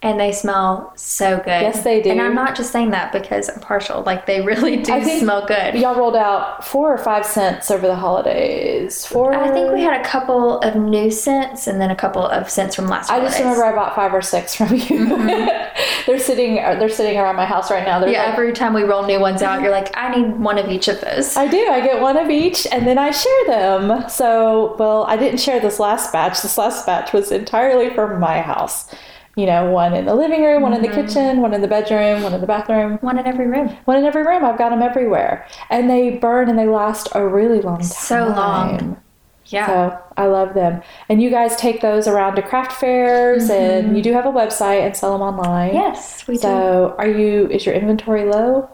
And 0.01 0.17
they 0.17 0.31
smell 0.31 0.93
so 0.95 1.37
good. 1.39 1.47
Yes, 1.61 1.83
they 1.83 2.01
do. 2.01 2.09
And 2.09 2.21
I'm 2.21 2.33
not 2.33 2.55
just 2.55 2.71
saying 2.71 2.91
that 2.91 3.11
because 3.11 3.49
I'm 3.49 3.59
partial. 3.59 4.01
Like 4.03 4.25
they 4.25 4.39
really 4.39 4.77
do 4.77 5.03
smell 5.19 5.45
good. 5.45 5.75
Y'all 5.75 5.93
rolled 5.95 6.15
out 6.15 6.65
four 6.65 6.93
or 6.93 6.97
five 6.97 7.25
scents 7.25 7.69
over 7.69 7.85
the 7.85 7.97
holidays. 7.97 9.05
Four. 9.05 9.33
I 9.33 9.51
think 9.51 9.73
we 9.73 9.81
had 9.81 9.99
a 9.99 10.03
couple 10.05 10.59
of 10.61 10.77
new 10.77 11.11
scents 11.11 11.67
and 11.67 11.81
then 11.81 11.91
a 11.91 11.97
couple 11.97 12.25
of 12.25 12.49
scents 12.49 12.77
from 12.77 12.87
last 12.87 13.11
I 13.11 13.19
just 13.19 13.37
remember 13.39 13.65
I 13.65 13.75
bought 13.75 13.93
five 13.93 14.13
or 14.13 14.21
six 14.21 14.55
from 14.55 14.73
you. 14.73 15.05
they're 16.05 16.17
sitting. 16.17 16.59
uh, 16.59 16.75
They're 16.75 16.87
sitting 16.87 17.17
around 17.19 17.35
my 17.35 17.45
house 17.45 17.69
right 17.69 17.83
now. 17.83 17.99
They're 17.99 18.09
Yeah, 18.09 18.23
like, 18.23 18.33
every 18.35 18.53
time 18.53 18.73
we 18.73 18.83
roll 18.83 19.05
new 19.05 19.19
ones 19.19 19.41
out, 19.41 19.61
you're 19.61 19.71
like, 19.71 19.91
I 19.97 20.15
need 20.15 20.39
one 20.39 20.57
of 20.57 20.69
each 20.69 20.87
of 20.87 21.01
those. 21.01 21.35
I 21.35 21.47
do. 21.47 21.57
I 21.67 21.81
get 21.81 22.01
one 22.01 22.15
of 22.15 22.29
each, 22.29 22.65
and 22.71 22.87
then 22.87 22.97
I 22.97 23.11
share 23.11 23.45
them. 23.47 24.09
So, 24.09 24.77
well, 24.79 25.03
I 25.09 25.17
didn't 25.17 25.41
share 25.41 25.59
this 25.59 25.77
last 25.77 26.13
batch. 26.13 26.41
This 26.41 26.57
last 26.57 26.85
batch 26.85 27.11
was 27.11 27.33
entirely 27.33 27.89
from 27.93 28.17
my 28.19 28.39
house. 28.41 28.89
You 29.39 29.45
know, 29.45 29.71
one 29.71 29.93
in 29.93 30.05
the 30.05 30.15
living 30.15 30.43
room, 30.43 30.61
one 30.61 30.73
in 30.73 30.81
the 30.81 30.89
mm-hmm. 30.89 31.07
kitchen, 31.07 31.41
one 31.41 31.53
in 31.53 31.61
the 31.61 31.67
bedroom, 31.67 32.23
one 32.23 32.33
in 32.33 32.41
the 32.41 32.47
bathroom, 32.47 32.97
one 32.97 33.17
in 33.17 33.25
every 33.25 33.47
room. 33.47 33.69
one 33.85 33.97
in 33.97 34.03
every 34.03 34.23
room. 34.23 34.43
I've 34.43 34.57
got 34.57 34.69
them 34.69 34.81
everywhere, 34.81 35.47
and 35.69 35.89
they 35.89 36.11
burn 36.11 36.49
and 36.49 36.59
they 36.59 36.67
last 36.67 37.07
a 37.15 37.25
really 37.25 37.61
long 37.61 37.77
time. 37.77 37.87
So 37.87 38.27
long. 38.27 39.01
Yeah. 39.45 39.65
So 39.65 39.99
I 40.17 40.27
love 40.27 40.53
them. 40.53 40.81
And 41.07 41.21
you 41.21 41.29
guys 41.29 41.55
take 41.55 41.81
those 41.81 42.07
around 42.07 42.35
to 42.35 42.41
craft 42.41 42.73
fairs, 42.73 43.49
mm-hmm. 43.49 43.87
and 43.87 43.97
you 43.97 44.03
do 44.03 44.13
have 44.13 44.25
a 44.25 44.31
website 44.31 44.85
and 44.85 44.95
sell 44.95 45.13
them 45.13 45.21
online. 45.21 45.73
yes, 45.73 46.27
we 46.27 46.35
do. 46.35 46.41
So, 46.41 46.95
are 46.97 47.07
you? 47.07 47.47
Is 47.47 47.65
your 47.65 47.75
inventory 47.75 48.25
low? 48.25 48.69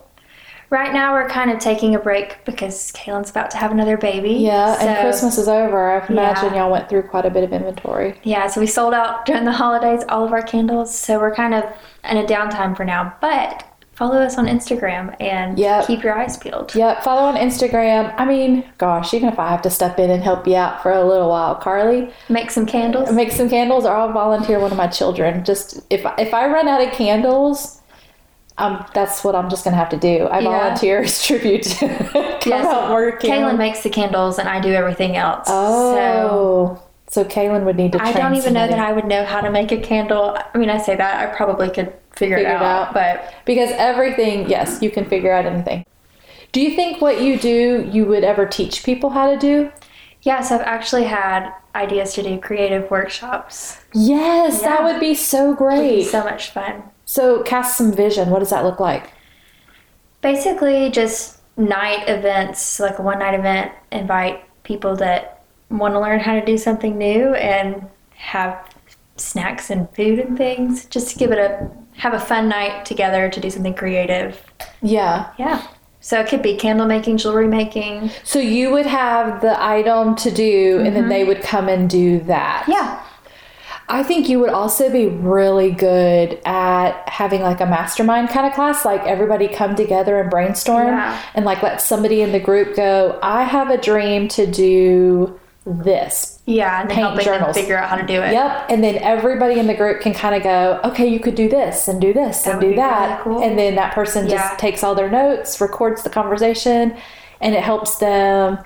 Right 0.69 0.93
now, 0.93 1.13
we're 1.13 1.29
kind 1.29 1.51
of 1.51 1.59
taking 1.59 1.95
a 1.95 1.99
break 1.99 2.43
because 2.45 2.91
Kaylin's 2.93 3.29
about 3.29 3.51
to 3.51 3.57
have 3.57 3.71
another 3.71 3.97
baby. 3.97 4.31
Yeah, 4.31 4.77
and 4.81 4.99
Christmas 4.99 5.37
is 5.37 5.47
over. 5.47 5.91
I 6.01 6.05
imagine 6.07 6.53
Yeah. 6.53 6.61
y'all 6.63 6.71
went 6.71 6.89
through 6.89 7.03
quite 7.03 7.25
a 7.25 7.29
bit 7.29 7.43
of 7.43 7.53
inventory. 7.53 8.15
Yeah, 8.23 8.47
so 8.47 8.59
we 8.59 8.67
sold 8.67 8.93
out 8.93 9.25
during 9.25 9.45
the 9.45 9.51
holidays 9.51 10.03
all 10.09 10.23
of 10.25 10.31
our 10.33 10.41
candles. 10.41 10.93
So 10.93 11.19
we're 11.19 11.35
kind 11.35 11.53
of 11.53 11.63
in 12.09 12.17
a 12.17 12.23
downtime 12.23 12.75
for 12.75 12.83
now. 12.83 13.13
But 13.21 13.63
follow 13.93 14.17
us 14.17 14.37
on 14.37 14.47
Instagram 14.47 15.15
and 15.21 15.57
Yep. 15.57 15.85
keep 15.87 16.03
your 16.03 16.17
eyes 16.17 16.35
peeled. 16.35 16.73
Yep, 16.75 17.03
follow 17.03 17.21
on 17.21 17.35
Instagram. 17.37 18.11
I 18.17 18.25
mean, 18.25 18.65
gosh, 18.77 19.13
even 19.13 19.29
if 19.29 19.39
I 19.39 19.49
have 19.49 19.61
to 19.61 19.69
step 19.69 19.99
in 19.99 20.09
and 20.09 20.21
help 20.23 20.45
you 20.47 20.55
out 20.57 20.81
for 20.83 20.91
a 20.91 21.05
little 21.05 21.29
while, 21.29 21.55
Carly, 21.55 22.09
Make 22.27 22.51
some 22.51 22.65
candles. 22.65 23.11
make 23.11 23.31
some 23.31 23.49
candles, 23.49 23.85
or 23.85 23.95
I'll 23.95 24.11
volunteer 24.11 24.59
one 24.59 24.71
of 24.71 24.77
my 24.77 24.87
children. 24.87 25.43
Just 25.45 25.79
if 25.89 26.05
if 26.17 26.33
I 26.33 26.47
run 26.47 26.67
out 26.67 26.81
of 26.81 26.91
candles, 26.91 27.81
um, 28.57 28.85
that's 28.93 29.23
what 29.23 29.35
I'm 29.35 29.49
just 29.49 29.63
gonna 29.65 29.75
have 29.75 29.89
to 29.89 29.97
do. 29.97 30.25
I 30.27 30.39
Yeah. 30.39 30.49
volunteer 30.49 30.99
as 31.01 31.23
tribute 31.25 31.63
to 31.63 31.87
come 32.41 32.51
Yeah, 32.51 32.63
so 32.63 32.69
out 32.71 32.91
working. 32.91 33.29
Kaylin 33.31 33.57
makes 33.57 33.83
the 33.83 33.89
candles 33.89 34.39
and 34.39 34.47
I 34.47 34.59
do 34.61 34.71
everything 34.73 35.15
else. 35.17 35.47
So 35.47 35.53
oh, 35.53 36.81
so, 37.07 37.23
Kaylin 37.23 37.65
would 37.65 37.75
need 37.77 37.91
to. 37.93 38.01
I 38.01 38.11
don't 38.11 38.35
even 38.35 38.53
know 38.53 38.67
that. 38.67 38.79
I 38.79 38.91
would 38.91 39.05
know 39.05 39.23
how 39.25 39.39
to 39.39 39.49
make 39.51 39.71
a 39.71 39.77
candle. 39.79 40.35
I 40.53 40.57
mean, 40.57 40.69
I 40.69 40.77
say 40.79 40.95
that 40.95 41.29
I 41.29 41.35
probably 41.35 41.69
could 41.69 41.93
figure, 42.15 42.37
Figure 42.37 42.51
it 42.51 42.55
it 42.55 42.61
out, 42.61 42.87
out. 42.89 42.93
but 42.93 43.33
because 43.45 43.69
everything, 43.73 44.49
yes, 44.49 44.81
you 44.81 44.89
can 44.89 45.05
figure 45.05 45.31
out 45.31 45.45
anything. 45.45 45.85
Do 46.51 46.61
you 46.61 46.75
think 46.75 47.01
what 47.01 47.21
you 47.21 47.37
do, 47.37 47.87
you 47.91 48.05
would 48.05 48.23
ever 48.23 48.45
teach 48.45 48.83
people 48.83 49.11
how 49.11 49.29
to 49.31 49.37
do? 49.37 49.71
Yes, 50.23 50.51
I've 50.51 50.61
actually 50.61 51.03
had 51.03 51.53
ideas 51.75 52.13
to 52.15 52.23
do 52.23 52.39
creative 52.39 52.89
workshops. 52.89 53.79
Yes, 53.93 54.61
that 54.61 54.83
would 54.83 54.99
be 54.99 55.13
so 55.13 55.53
It'd 55.73 55.83
be 55.89 56.03
great. 56.03 56.03
so 56.07 56.23
much 56.23 56.49
fun. 56.49 56.83
So, 57.05 57.43
cast 57.43 57.77
some 57.77 57.93
vision. 57.93 58.29
What 58.29 58.39
does 58.39 58.49
that 58.49 58.63
look 58.63 58.79
like? 58.79 59.11
Basically, 60.21 60.89
just 60.89 61.39
night 61.57 62.09
events, 62.09 62.79
like 62.79 62.99
a 62.99 63.01
one 63.01 63.19
night 63.19 63.33
event, 63.33 63.71
invite 63.91 64.43
people 64.63 64.95
that 64.97 65.43
want 65.69 65.93
to 65.93 65.99
learn 65.99 66.19
how 66.19 66.33
to 66.33 66.45
do 66.45 66.57
something 66.57 66.97
new 66.97 67.33
and 67.35 67.87
have 68.15 68.73
snacks 69.17 69.69
and 69.69 69.89
food 69.95 70.19
and 70.19 70.37
things. 70.37 70.85
Just 70.85 71.11
to 71.11 71.17
give 71.17 71.31
it 71.31 71.37
a 71.37 71.69
have 71.97 72.13
a 72.13 72.19
fun 72.19 72.49
night 72.49 72.85
together 72.85 73.29
to 73.29 73.39
do 73.39 73.49
something 73.49 73.73
creative. 73.73 74.41
Yeah. 74.81 75.31
Yeah. 75.37 75.65
So 76.01 76.19
it 76.19 76.27
could 76.27 76.41
be 76.43 76.55
candle 76.55 76.85
making, 76.85 77.17
jewelry 77.17 77.47
making. 77.47 78.11
So 78.23 78.37
you 78.37 78.69
would 78.71 78.85
have 78.85 79.41
the 79.41 79.61
item 79.63 80.15
to 80.17 80.29
do, 80.29 80.81
and 80.85 80.95
then 80.95 81.03
mm-hmm. 81.03 81.09
they 81.09 81.23
would 81.23 81.41
come 81.41 81.67
and 81.67 81.89
do 81.89 82.19
that. 82.21 82.65
Yeah. 82.67 83.03
I 83.87 84.01
think 84.01 84.27
you 84.29 84.39
would 84.39 84.49
also 84.49 84.91
be 84.91 85.05
really 85.07 85.71
good 85.71 86.41
at 86.45 87.07
having 87.07 87.41
like 87.41 87.61
a 87.61 87.65
mastermind 87.67 88.29
kind 88.29 88.47
of 88.47 88.53
class, 88.53 88.83
like 88.83 89.01
everybody 89.05 89.47
come 89.47 89.75
together 89.75 90.19
and 90.19 90.29
brainstorm 90.29 90.87
Yeah. 90.87 91.21
and 91.35 91.45
like 91.45 91.61
let 91.61 91.81
somebody 91.81 92.21
in 92.21 92.31
the 92.31 92.39
group 92.39 92.75
go, 92.75 93.19
I 93.21 93.43
have 93.43 93.69
a 93.69 93.77
dream 93.77 94.27
to 94.29 94.47
do 94.47 95.39
this. 95.67 96.39
Yeah, 96.45 96.81
and 96.81 96.89
then 96.89 96.95
Paint 96.95 97.07
helping 97.07 97.25
journals. 97.25 97.55
them 97.55 97.63
figure 97.63 97.77
out 97.77 97.89
how 97.89 97.95
to 97.95 98.05
do 98.05 98.21
it. 98.21 98.31
Yep. 98.33 98.65
And 98.69 98.83
then 98.83 98.95
everybody 98.97 99.59
in 99.59 99.67
the 99.67 99.73
group 99.75 100.01
can 100.01 100.13
kind 100.13 100.35
of 100.35 100.43
go, 100.43 100.79
okay, 100.83 101.07
you 101.07 101.19
could 101.19 101.35
do 101.35 101.49
this 101.49 101.87
and 101.87 101.99
do 102.01 102.13
this 102.13 102.45
and 102.47 102.59
do 102.61 102.75
that. 102.75 103.25
really 103.25 103.37
cool. 103.37 103.43
And 103.43 103.57
then 103.57 103.75
that 103.75 103.93
person 103.93 104.27
Yeah. 104.27 104.37
just 104.37 104.59
takes 104.59 104.83
all 104.83 104.93
their 104.95 105.09
notes, 105.09 105.59
records 105.61 106.03
the 106.03 106.09
conversation, 106.09 106.95
and 107.41 107.55
it 107.55 107.63
helps 107.63 107.95
them 107.97 108.59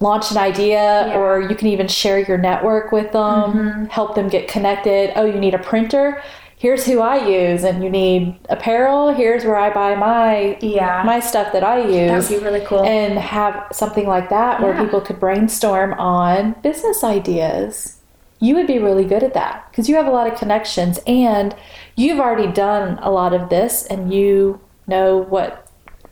launch 0.00 0.30
an 0.30 0.36
idea 0.36 0.76
Yeah. 0.76 1.08
Mm-hmm. 1.08 1.18
or 1.18 1.40
you 1.48 1.54
can 1.56 1.68
even 1.68 1.88
share 1.88 2.18
your 2.18 2.38
network 2.38 2.92
with 2.92 3.12
them, 3.12 3.86
help 3.86 4.14
them 4.14 4.28
get 4.28 4.48
connected. 4.48 5.12
Oh, 5.16 5.24
you 5.24 5.38
need 5.40 5.54
a 5.54 5.58
printer? 5.58 6.22
Here's 6.58 6.86
who 6.86 7.00
I 7.00 7.26
use 7.28 7.64
and 7.64 7.84
you 7.84 7.90
need 7.90 8.38
apparel. 8.48 9.12
Here's 9.12 9.44
where 9.44 9.56
I 9.56 9.68
buy 9.72 9.94
my 9.94 10.56
Yeah. 10.60 11.02
my 11.04 11.20
stuff 11.20 11.52
that 11.52 11.62
I 11.62 11.80
use 11.80 12.10
that 12.28 12.30
would 12.34 12.40
be 12.40 12.44
really 12.44 12.64
cool. 12.64 12.82
and 12.82 13.18
have 13.18 13.62
something 13.72 14.06
like 14.06 14.30
that 14.30 14.62
where 14.62 14.72
people 14.82 15.00
could 15.02 15.20
brainstorm 15.20 15.92
on 15.94 16.56
business 16.62 17.04
ideas. 17.04 17.96
You 18.38 18.54
would 18.54 18.66
be 18.66 18.78
really 18.78 19.04
good 19.04 19.22
at 19.22 19.34
that 19.34 19.66
because 19.70 19.88
you 19.88 19.96
have 19.96 20.06
a 20.06 20.10
lot 20.10 20.30
of 20.30 20.38
connections 20.38 20.98
and 21.06 21.54
you've 21.94 22.20
already 22.20 22.50
done 22.50 22.98
a 23.02 23.10
lot 23.10 23.32
of 23.34 23.48
this 23.50 23.84
and 23.86 24.12
you 24.12 24.60
know 24.86 25.18
what 25.28 25.65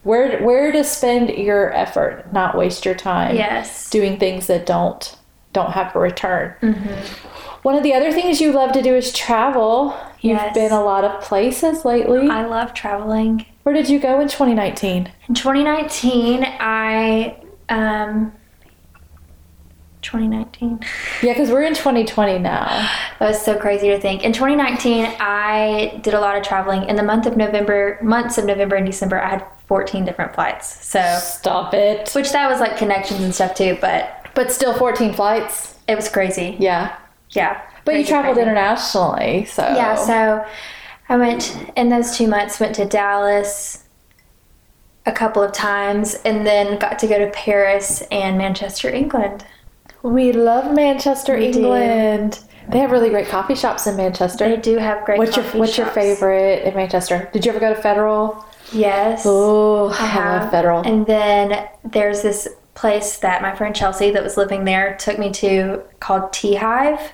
where 0.05 0.43
where 0.43 0.71
to 0.73 0.85
spend 0.85 1.31
your 1.31 1.73
effort, 1.73 2.33
not 2.33 2.57
waste 2.57 2.85
your 2.85 2.95
time 2.95 3.35
yes. 3.35 3.91
doing 3.91 4.19
things 4.19 4.47
that 4.47 4.67
don't 4.67 5.17
don't 5.53 5.71
have 5.73 5.95
a 5.97 5.99
return. 5.99 6.55
Mm-hmm. 6.63 7.29
One 7.63 7.77
of 7.77 7.83
the 7.83 7.95
other 7.95 8.13
things 8.13 8.41
you 8.41 8.53
love 8.53 8.73
to 8.73 8.83
do 8.83 8.95
is 8.95 9.13
travel. 9.13 9.97
You've 10.21 10.37
Yes. 10.39 10.55
been 10.55 10.73
a 10.73 10.83
lot 10.83 11.05
of 11.05 11.21
places 11.23 11.85
lately. 11.85 12.29
I 12.29 12.45
love 12.45 12.75
traveling. 12.75 13.47
Where 13.63 13.75
did 13.75 13.89
you 13.89 13.99
go 13.99 14.21
in 14.21 14.29
2019? 14.29 15.11
In 15.29 15.35
2019, 15.35 16.45
I 16.61 17.37
um 17.69 18.33
2019. 20.03 20.81
Yeah, 21.23 21.33
because 21.33 21.51
we're 21.51 21.63
in 21.63 21.75
2020 21.75 22.39
now. 22.39 22.67
That 23.21 23.29
was 23.29 23.41
so 23.41 23.57
crazy 23.57 23.89
to 23.89 23.99
think. 24.01 24.23
In 24.25 24.33
2019, 24.33 25.07
I 25.21 25.99
did 26.03 26.15
a 26.15 26.21
lot 26.21 26.37
of 26.37 26.43
traveling. 26.43 26.89
In 26.89 26.97
the 26.97 27.03
month 27.03 27.27
of 27.27 27.37
November, 27.37 27.99
months 28.03 28.37
of 28.39 28.45
November 28.45 28.75
and 28.77 28.85
December, 28.85 29.23
I 29.23 29.31
had 29.31 29.47
14 29.67 30.05
different 30.05 30.35
flights. 30.35 30.85
So, 30.87 31.01
Stop 31.21 31.75
it. 31.75 32.11
which 32.15 32.33
that 32.33 32.51
was 32.51 32.61
like 32.61 32.77
connections 32.77 33.21
and 33.23 33.35
stuff 33.35 33.55
too, 33.55 33.79
but 33.81 34.27
But 34.35 34.53
still 34.53 34.75
14 34.75 35.15
flights. 35.15 35.77
it 35.89 35.95
was 35.97 36.09
crazy. 36.09 36.57
Yeah. 36.59 36.95
Yeah. 37.31 37.61
But 37.85 37.97
you 37.97 38.05
traveled 38.05 38.35
crazy. 38.37 38.49
internationally, 38.49 39.45
so. 39.45 39.63
Yeah, 39.63 39.95
so 39.95 40.45
I 41.09 41.17
went 41.17 41.57
in 41.77 41.89
those 41.91 42.17
two 42.17 42.27
months, 42.29 42.59
went 42.61 42.75
to 42.77 42.85
Dallas 42.87 43.85
a 45.07 45.13
couple 45.13 45.43
of 45.43 45.53
times, 45.53 46.15
and 46.25 46.47
then 46.47 46.79
got 46.79 46.99
to 47.01 47.07
go 47.07 47.19
to 47.19 47.31
Paris 47.31 48.03
and 48.11 48.39
Manchester, 48.39 48.89
England. 48.89 49.45
we 50.03 50.33
love 50.33 50.73
Manchester, 50.75 51.37
We 51.37 51.51
do. 51.53 51.59
England. 51.61 52.41
They 52.71 52.79
have 52.79 52.91
really 52.91 53.11
great 53.11 53.29
coffee 53.29 53.55
shops 53.55 53.87
in 53.87 53.97
Manchester. 53.97 54.49
They 54.49 54.57
do 54.57 54.79
have 54.79 55.05
great 55.05 55.19
what's 55.19 55.37
your 55.37 55.45
What's 55.47 55.77
your 55.77 55.87
favorite 55.89 56.63
in 56.67 56.75
Manchester? 56.75 57.29
Did 57.35 57.45
you 57.45 57.51
ever 57.51 57.61
go 57.61 57.75
to 57.75 57.81
Federal? 57.81 58.43
Yes. 58.73 59.23
Oh, 59.27 59.89
I, 59.91 60.07
have. 60.07 60.51
Federal. 60.51 60.83
And 60.83 61.07
then 61.07 61.69
there's 61.85 62.23
this 62.23 62.49
place 62.75 63.19
that 63.19 63.43
my 63.43 63.55
friend 63.55 63.75
Chelsea, 63.75 64.11
that 64.11 64.23
was 64.23 64.37
living 64.37 64.65
there, 64.65 64.97
took 64.97 65.19
me 65.19 65.31
to 65.33 65.83
called 66.01 66.33
Tea 66.33 66.55
Hive. 66.57 67.13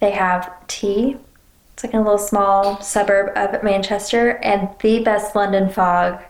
They 0.00 0.12
have 0.12 0.52
tea. 0.66 1.16
It's 1.74 1.84
like 1.84 1.94
a 1.94 1.98
little 1.98 2.18
small 2.18 2.80
suburb 2.80 3.32
of 3.36 3.62
Manchester, 3.62 4.38
and 4.42 4.68
the 4.80 5.02
best 5.02 5.34
London 5.34 5.68
fog. 5.70 6.22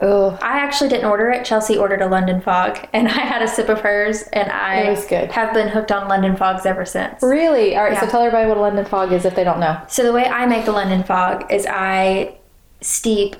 oh, 0.00 0.38
I 0.42 0.58
actually 0.58 0.90
didn't 0.90 1.06
order 1.06 1.30
it. 1.30 1.44
Chelsea 1.44 1.76
ordered 1.76 2.02
a 2.02 2.06
London 2.06 2.40
fog, 2.40 2.88
and 2.92 3.08
I 3.08 3.20
had 3.20 3.42
a 3.42 3.48
sip 3.48 3.68
of 3.68 3.80
hers, 3.80 4.22
and 4.32 4.50
I 4.50 4.90
was 4.90 5.04
good. 5.06 5.30
have 5.32 5.52
been 5.52 5.68
hooked 5.68 5.90
on 5.92 6.08
London 6.08 6.36
fogs 6.36 6.66
ever 6.66 6.84
since. 6.84 7.22
really? 7.22 7.76
All 7.76 7.84
right. 7.84 7.98
So 7.98 8.06
tell 8.06 8.22
everybody 8.22 8.48
what 8.48 8.56
a 8.56 8.60
London 8.60 8.84
fog 8.84 9.12
is 9.12 9.24
if 9.24 9.34
they 9.34 9.44
don't 9.44 9.60
know. 9.60 9.80
So 9.88 10.02
the 10.02 10.12
way 10.12 10.26
I 10.26 10.46
make 10.46 10.64
the 10.64 10.72
London 10.72 11.02
fog 11.02 11.50
is 11.52 11.66
I 11.68 12.36
steep 12.80 13.36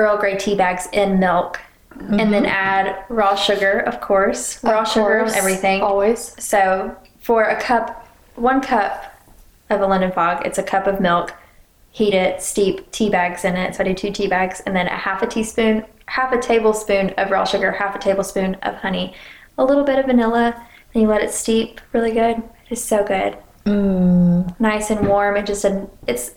Earl 0.00 0.16
Grey 0.18 0.36
tea 0.36 0.54
bags 0.54 0.88
in 0.92 1.18
milk 1.18 1.60
and 2.18 2.32
then 2.32 2.46
add 2.46 3.04
raw 3.08 3.34
sugar, 3.34 3.80
of 3.80 4.00
course. 4.00 4.62
Raw 4.64 4.80
Of 4.82 4.88
sugar 4.88 5.20
on 5.20 5.34
everything. 5.34 5.82
Always. 5.82 6.34
So 6.42 6.96
for 7.20 7.44
a 7.44 7.60
cup, 7.60 8.08
one 8.36 8.60
cup 8.60 9.14
of 9.68 9.80
a 9.80 9.86
London 9.86 10.10
fog, 10.12 10.46
it's 10.46 10.58
a 10.58 10.62
cup 10.62 10.86
of 10.86 11.00
milk. 11.00 11.34
Heat 11.90 12.14
it, 12.14 12.40
steep 12.40 12.90
tea 12.92 13.10
bags 13.10 13.44
in 13.44 13.56
it. 13.56 13.74
So 13.74 13.82
I 13.82 13.88
do 13.88 13.94
two 13.94 14.12
tea 14.12 14.28
bags, 14.28 14.62
and 14.64 14.74
then 14.74 14.86
a 14.86 14.96
half 14.96 15.22
a 15.22 15.26
teaspoon, 15.26 15.84
half 16.06 16.32
a 16.32 16.38
tablespoon 16.38 17.10
of 17.18 17.30
raw 17.30 17.44
sugar, 17.44 17.72
half 17.72 17.94
a 17.96 17.98
tablespoon 17.98 18.54
of 18.62 18.76
honey, 18.76 19.14
a 19.58 19.64
little 19.64 19.84
bit 19.84 19.98
of 19.98 20.06
vanilla. 20.06 20.54
and 20.94 21.02
you 21.02 21.08
let 21.08 21.22
it 21.22 21.30
steep 21.32 21.80
really 21.92 22.12
good. 22.12 22.36
It 22.38 22.72
is 22.72 22.82
so 22.82 23.04
good 23.04 23.36
Mm. 23.66 24.58
nice 24.58 24.88
and 24.90 25.06
warm 25.06 25.36
and 25.36 25.46
just 25.46 25.64
a, 25.66 25.86
it's 26.06 26.32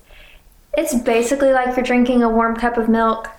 it's 0.77 0.93
basically 0.93 1.53
like 1.53 1.75
you're 1.77 1.85
drinking 1.85 2.21
a 2.21 2.29
warm 2.29 2.55
cup 2.55 2.77
of 2.77 2.89
milk 2.89 3.29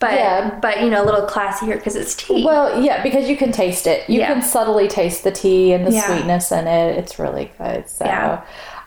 but 0.00 0.12
Yeah. 0.12 0.50
but 0.60 0.82
you 0.82 0.90
know 0.90 1.02
a 1.02 1.06
little 1.06 1.26
classier 1.26 1.74
because 1.76 1.96
it's 1.96 2.14
tea 2.14 2.44
Well, 2.44 2.82
yeah, 2.82 3.02
because 3.02 3.28
you 3.28 3.36
can 3.36 3.52
taste 3.52 3.86
it. 3.86 4.08
You 4.08 4.20
Yeah. 4.20 4.26
can 4.32 4.42
subtly 4.42 4.88
taste 4.88 5.24
the 5.24 5.30
tea 5.30 5.72
and 5.72 5.86
the 5.86 5.92
Yeah. 5.92 6.02
sweetness 6.02 6.52
in 6.52 6.66
it. 6.66 6.96
It's 6.98 7.18
really 7.18 7.52
good. 7.58 7.88
So 7.88 8.04
Yeah. 8.04 8.40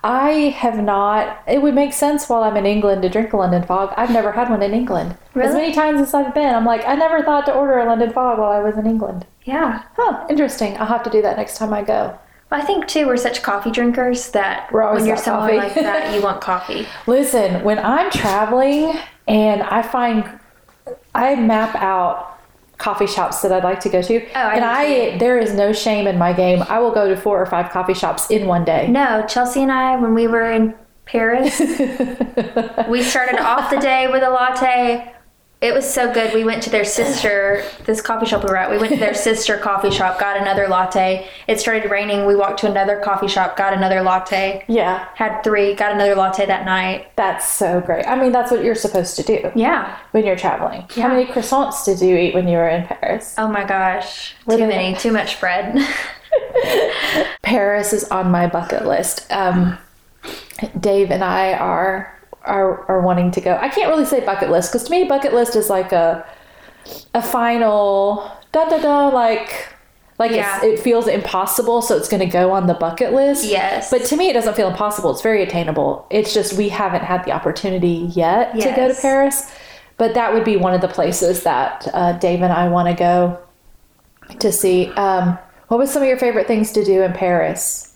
I 0.03 0.55
have 0.58 0.82
not 0.82 1.39
it 1.47 1.62
would 1.62 1.74
make 1.76 1.91
sense 1.91 2.30
while 2.30 2.43
I'm 2.43 2.55
in 2.55 2.66
England 2.66 3.01
to 3.01 3.10
drink 3.10 3.34
a 3.34 3.38
London 3.38 3.64
fog. 3.64 3.93
I've 3.97 4.12
never 4.12 4.32
had 4.32 4.49
one 4.49 4.62
in 4.62 4.74
England. 4.74 5.16
As 5.36 5.53
many 5.53 5.74
times 5.74 5.99
as 6.01 6.14
I've 6.14 6.34
been, 6.34 6.53
I'm 6.53 6.66
like, 6.66 6.88
I 6.88 6.95
never 6.95 7.24
thought 7.24 7.45
to 7.47 7.53
order 7.53 7.80
a 7.80 7.86
London 7.86 8.12
fog 8.12 8.38
while 8.39 8.51
I 8.51 8.60
was 8.60 8.78
in 8.78 8.86
England. 8.86 9.26
yeah 9.43 9.80
Huh, 9.97 10.18
interesting. 10.30 10.78
I'll 10.78 10.86
have 10.88 11.03
to 11.03 11.10
do 11.10 11.22
that 11.24 11.38
next 11.38 11.58
time 11.58 11.74
I 11.74 11.82
go. 11.82 12.14
Well, 12.49 12.62
i 12.62 12.64
think 12.64 12.88
too 12.88 13.08
we're 13.08 13.18
such 13.18 13.41
coffee 13.43 13.72
drinkers 13.72 14.30
that 14.32 14.72
We're 14.72 14.84
always 14.84 15.01
when 15.01 15.08
you're 15.10 15.18
somewhere 15.18 15.60
coffee. 15.60 15.82
like 15.82 15.84
that 15.84 16.14
you 16.16 16.22
want 16.28 16.39
coffee 16.41 16.88
Listen, 17.05 17.62
when 17.64 17.78
I'm 17.80 18.10
traveling 18.10 18.93
and 19.28 19.64
I 19.64 19.82
find 19.82 20.24
I 21.16 21.36
map 21.36 21.76
out 21.76 22.40
coffee 22.78 23.08
shops 23.08 23.42
that 23.42 23.52
I'd 23.52 23.64
like 23.64 23.80
to 23.82 23.90
go 23.90 24.02
to, 24.04 24.24
Oh, 24.24 24.30
I 24.36 24.56
and 24.56 24.64
I 24.66 25.18
there 25.18 25.40
is 25.40 25.54
no 25.54 25.74
shame 25.74 26.06
in 26.08 26.18
my 26.18 26.32
game. 26.34 26.64
I 26.70 26.80
will 26.80 26.92
go 26.92 27.08
to 27.10 27.18
four 27.18 27.42
or 27.42 27.46
five 27.48 27.72
coffee 27.72 27.96
shops 27.96 28.30
in 28.30 28.46
one 28.48 28.64
day. 28.66 28.88
no 28.88 29.26
chelsea 29.28 29.64
and 29.64 29.72
i 29.72 29.96
when 30.00 30.14
we 30.14 30.28
were 30.28 30.52
in 30.52 30.76
paris 31.06 31.60
we 32.90 33.02
started 33.02 33.40
off 33.40 33.70
the 33.72 33.80
day 33.80 34.08
with 34.12 34.22
a 34.22 34.30
latte 34.30 35.12
it 35.60 35.74
was 35.74 35.91
so 35.91 36.14
good. 36.14 36.34
We 36.36 36.43
went 36.43 36.62
to 36.64 36.70
their 36.70 36.86
sister, 36.86 37.64
this 37.86 37.99
coffee 37.99 38.28
shop 38.28 38.43
we 38.43 38.49
were 38.49 38.58
at. 38.58 38.70
We 38.70 38.78
went 38.78 38.93
to 38.93 38.99
their 38.99 39.14
sister 39.28 39.58
coffee 39.58 39.89
shop, 39.89 40.20
got 40.20 40.38
another 40.38 40.68
latte. 40.68 41.28
It 41.47 41.60
started 41.60 41.89
raining. 41.89 42.26
We 42.28 42.36
walked 42.36 42.60
to 42.60 42.70
another 42.70 42.99
coffee 43.03 43.28
shop, 43.28 43.58
got 43.58 43.74
another 43.74 44.01
latte. 44.03 44.64
Yeah, 44.68 45.08
Had 45.16 45.41
three, 45.41 45.74
got 45.74 45.93
another 45.93 46.14
latte 46.16 46.45
that 46.45 46.66
night. 46.66 47.12
that's 47.16 47.47
so 47.51 47.82
great. 47.82 48.05
I 48.08 48.16
mean, 48.22 48.32
that's 48.32 48.51
what 48.51 48.64
you're 48.64 48.76
supposed 48.76 49.16
to 49.16 49.24
do 49.24 49.51
Yeah. 49.55 49.97
when 50.12 50.26
you're 50.26 50.36
traveling. 50.36 50.86
Yeah. 50.95 51.03
How 51.03 51.10
many 51.16 51.26
croissants 51.26 51.84
did 51.86 52.01
you 52.01 52.16
eat 52.18 52.36
when 52.36 52.47
you 52.47 52.58
were 52.58 52.70
in 52.70 52.86
Paris? 52.86 53.34
Oh 53.39 53.47
my 53.47 53.64
gosh. 53.64 54.36
Too 54.47 54.58
many. 54.60 54.95
Too 54.95 55.12
much 55.12 55.39
bread. 55.39 55.76
Paris 57.41 57.93
is 57.93 58.03
on 58.05 58.30
my 58.32 58.47
bucket 58.47 58.86
list. 58.86 59.32
Um, 59.32 59.78
Dave 60.80 61.12
and 61.12 61.24
I 61.24 61.53
are 61.53 62.14
are 62.48 62.86
are 62.89 63.02
wanting 63.02 63.32
to 63.32 63.41
go. 63.41 63.58
I 63.58 63.70
can't 63.70 63.89
really 63.89 64.06
say 64.06 64.26
bucket 64.26 64.50
list 64.50 64.72
because 64.72 64.86
to 64.86 64.91
me, 64.91 65.04
bucket 65.04 65.34
list 65.34 65.56
is 65.56 65.70
like 65.70 65.91
a 65.91 66.26
a 67.14 67.22
final 67.22 68.32
da 68.52 68.70
da 68.70 68.78
da 68.82 69.08
like 69.10 69.70
like 70.20 70.32
Yeah. 70.32 70.58
it's, 70.58 70.66
it 70.66 70.80
feels 70.84 71.08
impossible, 71.08 71.82
so 71.84 71.95
it's 71.95 72.08
going 72.10 72.22
to 72.22 72.26
go 72.32 72.52
on 72.52 72.66
the 72.66 72.74
bucket 72.74 73.14
list. 73.14 73.45
Yes. 73.45 73.91
But 73.91 74.04
to 74.06 74.18
me, 74.18 74.30
it 74.30 74.34
doesn't 74.34 74.56
feel 74.56 74.68
impossible. 74.68 75.12
It's 75.12 75.22
very 75.22 75.43
attainable. 75.43 76.08
It's 76.10 76.34
just 76.34 76.54
we 76.54 76.70
haven't 76.70 77.04
had 77.04 77.24
the 77.26 77.32
opportunity 77.32 78.10
yet 78.16 78.54
to 78.60 78.72
go 78.76 78.88
to 78.88 78.95
Paris. 79.00 79.52
But 79.98 80.14
that 80.16 80.34
would 80.34 80.43
be 80.43 80.58
one 80.58 80.74
of 80.74 80.82
the 80.82 80.88
places 80.88 81.43
that 81.43 81.88
uh, 81.93 82.14
Dave 82.14 82.41
and 82.41 82.52
I 82.54 82.68
want 82.68 82.88
to 82.88 82.93
go 82.95 83.39
to 84.39 84.52
see. 84.52 84.88
Um, 84.93 85.38
what 85.68 85.78
was 85.80 85.91
some 85.91 86.02
of 86.02 86.08
your 86.08 86.18
favorite 86.18 86.48
things 86.48 86.72
to 86.74 86.84
do 86.84 87.04
in 87.04 87.14
Paris? 87.14 87.93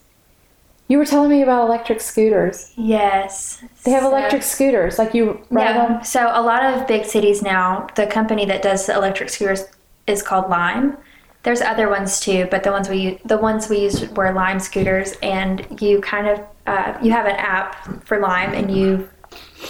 You 0.92 0.98
were 0.98 1.06
telling 1.06 1.30
me 1.30 1.42
about 1.42 1.68
electric 1.68 2.02
scooters. 2.02 2.74
yes. 2.76 3.64
They 3.86 3.92
have 3.92 4.04
So- 4.04 4.10
electric 4.10 4.44
scooters, 4.44 5.00
like 5.00 5.14
you 5.14 5.40
ride 5.50 5.64
Yeah. 5.76 5.88
them. 5.88 6.04
So 6.04 6.30
a 6.34 6.42
lot 6.42 6.64
of 6.66 6.86
big 6.86 7.06
cities 7.06 7.42
now, 7.42 7.88
the 7.96 8.06
company 8.08 8.44
that 8.48 8.62
does 8.62 8.86
the 8.88 8.94
electric 8.96 9.30
scooters 9.30 9.64
is 10.06 10.22
called 10.22 10.50
Lime. 10.50 10.98
There's 11.44 11.62
other 11.62 11.88
ones 11.88 12.20
too, 12.20 12.46
but 12.52 12.64
the 12.64 12.72
ones 12.72 12.90
we 12.90 13.22
the 13.24 13.38
ones 13.38 13.70
we 13.70 13.78
used 13.88 14.18
were 14.18 14.34
Lime 14.34 14.60
scooters, 14.60 15.16
and 15.24 15.66
you 15.80 16.02
kind 16.02 16.28
of 16.28 16.42
uh, 16.68 16.94
you 17.02 17.12
have 17.14 17.26
an 17.26 17.38
app 17.38 17.70
for 18.06 18.20
Lime, 18.20 18.54
and 18.54 18.70
you 18.70 19.08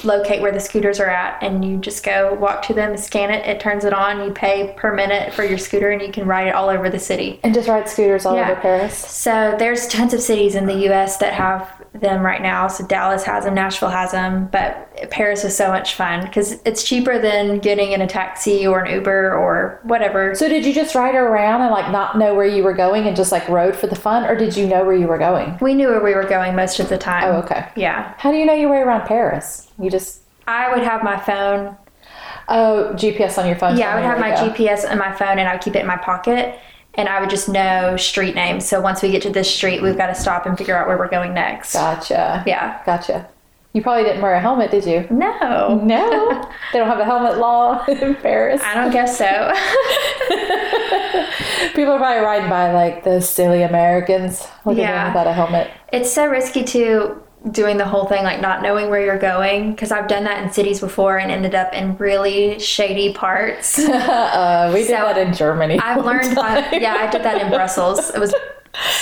locate 0.03 0.41
where 0.41 0.51
the 0.51 0.59
scooters 0.59 0.99
are 0.99 1.09
at, 1.09 1.41
and 1.43 1.63
you 1.63 1.77
just 1.77 2.03
go 2.03 2.33
walk 2.33 2.61
to 2.63 2.73
them, 2.73 2.97
scan 2.97 3.29
it, 3.31 3.45
it 3.45 3.59
turns 3.59 3.85
it 3.85 3.93
on, 3.93 4.23
you 4.25 4.31
pay 4.31 4.73
per 4.77 4.93
minute 4.93 5.33
for 5.33 5.43
your 5.43 5.57
scooter, 5.57 5.91
and 5.91 6.01
you 6.01 6.11
can 6.11 6.25
ride 6.25 6.47
it 6.47 6.55
all 6.55 6.69
over 6.69 6.89
the 6.89 6.99
city. 6.99 7.39
And 7.43 7.53
just 7.53 7.67
ride 7.67 7.87
scooters 7.89 8.25
all 8.25 8.35
Yeah. 8.35 8.51
over 8.51 8.59
Paris. 8.61 8.95
So 8.97 9.55
there's 9.59 9.87
tons 9.87 10.13
of 10.13 10.21
cities 10.21 10.55
in 10.55 10.65
the 10.65 10.75
U.S. 10.87 11.17
that 11.17 11.33
have 11.33 11.69
them 11.93 12.25
right 12.25 12.41
now. 12.41 12.67
So 12.67 12.85
Dallas 12.87 13.23
has 13.25 13.43
them, 13.43 13.53
Nashville 13.53 13.89
has 13.89 14.11
them, 14.11 14.47
but 14.51 14.89
Paris 15.09 15.43
is 15.43 15.55
so 15.55 15.67
much 15.67 15.95
fun 15.95 16.25
because 16.25 16.53
it's 16.63 16.83
cheaper 16.83 17.19
than 17.19 17.59
getting 17.59 17.91
in 17.91 18.01
a 18.01 18.07
taxi 18.07 18.65
or 18.65 18.79
an 18.85 18.93
Uber 18.93 19.35
or 19.35 19.79
whatever. 19.83 20.33
So 20.33 20.47
did 20.47 20.65
you 20.65 20.73
just 20.73 20.95
ride 20.95 21.15
around 21.15 21.61
and 21.61 21.71
like 21.71 21.91
not 21.91 22.17
know 22.17 22.33
where 22.33 22.45
you 22.45 22.63
were 22.63 22.73
going 22.73 23.07
and 23.07 23.15
just 23.15 23.31
like 23.31 23.47
rode 23.49 23.75
for 23.75 23.87
the 23.87 23.95
fun, 23.95 24.23
or 24.25 24.37
did 24.37 24.55
you 24.55 24.67
know 24.67 24.85
where 24.85 24.95
you 24.95 25.07
were 25.07 25.17
going? 25.17 25.57
We 25.59 25.73
knew 25.73 25.89
where 25.89 26.03
we 26.03 26.15
were 26.15 26.23
going 26.23 26.55
most 26.55 26.79
of 26.79 26.87
the 26.87 26.97
time. 26.97 27.23
Oh, 27.25 27.39
okay. 27.39 27.67
Yeah. 27.75 28.13
How 28.17 28.31
do 28.31 28.37
you 28.37 28.45
know 28.45 28.53
your 28.53 28.69
way 28.69 28.77
around 28.79 29.05
Paris? 29.05 29.69
You 29.77 29.89
just 29.89 30.21
I 30.47 30.73
would 30.73 30.83
have 30.83 31.03
my 31.03 31.19
phone. 31.19 31.75
oh 32.47 32.91
GPS 32.95 33.37
on 33.37 33.47
your 33.47 33.57
phone. 33.57 33.77
Yeah, 33.77 33.91
I 33.91 33.95
would 33.95 34.05
have 34.05 34.19
my 34.19 34.29
you 34.29 34.35
where 34.35 34.53
to 34.53 34.57
go. 34.57 34.63
GPS 34.69 34.89
on 34.89 34.97
my 34.97 35.11
phone 35.11 35.39
and 35.39 35.47
I 35.49 35.53
would 35.53 35.61
keep 35.61 35.75
it 35.75 35.79
in 35.79 35.87
my 35.87 35.97
pocket. 35.97 36.57
And 36.95 37.07
I 37.07 37.21
would 37.21 37.29
just 37.29 37.47
know 37.47 37.95
street 37.97 38.35
names. 38.35 38.67
So 38.67 38.81
once 38.81 39.01
we 39.01 39.11
get 39.11 39.21
to 39.23 39.29
this 39.29 39.53
street, 39.53 39.81
we've 39.81 39.97
got 39.97 40.07
to 40.07 40.15
stop 40.15 40.45
and 40.45 40.57
figure 40.57 40.77
out 40.77 40.87
where 40.87 40.97
we're 40.97 41.07
going 41.09 41.33
next. 41.33 41.73
Gotcha. 41.73 42.43
Yeah. 42.45 42.81
Gotcha. 42.85 43.27
You 43.73 43.81
probably 43.81 44.03
didn't 44.03 44.21
wear 44.21 44.33
a 44.33 44.41
helmet, 44.41 44.71
did 44.71 44.85
you? 44.85 45.07
No. 45.09 45.79
No, 45.81 46.49
they 46.73 46.79
don't 46.79 46.89
have 46.89 46.99
a 46.99 47.05
helmet 47.05 47.37
law 47.37 47.85
in 47.87 48.15
Paris. 48.15 48.61
I 48.65 48.73
don't 48.75 48.91
guess 48.91 49.17
so. 49.17 49.25
People 51.75 51.93
are 51.93 51.99
probably 51.99 52.21
riding 52.21 52.49
by 52.49 52.73
like 52.73 53.05
the 53.05 53.21
silly 53.21 53.63
Americans. 53.63 54.45
Look 54.65 54.75
at 54.77 54.81
Yeah. 54.81 55.03
them 55.05 55.13
without 55.13 55.27
a 55.27 55.33
helmet. 55.33 55.71
it's 55.93 56.11
so 56.11 56.25
risky 56.25 56.65
too 56.65 57.23
doing 57.49 57.77
the 57.77 57.85
whole 57.85 58.05
thing 58.05 58.23
like 58.23 58.39
not 58.39 58.61
knowing 58.61 58.89
where 58.89 59.03
you're 59.03 59.17
going 59.17 59.71
because 59.71 59.91
I've 59.91 60.07
done 60.07 60.25
that 60.25 60.43
in 60.43 60.51
cities 60.51 60.79
before 60.79 61.17
and 61.17 61.31
ended 61.31 61.55
up 61.55 61.73
in 61.73 61.97
really 61.97 62.59
shady 62.59 63.13
parts. 63.13 63.79
Uh, 63.91 64.69
we 64.73 64.81
did 64.81 64.87
So, 64.87 64.93
that 64.93 65.17
in 65.17 65.33
Germany. 65.33 65.79
I've 65.79 66.05
learned 66.05 66.35
my, 66.35 66.69
yeah, 66.71 66.95
I 66.95 67.09
did 67.09 67.23
that 67.23 67.41
in 67.41 67.49
Brussels. 67.49 68.09
It 68.11 68.19
was 68.19 68.33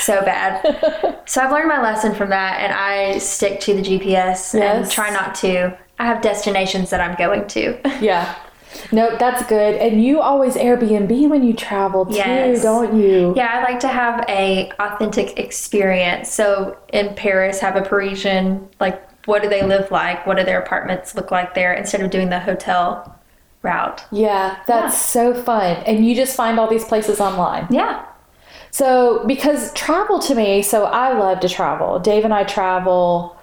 so 0.01 0.21
bad. 0.21 1.19
So 1.25 1.41
I've 1.41 1.51
learned 1.51 1.67
my 1.67 1.81
lesson 1.81 2.15
from 2.15 2.29
that 2.29 2.59
and 2.61 2.73
I 2.73 3.17
stick 3.19 3.59
to 3.61 3.73
the 3.73 3.81
GPS 3.81 4.59
and 4.59 4.89
try 4.89 5.09
not 5.09 5.35
to. 5.35 5.77
I 5.99 6.05
have 6.05 6.21
destinations 6.21 6.89
that 6.91 7.01
I'm 7.01 7.15
going 7.17 7.47
to. 7.49 7.79
Yeah. 8.01 8.35
No, 8.91 9.15
that's 9.17 9.43
good. 9.47 9.75
And 9.75 10.03
you 10.03 10.21
always 10.21 10.55
Airbnb 10.55 11.29
when 11.29 11.43
you 11.43 11.53
travel 11.53 12.05
too, 12.05 12.15
Yes. 12.15 12.61
don't 12.61 12.95
you? 12.99 13.33
Yeah, 13.35 13.49
I 13.51 13.63
like 13.63 13.79
to 13.81 13.87
have 13.87 14.23
a 14.29 14.71
authentic 14.79 15.39
experience. 15.39 16.31
So 16.31 16.77
in 16.93 17.15
Paris, 17.15 17.59
have 17.59 17.75
a 17.75 17.81
Parisian 17.81 18.67
like 18.79 19.01
what 19.25 19.41
do 19.43 19.49
they 19.49 19.61
live 19.63 19.91
like? 19.91 20.25
What 20.25 20.37
do 20.37 20.43
their 20.43 20.59
apartments 20.59 21.13
look 21.15 21.29
like 21.29 21.53
there 21.53 21.73
instead 21.73 22.01
of 22.01 22.09
doing 22.09 22.29
the 22.29 22.39
hotel 22.39 23.15
route? 23.61 24.03
Yeah, 24.11 24.57
that's 24.65 24.99
so 24.99 25.33
fun. 25.33 25.77
And 25.85 26.05
you 26.07 26.15
just 26.15 26.35
find 26.35 26.59
all 26.59 26.67
these 26.67 26.85
places 26.85 27.19
online. 27.19 27.67
Yeah. 27.69 28.05
So, 28.71 29.23
because 29.27 29.73
travel 29.73 30.19
to 30.19 30.35
me, 30.35 30.61
so 30.61 30.85
I 30.85 31.17
love 31.17 31.39
to 31.41 31.49
travel. 31.49 31.99
Dave 31.99 32.23
and 32.23 32.33
I 32.33 32.43
travel. 32.43 33.35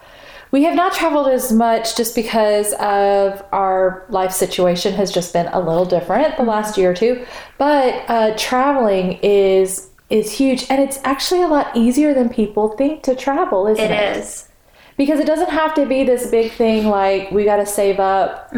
We 0.53 0.63
have 0.65 0.75
not 0.75 0.93
traveled 0.93 1.29
as 1.29 1.53
much 1.53 1.97
just 1.97 2.15
because 2.15 2.73
of 2.75 3.45
our 3.53 4.07
life 4.09 4.33
situation 4.33 4.95
has 4.95 5.13
just 5.13 5.33
been 5.33 5.47
a 5.49 5.59
little 5.61 5.85
different 5.85 6.37
the 6.37 6.45
last 6.45 6.79
year 6.79 6.93
or 6.93 6.95
two. 6.95 7.27
But 7.59 8.05
uh, 8.09 8.35
traveling 8.39 9.19
is 9.23 9.91
is 10.09 10.31
huge, 10.33 10.67
and 10.71 10.81
it's 10.81 11.01
actually 11.03 11.43
a 11.43 11.49
lot 11.49 11.77
easier 11.77 12.15
than 12.15 12.29
people 12.29 12.69
think 12.77 13.03
to 13.03 13.17
travel, 13.17 13.67
isn't 13.67 13.85
It 13.85 13.91
it? 13.91 14.17
is. 14.19 14.49
Because 14.97 15.19
it 15.21 15.27
doesn't 15.27 15.51
have 15.51 15.75
to 15.75 15.85
be 15.85 16.05
this 16.05 16.31
big 16.31 16.53
thing 16.53 16.87
like 16.87 17.31
we 17.31 17.45
got 17.45 17.57
to 17.57 17.67
save 17.67 17.99
up 18.01 18.51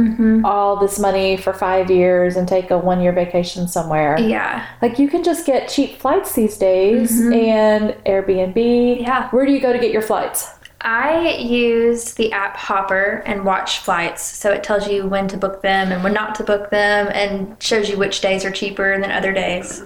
all 0.45 0.77
this 0.77 0.97
money 1.01 1.37
for 1.37 1.53
five 1.53 1.91
years 1.91 2.37
and 2.37 2.47
take 2.47 2.71
a 2.71 2.79
one 2.79 3.01
year 3.01 3.11
vacation 3.13 3.67
somewhere. 3.67 4.17
Yeah. 4.21 4.65
Like 4.81 5.01
you 5.01 5.09
can 5.09 5.25
just 5.25 5.47
get 5.47 5.69
cheap 5.69 5.99
flights 5.99 6.35
these 6.37 6.57
days 6.57 7.19
and 7.21 7.91
Airbnb. 8.07 9.01
Yeah. 9.01 9.29
Where 9.31 9.45
do 9.47 9.51
you 9.53 9.59
go 9.59 9.73
to 9.73 9.81
get 9.81 9.91
your 9.91 10.03
flights? 10.03 10.49
I 10.81 11.31
use 11.39 12.15
the 12.15 12.33
app 12.33 12.57
Hopper 12.57 13.23
and 13.27 13.45
watch 13.45 13.79
flights. 13.79 14.23
So 14.23 14.51
it 14.53 14.63
tells 14.63 14.89
you 14.89 15.07
when 15.07 15.27
to 15.29 15.37
book 15.37 15.61
them 15.63 15.91
and 15.93 16.05
when 16.05 16.13
not 16.13 16.35
to 16.37 16.45
book 16.45 16.71
them 16.71 17.09
and 17.13 17.61
shows 17.63 17.89
you 17.91 17.97
which 17.99 18.21
days 18.21 18.45
are 18.45 18.51
cheaper 18.51 19.01
than 19.01 19.11
other 19.11 19.33
days. 19.33 19.83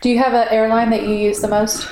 Do 0.00 0.08
you 0.08 0.18
have 0.18 0.32
an 0.32 0.46
airline 0.50 0.90
that 0.90 1.02
you 1.02 1.14
use 1.14 1.40
the 1.40 1.48
most? 1.48 1.88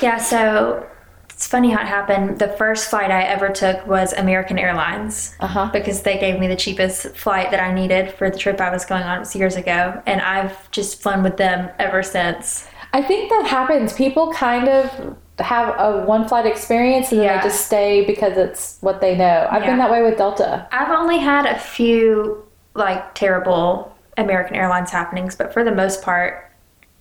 Yeah, 0.00 0.16
so 0.16 0.86
it's 1.30 1.46
funny 1.46 1.70
how 1.70 1.82
it 1.82 1.86
happened. 1.86 2.38
The 2.38 2.48
first 2.48 2.88
flight 2.88 3.10
I 3.10 3.24
ever 3.24 3.50
took 3.50 3.86
was 3.86 4.12
American 4.14 4.58
Airlines 4.58 5.36
Uh-huh. 5.40 5.68
because 5.72 6.02
they 6.02 6.18
gave 6.18 6.40
me 6.40 6.46
the 6.48 6.56
cheapest 6.56 7.14
flight 7.16 7.50
that 7.50 7.60
I 7.60 7.72
needed 7.74 8.12
for 8.14 8.30
the 8.30 8.38
trip 8.38 8.60
I 8.60 8.70
was 8.70 8.84
going 8.86 9.02
on. 9.02 9.16
It 9.18 9.20
was 9.20 9.36
years 9.36 9.56
ago. 9.56 10.00
And 10.06 10.20
I've 10.22 10.70
just 10.70 11.02
flown 11.02 11.22
with 11.22 11.36
them 11.36 11.68
ever 11.78 12.02
since. 12.02 12.66
I 12.94 13.02
think 13.02 13.30
that 13.30 13.46
happens. 13.46 13.92
People 13.92 14.32
kind 14.32 14.68
of 14.68 15.16
have 15.38 15.74
a 15.78 16.04
one 16.04 16.28
flight 16.28 16.46
experience 16.46 17.10
and 17.10 17.20
then 17.20 17.26
Yeah. 17.26 17.36
they 17.42 17.48
just 17.48 17.66
stay 17.66 18.04
because 18.04 18.36
it's 18.36 18.78
what 18.80 19.00
they 19.00 19.16
know. 19.16 19.48
I've 19.50 19.62
been 19.64 19.78
that 19.78 19.90
way 19.90 20.02
with 20.02 20.18
Delta. 20.18 20.66
I've 20.72 20.90
only 20.90 21.18
had 21.18 21.46
a 21.46 21.58
few 21.58 22.44
like 22.74 23.14
terrible 23.14 23.94
American 24.18 24.56
Airlines 24.56 24.90
happenings, 24.90 25.34
but 25.36 25.52
for 25.52 25.64
the 25.64 25.72
most 25.72 26.02
part, 26.02 26.48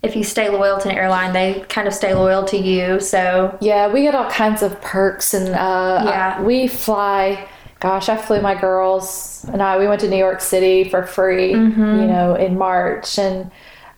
if 0.01 0.15
you 0.15 0.23
stay 0.23 0.49
loyal 0.49 0.79
to 0.79 0.89
an 0.89 0.95
airline, 0.97 1.33
they 1.33 1.63
kind 1.69 1.87
of 1.87 1.93
stay 1.93 2.13
loyal 2.13 2.43
to 2.45 2.57
you. 2.57 2.99
So 2.99 3.55
Yeah, 3.61 3.87
we 3.87 4.01
get 4.01 4.15
all 4.15 4.29
kinds 4.31 4.63
of 4.63 4.81
perks 4.81 5.33
and 5.33 5.49
uh, 5.53 6.03
Yeah. 6.05 6.41
we 6.41 6.67
fly. 6.67 7.47
Gosh, 7.79 8.09
I 8.09 8.15
flew 8.17 8.41
my 8.41 8.55
girls 8.59 9.45
and 9.51 9.61
I. 9.61 9.77
We 9.77 9.87
went 9.87 10.01
to 10.01 10.09
New 10.09 10.17
York 10.17 10.39
City 10.41 10.89
for 10.89 11.03
free, 11.05 11.53
Mm-hmm. 11.53 11.99
you 12.01 12.07
know, 12.07 12.35
in 12.35 12.57
March 12.57 13.19
and 13.19 13.51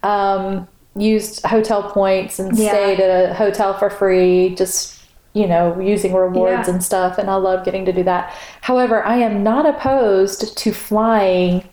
um, 0.04 0.68
used 0.96 1.44
hotel 1.46 1.84
points 1.92 2.40
and 2.40 2.58
Yeah. 2.58 2.70
stayed 2.70 3.00
at 3.00 3.32
a 3.32 3.34
hotel 3.34 3.74
for 3.74 3.90
free. 3.90 4.56
Just 4.56 5.00
you 5.36 5.48
know, 5.48 5.80
using 5.80 6.14
rewards 6.14 6.68
Yeah. 6.68 6.74
and 6.76 6.84
stuff. 6.84 7.18
And 7.18 7.28
I 7.28 7.34
love 7.38 7.66
getting 7.66 7.86
to 7.86 7.92
do 7.92 8.04
that. 8.04 8.32
However, 8.62 9.04
I 9.04 9.16
am 9.16 9.42
not 9.42 9.66
opposed 9.66 10.56
to 10.56 10.72
flying 10.72 11.64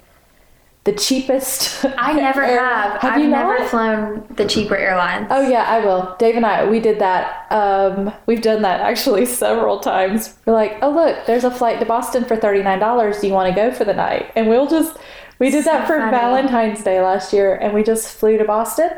the 0.84 0.92
cheapest. 0.92 1.84
I 1.98 2.12
never 2.26 2.42
air- 2.42 2.58
have. 2.58 3.00
Have 3.02 3.12
I've 3.12 3.20
you 3.20 3.28
never 3.28 3.58
not? 3.58 3.68
flown 3.68 4.24
the 4.34 4.46
cheaper 4.46 4.78
airlines. 4.78 5.26
Oh 5.30 5.46
yeah, 5.46 5.64
I 5.68 5.80
will. 5.84 6.16
Dave 6.18 6.36
and 6.36 6.46
I, 6.46 6.64
we 6.70 6.80
did 6.80 7.00
that. 7.00 7.52
Um, 7.52 8.10
we've 8.24 8.40
done 8.40 8.62
that 8.62 8.80
actually 8.80 9.26
several 9.44 9.78
times. 9.80 10.38
We're 10.46 10.54
like, 10.54 10.78
oh 10.80 10.90
look, 10.90 11.26
there's 11.26 11.44
a 11.44 11.50
flight 11.50 11.80
to 11.80 11.84
Boston 11.84 12.24
for 12.24 12.36
thirty 12.36 12.62
nine 12.62 12.78
dollars. 12.78 13.20
Do 13.20 13.26
you 13.26 13.34
want 13.34 13.50
to 13.50 13.54
go 13.54 13.70
for 13.72 13.84
the 13.84 13.92
night? 13.92 14.32
And 14.34 14.48
we'll 14.48 14.68
just 14.68 14.96
we 15.38 15.50
did 15.50 15.66
that 15.66 15.86
for 15.86 15.98
funny. 15.98 16.10
Valentine's 16.12 16.82
Day 16.82 17.02
last 17.02 17.34
year, 17.34 17.56
and 17.56 17.74
we 17.74 17.82
just 17.82 18.08
flew 18.16 18.38
to 18.38 18.44
Boston 18.44 18.90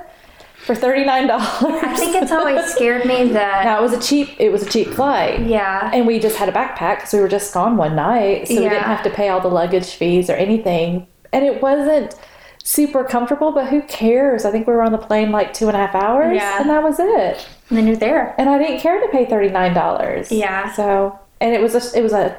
for 0.64 0.74
thirty 0.74 1.04
nine 1.04 1.26
dollars. 1.26 1.44
I 1.82 1.94
think 1.96 2.14
it's 2.16 2.32
always 2.32 2.64
scared 2.74 3.04
me 3.04 3.28
that. 3.32 3.64
now 3.64 3.78
it 3.78 3.82
was 3.82 3.92
a 3.92 4.00
cheap. 4.00 4.30
It 4.38 4.50
was 4.50 4.62
a 4.66 4.70
cheap 4.70 4.88
flight. 4.88 5.40
Yeah. 5.46 5.90
And 5.92 6.06
we 6.06 6.18
just 6.20 6.36
had 6.36 6.48
a 6.48 6.52
backpack 6.52 6.96
because 6.96 7.12
we 7.12 7.20
were 7.20 7.28
just 7.28 7.52
gone 7.52 7.76
one 7.76 7.96
night, 7.96 8.48
so 8.48 8.54
we 8.54 8.60
didn't 8.60 8.82
have 8.84 9.02
to 9.04 9.10
pay 9.10 9.28
all 9.28 9.40
the 9.40 9.48
luggage 9.48 9.90
fees 9.94 10.30
or 10.30 10.34
anything. 10.34 11.06
And 11.32 11.44
it 11.44 11.62
wasn't 11.62 12.14
super 12.62 13.02
comfortable, 13.02 13.50
but 13.52 13.66
who 13.68 13.82
cares? 13.82 14.44
I 14.44 14.50
think 14.52 14.66
we 14.68 14.72
were 14.72 14.82
on 14.82 14.92
the 14.92 14.98
plane 14.98 15.32
like 15.32 15.52
two 15.52 15.66
and 15.66 15.76
a 15.76 15.80
half 15.84 15.94
hours, 15.96 16.36
Yeah. 16.36 16.60
and 16.60 16.70
that 16.70 16.82
was 16.82 17.00
it 17.00 17.48
And 17.68 17.76
then 17.78 17.86
you're 17.88 17.96
there. 17.96 18.34
and 18.38 18.48
I 18.48 18.58
didn't 18.58 18.78
care 18.80 19.00
to 19.00 19.08
pay 19.08 19.24
thirty 19.26 19.48
nine 19.48 19.74
dollars. 19.74 20.30
Yeah. 20.30 20.72
So 20.72 21.18
and 21.40 21.54
it 21.54 21.60
was 21.60 21.74
a 21.74 21.98
it 21.98 22.02
was 22.02 22.12
a 22.12 22.38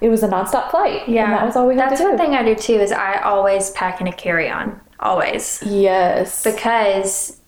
it 0.00 0.08
was 0.08 0.22
a 0.24 0.28
nonstop 0.28 0.70
flight. 0.70 1.08
Yeah. 1.08 1.24
And 1.24 1.32
that 1.34 1.44
was 1.46 1.54
all 1.56 1.68
we 1.68 1.76
had 1.76 1.90
That's 1.90 2.00
to 2.00 2.04
do. 2.06 2.08
one 2.08 2.18
thing 2.18 2.34
I 2.34 2.42
do 2.42 2.54
too 2.56 2.72
is 2.80 2.90
I 2.90 3.20
always 3.20 3.70
pack 3.72 4.00
in 4.00 4.06
a 4.08 4.12
carry 4.12 4.48
on. 4.50 4.80
Always. 4.98 5.62
Yes. 5.64 6.42
Because 6.42 7.39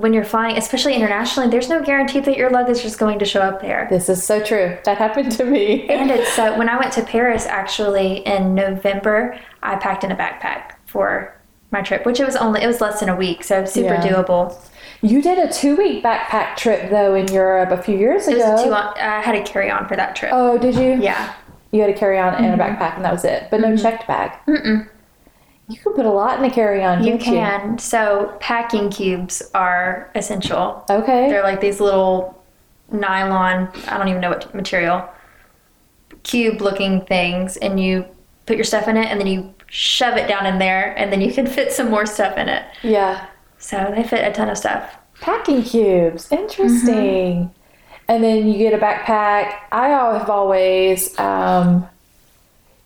when 0.00 0.14
you're 0.14 0.24
flying, 0.24 0.56
especially 0.56 0.94
internationally, 0.94 1.50
there's 1.50 1.68
no 1.68 1.82
guarantee 1.82 2.20
that 2.20 2.36
your 2.36 2.48
luggage 2.50 2.76
is 2.78 2.82
just 2.82 2.98
going 2.98 3.18
to 3.18 3.24
show 3.26 3.40
up 3.40 3.60
there. 3.60 3.86
this 3.90 4.08
is 4.08 4.22
so 4.22 4.42
true. 4.42 4.78
That 4.84 4.96
happened 4.96 5.30
to 5.32 5.44
me. 5.44 5.86
And 5.88 6.10
it's 6.16 6.32
so 6.32 6.56
when 6.56 6.68
I 6.68 6.78
went 6.78 6.92
to 6.94 7.02
Paris 7.02 7.44
actually 7.46 8.26
in 8.26 8.54
November, 8.54 9.38
I 9.62 9.76
packed 9.76 10.02
in 10.02 10.10
a 10.10 10.16
backpack 10.16 10.72
for 10.86 11.34
my 11.70 11.82
trip, 11.82 12.06
which 12.06 12.18
it 12.18 12.24
was 12.24 12.34
only 12.36 12.62
it 12.62 12.66
was 12.66 12.80
less 12.80 13.00
than 13.00 13.10
a 13.10 13.16
week, 13.16 13.44
so 13.44 13.64
super 13.64 13.94
Yeah. 13.94 14.02
doable. 14.02 14.56
You 15.02 15.22
did 15.22 15.38
a 15.38 15.52
two 15.52 15.76
week 15.76 16.02
backpack 16.02 16.56
trip 16.56 16.90
though 16.90 17.14
in 17.14 17.28
Europe 17.28 17.70
a 17.70 17.82
few 17.82 17.96
years 17.96 18.26
It 18.26 18.36
ago. 18.36 18.64
two 18.64 18.72
I 18.72 19.20
had 19.20 19.34
a 19.34 19.42
carry 19.42 19.70
on 19.70 19.86
for 19.86 19.96
that 19.96 20.16
trip. 20.16 20.32
oh, 20.34 20.58
did 20.58 20.74
you? 20.74 20.98
Yeah. 21.00 21.34
You 21.72 21.82
had 21.82 21.90
a 21.90 21.94
carry 21.94 22.18
on 22.18 22.34
and 22.34 22.46
a 22.46 22.48
mm-hmm. 22.48 22.60
backpack 22.60 22.96
and 22.96 23.04
that 23.04 23.12
was 23.12 23.24
it. 23.24 23.48
But 23.50 23.60
no 23.60 23.68
mm-hmm. 23.68 23.82
checked 23.82 24.06
bag. 24.08 24.32
Mm-mm. 24.48 24.88
You 25.70 25.78
can 25.78 25.92
put 25.94 26.04
a 26.06 26.10
lot 26.10 26.38
in 26.38 26.44
a 26.44 26.50
carry 26.50 26.82
on, 26.82 27.04
You 27.04 27.16
can. 27.18 27.78
So 27.78 28.36
packing 28.40 28.90
cubes 28.90 29.42
are 29.54 30.10
essential. 30.14 30.84
Okay. 30.90 31.28
They're 31.30 31.42
like 31.42 31.60
these 31.60 31.80
little 31.80 32.42
nylon, 32.90 33.68
I 33.86 33.96
don't 33.98 34.08
even 34.08 34.20
know 34.20 34.30
what 34.30 34.52
material, 34.54 35.08
cube 36.22 36.60
looking 36.60 37.02
things, 37.06 37.56
and 37.58 37.78
you 37.78 38.04
put 38.46 38.56
your 38.56 38.64
stuff 38.64 38.88
in 38.88 38.96
it 38.96 39.06
and 39.06 39.20
then 39.20 39.26
you 39.28 39.54
shove 39.68 40.16
it 40.16 40.26
down 40.26 40.44
in 40.46 40.58
there, 40.58 40.92
and 40.98 41.12
then 41.12 41.20
you 41.20 41.32
can 41.32 41.46
fit 41.56 41.72
some 41.72 41.88
more 41.90 42.06
stuff 42.06 42.36
in 42.36 42.48
it. 42.48 42.64
yeah. 42.82 43.26
So 43.58 43.92
they 43.94 44.02
fit 44.02 44.26
a 44.26 44.32
ton 44.32 44.48
of 44.48 44.56
stuff. 44.56 44.96
Packing 45.20 45.62
cubes. 45.62 46.32
Interesting. 46.32 47.54
And 48.08 48.24
then 48.24 48.48
you 48.48 48.56
get 48.56 48.72
a 48.72 48.78
backpack. 48.78 49.54
I 49.70 49.88
have 49.88 50.30
always 50.30 51.16
um, 51.20 51.86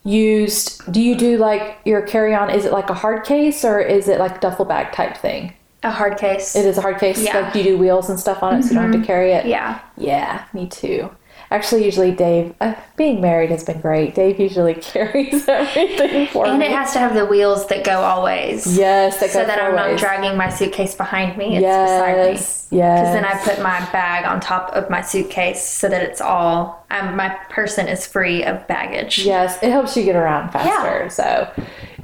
used. 0.04 0.90
Do 0.92 1.00
you 1.00 1.16
do 1.16 1.38
like 1.38 1.78
your 1.84 2.02
carry 2.02 2.34
on? 2.34 2.50
Is 2.50 2.64
it 2.64 2.72
like 2.72 2.90
a 2.90 2.94
hard 2.94 3.24
case 3.24 3.64
or 3.64 3.80
is 3.80 4.08
it 4.08 4.18
like 4.18 4.40
duffel 4.40 4.64
bag 4.64 4.92
type 4.92 5.16
thing? 5.16 5.54
A 5.82 5.90
hard 5.90 6.18
case. 6.18 6.56
It 6.56 6.64
is 6.64 6.78
a 6.78 6.80
hard 6.80 6.98
case. 6.98 7.22
Yeah. 7.22 7.40
Like 7.40 7.52
do 7.52 7.58
you 7.58 7.64
do 7.64 7.78
wheels 7.78 8.08
and 8.08 8.18
stuff 8.18 8.42
on 8.42 8.56
it 8.56 8.62
so 8.62 8.70
you 8.70 8.74
don't 8.76 8.84
have 8.84 8.92
to 8.92 8.98
mm-hmm. 8.98 9.06
carry 9.06 9.32
it? 9.32 9.46
Yeah. 9.46 9.80
Yeah, 9.96 10.44
me 10.52 10.66
too. 10.66 11.10
Actually, 11.54 11.84
usually 11.84 12.10
Dave, 12.10 12.52
uh, 12.60 12.74
being 12.96 13.20
married 13.20 13.50
has 13.50 13.62
been 13.62 13.80
great. 13.80 14.12
Dave 14.16 14.40
usually 14.40 14.74
carries 14.92 15.48
everything 15.48 16.26
for 16.26 16.46
And 16.46 16.58
me. 16.58 16.64
And 16.66 16.72
it 16.72 16.76
has 16.76 16.92
to 16.94 16.98
have 16.98 17.14
the 17.14 17.26
wheels 17.26 17.68
that 17.68 17.84
go 17.84 18.00
always. 18.00 18.76
yes, 18.76 19.20
that 19.20 19.30
So 19.30 19.44
that 19.44 19.62
I'm 19.62 19.76
not 19.76 19.96
dragging 19.96 20.36
my 20.36 20.48
suitcase 20.48 20.96
behind 20.96 21.38
me. 21.38 21.56
It's 21.56 21.62
beside 21.62 22.16
me. 22.16 22.32
Yes, 22.32 22.68
yes. 22.72 23.00
Because 23.00 23.14
then 23.14 23.24
I 23.24 23.38
put 23.44 23.62
my 23.62 23.78
bag 23.92 24.24
on 24.26 24.40
top 24.40 24.70
of 24.72 24.90
my 24.90 25.00
suitcase 25.00 25.62
so 25.62 25.88
that 25.88 26.02
it's 26.02 26.20
all, 26.20 26.84
um, 26.90 27.14
my 27.14 27.28
person 27.50 27.86
is 27.86 28.04
free 28.04 28.42
of 28.42 28.66
baggage. 28.66 29.18
Yes, 29.18 29.62
it 29.62 29.70
helps 29.70 29.96
you 29.96 30.02
get 30.02 30.16
around 30.16 30.50
faster. 30.50 31.08
So, 31.08 31.48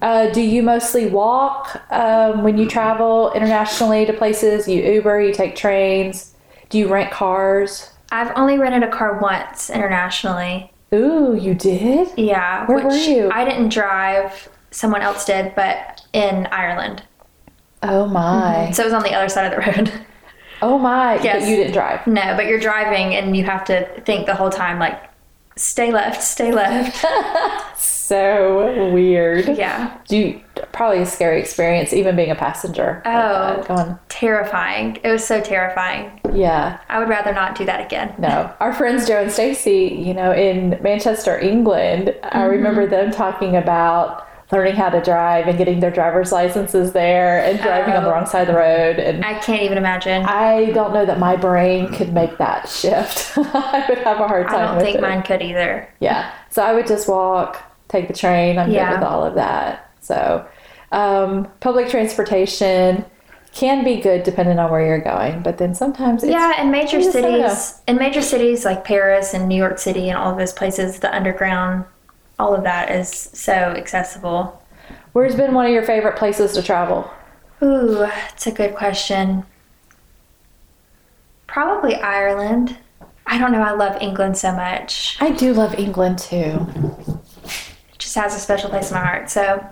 uh, 0.01 0.30
do 0.30 0.40
you 0.42 0.62
mostly 0.62 1.07
walk 1.07 1.82
um, 1.90 2.44
when 2.44 2.57
you 2.57 2.68
travel 2.68 3.32
internationally 3.32 4.07
to 4.07 4.12
places? 4.12 4.68
You 4.68 4.80
Uber, 4.80 5.20
you 5.22 5.34
take 5.34 5.57
trains. 5.57 6.34
Do 6.68 6.78
you 6.78 6.86
rent 6.86 7.11
cars? 7.11 7.89
I've 8.11 8.32
only 8.36 8.58
rented 8.58 8.82
a 8.82 8.90
car 8.90 9.18
once 9.18 9.70
internationally. 9.70 10.72
Ooh, 10.92 11.34
you 11.34 11.54
did? 11.54 12.08
Yeah. 12.16 12.66
Where 12.66 12.84
were 12.84 12.92
you? 12.92 13.30
I 13.32 13.44
didn't 13.44 13.68
drive. 13.68 14.48
Someone 14.72 15.02
else 15.02 15.24
did, 15.24 15.54
but 15.54 16.02
in 16.12 16.46
Ireland. 16.50 17.02
Oh 17.82 18.06
my. 18.06 18.70
So 18.72 18.82
it 18.82 18.86
was 18.86 18.92
on 18.94 19.02
the 19.02 19.14
other 19.14 19.28
side 19.28 19.52
of 19.52 19.58
the 19.64 19.70
road. 19.72 19.92
Oh 20.62 20.76
my. 20.78 21.14
Yes. 21.22 21.42
But 21.42 21.48
you 21.48 21.56
didn't 21.56 21.72
drive. 21.72 22.06
no, 22.06 22.36
but 22.36 22.44
you're 22.44 22.61
driving 22.61 23.14
and 23.14 23.34
you 23.34 23.44
have 23.44 23.64
to 23.64 23.86
think 24.02 24.26
the 24.26 24.34
whole 24.34 24.50
time, 24.50 24.78
like, 24.78 25.02
stay 25.56 25.90
left, 25.90 26.22
stay 26.22 26.52
left. 26.52 27.02
So 28.11 28.90
weird. 28.92 29.46
yeah. 29.56 29.96
Do 30.08 30.16
you, 30.16 30.40
probably 30.72 30.98
a 31.02 31.06
scary 31.06 31.38
experience, 31.40 31.92
even 31.92 32.16
being 32.16 32.32
a 32.32 32.34
passenger. 32.34 33.00
like 33.04 33.14
uh, 33.14 33.20
Oh. 33.20 33.56
that, 33.56 33.68
Going, 33.68 33.98
Terrifying. 34.08 34.98
It 35.04 35.11
was 35.12 35.24
so 35.24 35.40
terrifying. 35.40 36.20
yeah. 36.34 36.78
I 36.88 36.98
would 36.98 37.08
rather 37.08 37.32
not 37.32 37.54
do 37.54 37.64
that 37.66 37.80
again. 37.86 38.12
No, 38.18 38.52
our 38.61 38.72
friends 38.72 39.06
Joe 39.06 39.22
and 39.22 39.30
Stacy, 39.30 39.94
you 39.96 40.12
know, 40.12 40.32
in 40.32 40.76
Manchester, 40.82 41.38
England, 41.38 42.12
I 42.24 42.28
mm-hmm. 42.40 42.50
remember 42.50 42.84
them 42.88 43.12
talking 43.12 43.54
about 43.54 44.26
learning 44.50 44.74
how 44.74 44.90
to 44.90 45.00
drive 45.00 45.46
and 45.46 45.56
getting 45.56 45.78
their 45.78 45.92
driver's 45.92 46.32
licenses 46.32 46.92
there 46.92 47.44
and 47.44 47.61
driving 47.61 47.94
on 47.94 48.02
the 48.02 48.08
Oh. 48.11 48.12
wrong 48.12 48.26
side 48.26 48.48
of 48.48 48.48
the 48.48 48.54
road. 48.61 48.98
And 48.98 49.24
I 49.24 49.38
can't 49.38 49.62
even 49.62 49.78
imagine. 49.78 50.24
I 50.24 50.72
don't 50.72 50.92
know 50.92 51.06
that 51.06 51.20
my 51.20 51.36
brain 51.36 51.92
could 51.94 52.12
make 52.12 52.36
that 52.38 52.68
shift. 52.80 53.38
I 53.38 53.84
would 53.88 53.98
have 53.98 54.18
a 54.18 54.26
hard 54.26 54.48
time. 54.48 54.56
I 54.70 54.74
don't 54.74 54.80
think 54.80 54.96
it. 54.96 55.00
mine 55.00 55.22
could 55.22 55.42
either. 55.42 55.88
Yeah. 56.00 56.32
So 56.48 56.62
I 56.64 56.72
would 56.74 56.88
just 56.88 57.06
walk, 57.08 57.62
take 57.91 58.09
the 58.09 58.14
train. 58.14 58.59
I'm 58.59 58.70
Yeah. 58.70 58.91
good 58.91 59.01
with 59.01 59.09
all 59.09 59.24
of 59.24 59.34
that. 59.34 59.91
So 60.01 60.47
um, 60.93 61.49
public 61.61 61.88
transportation 61.88 63.05
can 63.53 63.82
be 63.84 63.97
good 64.01 64.22
depending 64.22 64.59
on 64.59 64.70
where 64.70 64.84
you're 64.84 65.01
going, 65.01 65.43
but 65.43 65.59
then 65.59 65.74
sometimes 65.74 66.22
it's 66.22 66.30
Yeah, 66.32 66.61
in 66.62 66.70
major 66.70 66.99
you 66.99 67.05
just 67.05 67.16
never 67.16 67.30
know. 67.36 67.49
cities, 67.49 67.80
in 67.88 67.97
major 67.97 68.22
cities 68.22 68.64
like 68.64 68.84
Paris 68.84 69.34
and 69.34 69.49
New 69.49 69.57
York 69.57 69.78
City 69.78 70.09
and 70.09 70.16
all 70.16 70.30
of 70.30 70.38
those 70.38 70.53
places, 70.53 71.01
the 71.01 71.14
underground, 71.14 71.84
all 72.38 72.55
of 72.55 72.62
that 72.62 72.91
is 72.91 73.09
so 73.11 73.53
accessible. 73.53 74.62
Where's 75.12 75.34
been 75.34 75.53
one 75.53 75.66
of 75.66 75.72
your 75.72 75.82
favorite 75.82 76.16
places 76.16 76.53
to 76.55 76.62
travel? 76.62 77.11
Ooh, 77.62 78.07
it's 78.32 78.47
a 78.47 78.53
good 78.53 78.74
question. 78.76 79.45
Probably 81.49 81.97
Ireland. 81.97 82.76
I 83.26 83.38
don't 83.38 83.53
know. 83.53 83.62
I 83.62 83.72
love 83.72 84.01
England 84.01 84.36
so 84.38 84.53
much. 84.53 85.16
I 85.20 85.30
do 85.30 85.53
love 85.53 85.74
England 85.74 86.18
too. 86.20 86.66
Just 88.11 88.18
has 88.18 88.34
a 88.34 88.40
special 88.40 88.70
place 88.70 88.90
in 88.90 88.96
my 88.96 89.04
heart. 89.06 89.30
So 89.30 89.64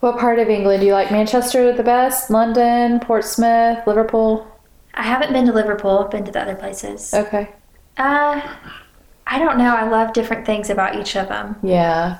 What 0.00 0.18
part 0.18 0.38
of 0.38 0.50
England 0.50 0.80
do 0.82 0.86
you 0.86 0.92
like? 0.92 1.10
Manchester 1.10 1.72
the 1.72 1.82
best? 1.82 2.28
London, 2.30 3.00
Portsmouth, 3.00 3.86
Liverpool? 3.86 4.46
I 4.92 5.02
haven't 5.02 5.32
been 5.32 5.46
to 5.46 5.52
Liverpool. 5.54 6.00
I've 6.00 6.10
been 6.10 6.26
to 6.26 6.30
the 6.30 6.42
other 6.42 6.54
places. 6.56 7.14
Okay. 7.14 7.48
Uh, 7.96 8.42
I 9.26 9.38
don't 9.38 9.56
know. 9.56 9.74
I 9.74 9.88
love 9.88 10.12
different 10.12 10.44
things 10.44 10.68
about 10.68 10.94
each 10.96 11.16
of 11.16 11.28
them. 11.28 11.56
Yeah. 11.62 12.18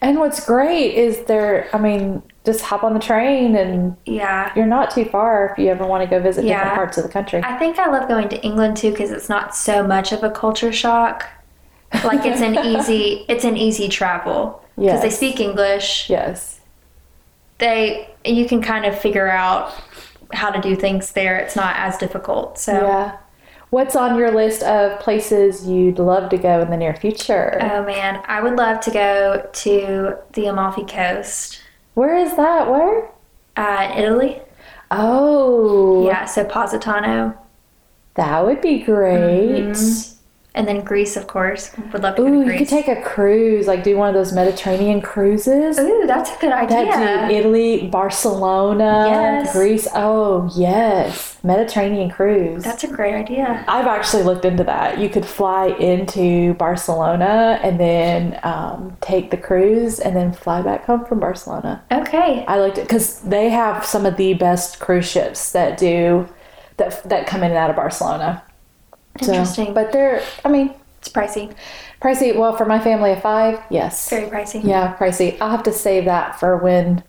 And 0.00 0.18
what's 0.20 0.46
great 0.46 0.94
is 0.94 1.26
there, 1.26 1.68
I 1.74 1.78
mean, 1.78 2.22
just 2.46 2.62
hop 2.62 2.82
on 2.82 2.94
the 2.94 3.00
train 3.00 3.56
and 3.56 3.94
Yeah. 4.06 4.50
you're 4.56 4.64
not 4.64 4.90
too 4.90 5.04
far 5.04 5.50
if 5.50 5.58
you 5.58 5.68
ever 5.68 5.86
want 5.86 6.02
to 6.02 6.08
go 6.08 6.18
visit 6.18 6.46
different 6.46 6.72
parts 6.72 6.96
of 6.96 7.04
the 7.04 7.10
country. 7.10 7.42
I 7.44 7.58
think 7.58 7.78
I 7.78 7.90
love 7.90 8.08
going 8.08 8.30
to 8.30 8.40
England 8.42 8.78
too 8.78 8.92
because 8.92 9.10
it's 9.10 9.28
not 9.28 9.54
so 9.54 9.82
much 9.86 10.12
of 10.12 10.22
a 10.22 10.30
culture 10.30 10.72
shock. 10.72 11.28
Like 12.04 12.24
it's 12.24 12.40
an 12.40 12.54
easy, 12.64 13.26
it's 13.28 13.44
an 13.44 13.58
easy 13.58 13.90
travel 13.90 14.64
because 14.78 15.02
they 15.02 15.10
speak 15.10 15.40
English. 15.40 16.08
yes. 16.10 16.60
They, 17.58 18.08
you 18.24 18.46
can 18.46 18.62
kind 18.62 18.84
of 18.84 18.96
figure 18.98 19.28
out 19.28 19.72
how 20.32 20.50
to 20.50 20.60
do 20.60 20.76
things 20.76 21.12
there. 21.12 21.38
It's 21.38 21.56
not 21.56 21.74
as 21.76 21.96
difficult. 21.98 22.58
So, 22.58 22.72
Yeah. 22.72 23.16
What's 23.70 23.94
on 23.96 24.16
your 24.16 24.30
list 24.30 24.62
of 24.62 24.98
places 25.00 25.66
you'd 25.68 25.98
love 25.98 26.30
to 26.30 26.38
go 26.38 26.60
in 26.62 26.70
the 26.70 26.76
near 26.78 26.94
future? 26.94 27.58
oh 27.60 27.84
man, 27.84 28.22
I 28.26 28.40
would 28.40 28.56
love 28.56 28.80
to 28.80 28.90
go 28.90 29.46
to 29.52 30.16
the 30.32 30.46
Amalfi 30.46 30.84
Coast, 30.86 31.60
Where 31.94 32.16
is 32.16 32.34
that? 32.36 32.70
Where? 32.70 33.10
uh, 33.58 33.92
in 33.94 34.04
Italy. 34.04 34.40
Oh. 34.90 36.06
Yeah, 36.06 36.24
so 36.24 36.44
Positano, 36.44 37.36
That 38.14 38.46
would 38.46 38.60
be 38.62 38.78
great. 38.78 39.64
Mm-hmm. 39.64 40.17
And 40.58 40.66
then 40.66 40.82
Greece, 40.82 41.16
of 41.16 41.28
course. 41.28 41.70
Would 41.92 42.02
love 42.02 42.16
to 42.16 42.22
go 42.22 42.28
Ooh, 42.28 42.44
to 42.44 42.52
you 42.52 42.58
could 42.58 42.68
take 42.68 42.88
a 42.88 43.00
cruise, 43.00 43.68
like 43.68 43.84
do 43.84 43.96
one 43.96 44.08
of 44.08 44.14
those 44.14 44.32
Mediterranean 44.32 45.00
cruises. 45.00 45.78
Ooh, 45.78 46.04
that's 46.04 46.30
a 46.30 46.38
good 46.40 46.52
idea. 46.52 46.84
That 46.86 47.28
do 47.28 47.34
Italy, 47.36 47.86
Barcelona, 47.86 49.04
Yes. 49.08 49.52
Greece. 49.52 49.86
Oh, 49.94 50.50
yes. 50.56 51.38
Mediterranean 51.44 52.10
cruise. 52.10 52.64
That's 52.64 52.82
a 52.82 52.88
great 52.88 53.14
idea. 53.14 53.64
I've 53.68 53.86
actually 53.86 54.24
looked 54.24 54.44
into 54.44 54.64
that. 54.64 54.98
You 54.98 55.08
could 55.08 55.24
fly 55.24 55.68
into 55.68 56.54
Barcelona 56.54 57.60
and 57.62 57.78
then 57.78 58.40
um, 58.42 58.96
take 59.00 59.30
the 59.30 59.36
cruise 59.36 60.00
and 60.00 60.16
then 60.16 60.32
fly 60.32 60.60
back 60.60 60.84
home 60.86 61.04
from 61.04 61.20
Barcelona. 61.20 61.84
Okay. 61.92 62.44
I 62.48 62.58
looked 62.58 62.78
at 62.78 62.84
because 62.88 63.20
they 63.20 63.48
have 63.50 63.84
some 63.84 64.04
of 64.04 64.16
the 64.16 64.34
best 64.34 64.80
cruise 64.80 65.08
ships 65.08 65.52
that 65.52 65.78
do 65.78 66.28
that 66.78 67.08
that 67.08 67.26
come 67.28 67.44
in 67.44 67.50
and 67.50 67.58
out 67.58 67.70
of 67.70 67.76
Barcelona. 67.76 68.42
So, 69.20 69.32
Interesting. 69.32 69.74
but 69.74 69.92
they're, 69.92 70.22
I 70.44 70.48
mean, 70.48 70.74
It's 71.00 71.08
pricey. 71.08 71.54
pricey. 72.02 72.36
Well, 72.36 72.56
for 72.56 72.64
my 72.64 72.78
family 72.78 73.12
of 73.12 73.22
five, 73.22 73.60
yes. 73.70 74.08
Very 74.10 74.28
pricey. 74.28 74.62
Yeah, 74.64 74.96
pricey. 74.96 75.36
I'll 75.40 75.50
have 75.50 75.62
to 75.64 75.72
save 75.72 76.04
that 76.06 76.38
for 76.40 76.56
when 76.56 77.02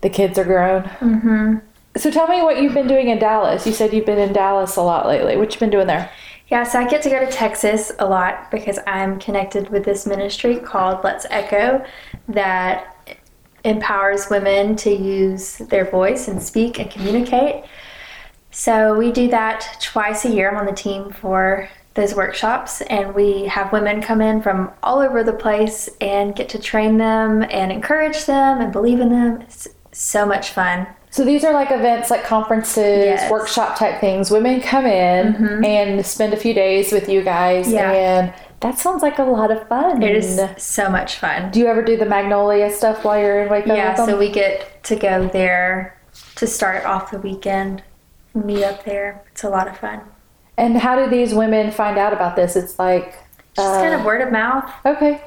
the 0.00 0.10
kids 0.10 0.38
are 0.38 0.44
grown. 0.44 0.82
Mm-hmm. 1.00 1.56
So 1.96 2.10
tell 2.10 2.28
me 2.28 2.42
what 2.42 2.60
you've 2.60 2.74
been 2.74 2.88
doing 2.88 3.08
in 3.08 3.18
Dallas. 3.18 3.66
You 3.66 3.72
said 3.72 3.92
you've 3.94 4.04
been 4.06 4.18
in 4.18 4.32
Dallas 4.32 4.76
a 4.76 4.82
lot 4.82 5.06
lately. 5.06 5.36
What 5.36 5.54
you 5.54 5.60
been 5.60 5.70
doing 5.70 5.86
there? 5.86 6.10
Yeah, 6.48 6.62
so 6.62 6.78
I 6.78 6.86
get 6.88 7.02
to 7.02 7.10
go 7.10 7.18
to 7.24 7.30
Texas 7.32 7.90
a 7.98 8.06
lot 8.06 8.50
because 8.50 8.78
I'm 8.86 9.18
connected 9.18 9.68
with 9.70 9.84
this 9.84 10.06
ministry 10.06 10.56
called 10.56 11.02
Let's 11.02 11.26
Echo 11.30 11.84
that 12.28 13.18
empowers 13.64 14.28
women 14.30 14.76
to 14.76 14.90
use 14.90 15.56
their 15.58 15.90
voice 15.90 16.28
and 16.28 16.40
speak 16.40 16.78
and 16.78 16.88
communicate. 16.90 17.64
So 18.58 18.96
we 18.96 19.12
do 19.12 19.28
that 19.28 19.76
twice 19.82 20.24
a 20.24 20.30
year. 20.30 20.50
I'm 20.50 20.56
on 20.56 20.64
the 20.64 20.72
team 20.72 21.10
for 21.12 21.68
those 21.92 22.14
workshops, 22.14 22.80
and 22.80 23.14
we 23.14 23.44
have 23.44 23.70
women 23.70 24.00
come 24.00 24.22
in 24.22 24.40
from 24.40 24.70
all 24.82 25.00
over 25.00 25.22
the 25.22 25.34
place 25.34 25.90
and 26.00 26.34
get 26.34 26.48
to 26.50 26.58
train 26.58 26.96
them 26.96 27.42
and 27.50 27.70
encourage 27.70 28.24
them 28.24 28.62
and 28.62 28.72
believe 28.72 28.98
in 29.00 29.10
them. 29.10 29.42
It's 29.42 29.68
so 29.92 30.24
much 30.24 30.50
fun. 30.52 30.86
So 31.10 31.22
these 31.22 31.44
are 31.44 31.52
like 31.52 31.70
events, 31.70 32.10
like 32.10 32.24
conferences, 32.24 33.04
Yes. 33.04 33.20
Mm-hmm. 33.24 33.32
workshop 33.32 33.78
type 33.78 34.00
things. 34.00 34.30
Women 34.30 34.62
come 34.62 34.86
in 34.86 35.62
and 35.62 36.04
spend 36.06 36.32
a 36.32 36.36
few 36.38 36.54
days 36.54 36.92
with 36.92 37.10
you 37.10 37.22
guys, 37.22 37.70
Yeah. 37.70 37.92
and 37.92 38.34
that 38.60 38.78
sounds 38.78 39.02
like 39.02 39.18
a 39.18 39.22
lot 39.24 39.50
of 39.50 39.68
fun. 39.68 40.02
It 40.02 40.16
is 40.16 40.40
so 40.56 40.88
much 40.88 41.16
fun. 41.16 41.50
Do 41.50 41.60
you 41.60 41.66
ever 41.66 41.82
do 41.82 41.98
the 41.98 42.06
Magnolia 42.06 42.70
stuff 42.70 43.04
while 43.04 43.18
you're 43.20 43.42
in 43.42 43.50
Waco? 43.50 43.74
Yeah, 43.74 43.94
so 43.96 44.18
we 44.18 44.30
get 44.32 44.82
to 44.84 44.96
go 44.96 45.28
there 45.28 45.92
to 46.36 46.46
start 46.46 46.84
off 46.86 47.10
the 47.10 47.18
weekend, 47.18 47.82
meet 48.36 48.62
up 48.64 48.84
there. 48.84 49.24
It's 49.32 49.44
a 49.44 49.48
lot 49.48 49.68
of 49.68 49.76
fun. 49.78 50.00
and 50.58 50.76
how 50.78 50.94
do 50.96 51.10
these 51.10 51.34
women 51.34 51.70
find 51.70 51.98
out 51.98 52.12
about 52.12 52.36
this? 52.36 52.56
It's 52.56 52.78
like 52.78 53.14
Just 53.54 53.68
uh, 53.68 53.82
kind 53.82 53.94
of 53.94 54.04
word 54.04 54.20
of 54.22 54.32
mouth. 54.32 54.70
Okay. 54.84 55.20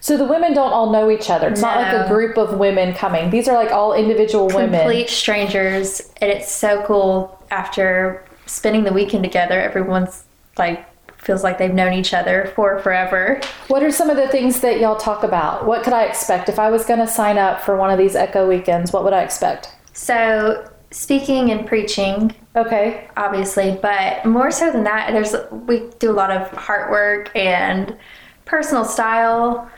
So 0.00 0.16
the 0.16 0.24
women 0.24 0.52
don't 0.52 0.72
all 0.72 0.90
know 0.90 1.10
each 1.10 1.30
other. 1.30 1.48
It's 1.48 1.60
not 1.60 1.76
like 1.76 1.92
a 1.92 2.08
group 2.08 2.36
of 2.36 2.58
women 2.58 2.92
coming. 2.92 3.30
These 3.30 3.46
are 3.46 3.54
like 3.54 3.70
all 3.70 3.92
individual 3.94 4.48
women. 4.48 4.80
Complete 4.80 5.08
strangers, 5.08 6.00
and 6.20 6.28
it's 6.30 6.50
so 6.50 6.82
cool 6.84 7.38
after 7.52 8.24
spending 8.46 8.82
the 8.82 8.92
weekend 8.92 9.22
together. 9.22 9.60
Everyone's 9.60 10.24
like 10.58 10.84
feels 11.22 11.44
like 11.44 11.56
they've 11.58 11.72
known 11.72 11.92
each 11.92 12.12
other 12.12 12.52
for 12.56 12.80
forever. 12.80 13.40
What 13.68 13.84
are 13.84 13.92
some 13.92 14.10
of 14.10 14.16
the 14.16 14.26
things 14.26 14.60
that 14.62 14.80
y'all 14.80 14.96
talk 14.96 15.22
about? 15.22 15.66
What 15.66 15.84
could 15.84 15.92
I 15.92 16.02
expect 16.06 16.48
if 16.48 16.58
I 16.58 16.68
was 16.68 16.84
going 16.84 16.98
to 16.98 17.06
sign 17.06 17.38
up 17.38 17.60
for 17.62 17.76
one 17.76 17.90
of 17.92 17.96
these 17.98 18.16
Echo 18.16 18.48
weekends? 18.48 18.92
What 18.92 19.04
would 19.04 19.12
I 19.12 19.22
expect? 19.22 19.68
So 19.92 20.68
speaking 20.92 21.50
and 21.50 21.66
preaching, 21.66 22.34
Okay. 22.54 23.08
obviously, 23.16 23.78
but 23.80 24.24
more 24.26 24.50
so 24.50 24.70
than 24.70 24.84
that, 24.84 25.12
there's 25.12 25.34
we 25.66 25.88
do 25.98 26.10
a 26.10 26.12
lot 26.12 26.30
of 26.30 26.50
heart 26.50 26.90
work 26.90 27.34
and 27.34 27.96
personal 28.44 28.84
style, 28.84 29.70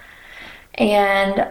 and 0.75 1.47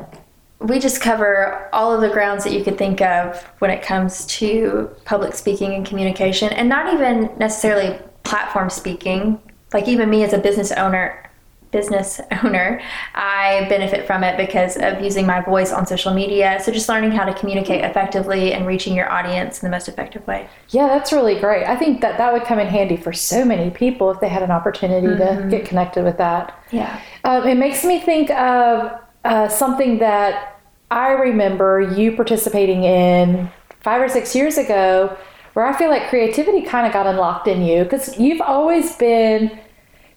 we 0.60 0.80
just 0.80 1.02
cover 1.02 1.70
all 1.74 1.94
of 1.94 2.02
the 2.02 2.10
grounds 2.10 2.44
that 2.44 2.54
you 2.54 2.64
could 2.64 2.78
think 2.78 3.02
of 3.02 3.42
when 3.60 3.72
it 3.72 3.82
comes 3.82 4.26
to 4.26 4.90
public 5.06 5.34
speaking 5.34 5.74
and 5.74 5.86
communication, 5.86 6.50
and 6.54 6.68
not 6.68 6.94
even 6.94 7.30
necessarily 7.38 7.98
platform 8.24 8.70
speaking. 8.70 9.40
Like 9.74 9.88
even 9.88 10.10
me 10.10 10.24
as 10.24 10.34
a 10.34 10.38
business 10.38 10.72
owner, 10.74 11.30
business 11.74 12.22
owner, 12.44 12.80
I 13.16 13.66
benefit 13.68 14.08
from 14.08 14.24
it 14.24 14.38
because 14.38 14.78
of 14.78 15.02
using 15.02 15.26
my 15.26 15.42
voice 15.42 15.74
on 15.74 15.86
social 15.86 16.14
media. 16.14 16.60
So 16.64 16.72
just 16.72 16.88
learning 16.88 17.12
how 17.12 17.26
to 17.26 17.34
communicate 17.34 17.84
effectively 17.84 18.54
and 18.54 18.66
reaching 18.66 18.96
your 18.96 19.12
audience 19.12 19.62
in 19.62 19.68
the 19.70 19.72
most 19.76 19.90
effective 19.90 20.26
way. 20.28 20.48
Yeah, 20.70 20.88
that's 20.88 21.12
really 21.12 21.38
great. 21.40 21.66
I 21.66 21.76
think 21.76 22.00
that 22.00 22.18
that 22.18 22.32
would 22.32 22.44
come 22.44 22.60
in 22.60 22.68
handy 22.68 22.96
for 22.96 23.12
so 23.12 23.44
many 23.44 23.70
people 23.72 24.10
if 24.12 24.22
they 24.22 24.30
had 24.30 24.44
an 24.44 24.52
opportunity 24.52 24.94
Mm-hmm. 24.94 25.50
to 25.50 25.58
get 25.58 25.66
connected 25.66 26.04
with 26.04 26.18
that. 26.18 26.58
Yeah. 26.72 27.00
Um, 27.24 27.48
it 27.48 27.56
makes 27.58 27.84
me 27.84 28.00
think 28.00 28.30
of 28.32 29.00
uh, 29.26 29.48
something 29.48 29.98
that 30.00 30.62
I 30.92 31.10
remember 31.12 31.82
you 31.82 32.16
participating 32.16 32.84
in 32.84 33.50
five 33.82 34.02
or 34.02 34.08
six 34.08 34.36
years 34.36 34.58
ago, 34.58 35.18
where 35.54 35.66
I 35.66 35.76
feel 35.78 35.90
like 35.90 36.10
creativity 36.10 36.62
kind 36.62 36.86
of 36.86 36.94
got 36.94 37.08
unlocked 37.08 37.48
in 37.48 37.64
you 37.64 37.84
because 37.84 38.18
you've 38.20 38.42
always 38.42 38.96
been. 38.96 39.60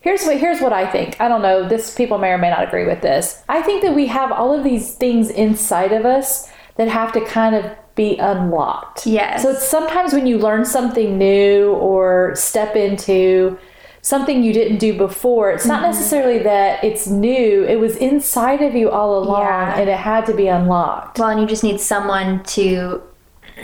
Here's 0.06 0.22
what 0.22 0.38
here's 0.38 0.60
what 0.60 0.72
I 0.72 0.88
think. 0.88 1.20
I 1.20 1.26
don't 1.26 1.42
know. 1.42 1.68
This 1.68 1.92
people 1.92 2.16
may 2.18 2.28
or 2.28 2.38
may 2.38 2.48
not 2.48 2.62
agree 2.62 2.86
with 2.86 3.00
this. 3.00 3.42
I 3.48 3.60
think 3.60 3.82
that 3.82 3.92
we 3.92 4.06
have 4.06 4.30
all 4.30 4.56
of 4.56 4.62
these 4.62 4.94
things 4.94 5.30
inside 5.30 5.90
of 5.90 6.06
us 6.06 6.48
that 6.76 6.86
have 6.86 7.12
to 7.14 7.24
kind 7.24 7.56
of 7.56 7.64
be 7.96 8.16
unlocked. 8.18 9.04
Yes. 9.04 9.42
So 9.42 9.50
it's 9.50 9.66
sometimes 9.66 10.12
when 10.12 10.28
you 10.28 10.38
learn 10.38 10.64
something 10.64 11.18
new 11.18 11.72
or 11.72 12.36
step 12.36 12.76
into 12.76 13.58
something 14.02 14.44
you 14.44 14.52
didn't 14.52 14.78
do 14.78 14.96
before, 14.96 15.50
it's 15.50 15.66
not 15.66 15.82
mm-hmm. 15.82 15.90
necessarily 15.90 16.38
that 16.38 16.84
it's 16.84 17.08
new. 17.08 17.64
It 17.64 17.80
was 17.80 17.96
inside 17.96 18.62
of 18.62 18.76
you 18.76 18.90
all 18.90 19.18
along 19.18 19.40
Yeah. 19.40 19.76
and 19.76 19.90
it 19.90 19.98
had 19.98 20.24
to 20.26 20.34
be 20.34 20.46
unlocked. 20.46 21.18
Well, 21.18 21.30
and 21.30 21.40
you 21.40 21.48
just 21.48 21.64
need 21.64 21.80
someone 21.80 22.44
to 22.44 23.02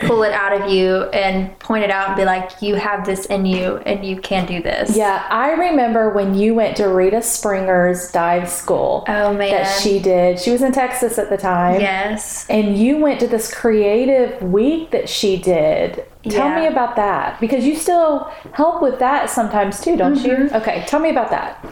pull 0.00 0.22
it 0.22 0.32
out 0.32 0.58
of 0.58 0.70
you 0.70 1.02
and 1.10 1.56
point 1.58 1.84
it 1.84 1.90
out 1.90 2.08
and 2.08 2.16
be 2.16 2.24
like, 2.24 2.50
you 2.62 2.76
have 2.76 3.04
this 3.04 3.26
in 3.26 3.44
you 3.44 3.76
and 3.78 4.04
you 4.04 4.16
can 4.16 4.46
do 4.46 4.62
this. 4.62 4.96
Yeah, 4.96 5.26
I 5.28 5.50
remember 5.50 6.08
when 6.10 6.34
you 6.34 6.54
went 6.54 6.78
to 6.78 6.86
Rita 6.86 7.20
Springer's 7.20 8.10
dive 8.10 8.48
school 8.48 9.04
Oh, 9.06 9.34
man. 9.34 9.50
that 9.50 9.80
she 9.80 9.98
did. 9.98 10.38
She 10.40 10.50
was 10.50 10.62
in 10.62 10.72
Texas 10.72 11.18
at 11.18 11.28
the 11.28 11.36
time. 11.36 11.80
Yes. 11.80 12.46
And 12.48 12.76
you 12.78 12.96
went 12.98 13.20
to 13.20 13.26
this 13.26 13.52
creative 13.52 14.42
week 14.42 14.90
that 14.92 15.08
she 15.10 15.36
did. 15.36 16.04
Tell 16.24 16.48
Yeah. 16.48 16.60
me 16.60 16.66
about 16.68 16.96
that 16.96 17.38
because 17.38 17.66
you 17.66 17.76
still 17.76 18.30
help 18.54 18.80
with 18.80 18.98
that 19.00 19.28
sometimes 19.28 19.80
too, 19.80 19.96
don't 19.96 20.16
you? 20.24 20.32
Mm-hmm. 20.32 20.56
Okay, 20.56 20.84
tell 20.86 21.00
me 21.00 21.10
about 21.10 21.28
that. 21.30 21.62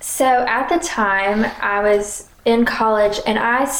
So 0.00 0.24
at 0.24 0.68
the 0.70 0.78
time, 0.78 1.44
I 1.60 1.80
was 1.82 2.28
in 2.46 2.64
college 2.64 3.20
and 3.26 3.38
I 3.38 3.70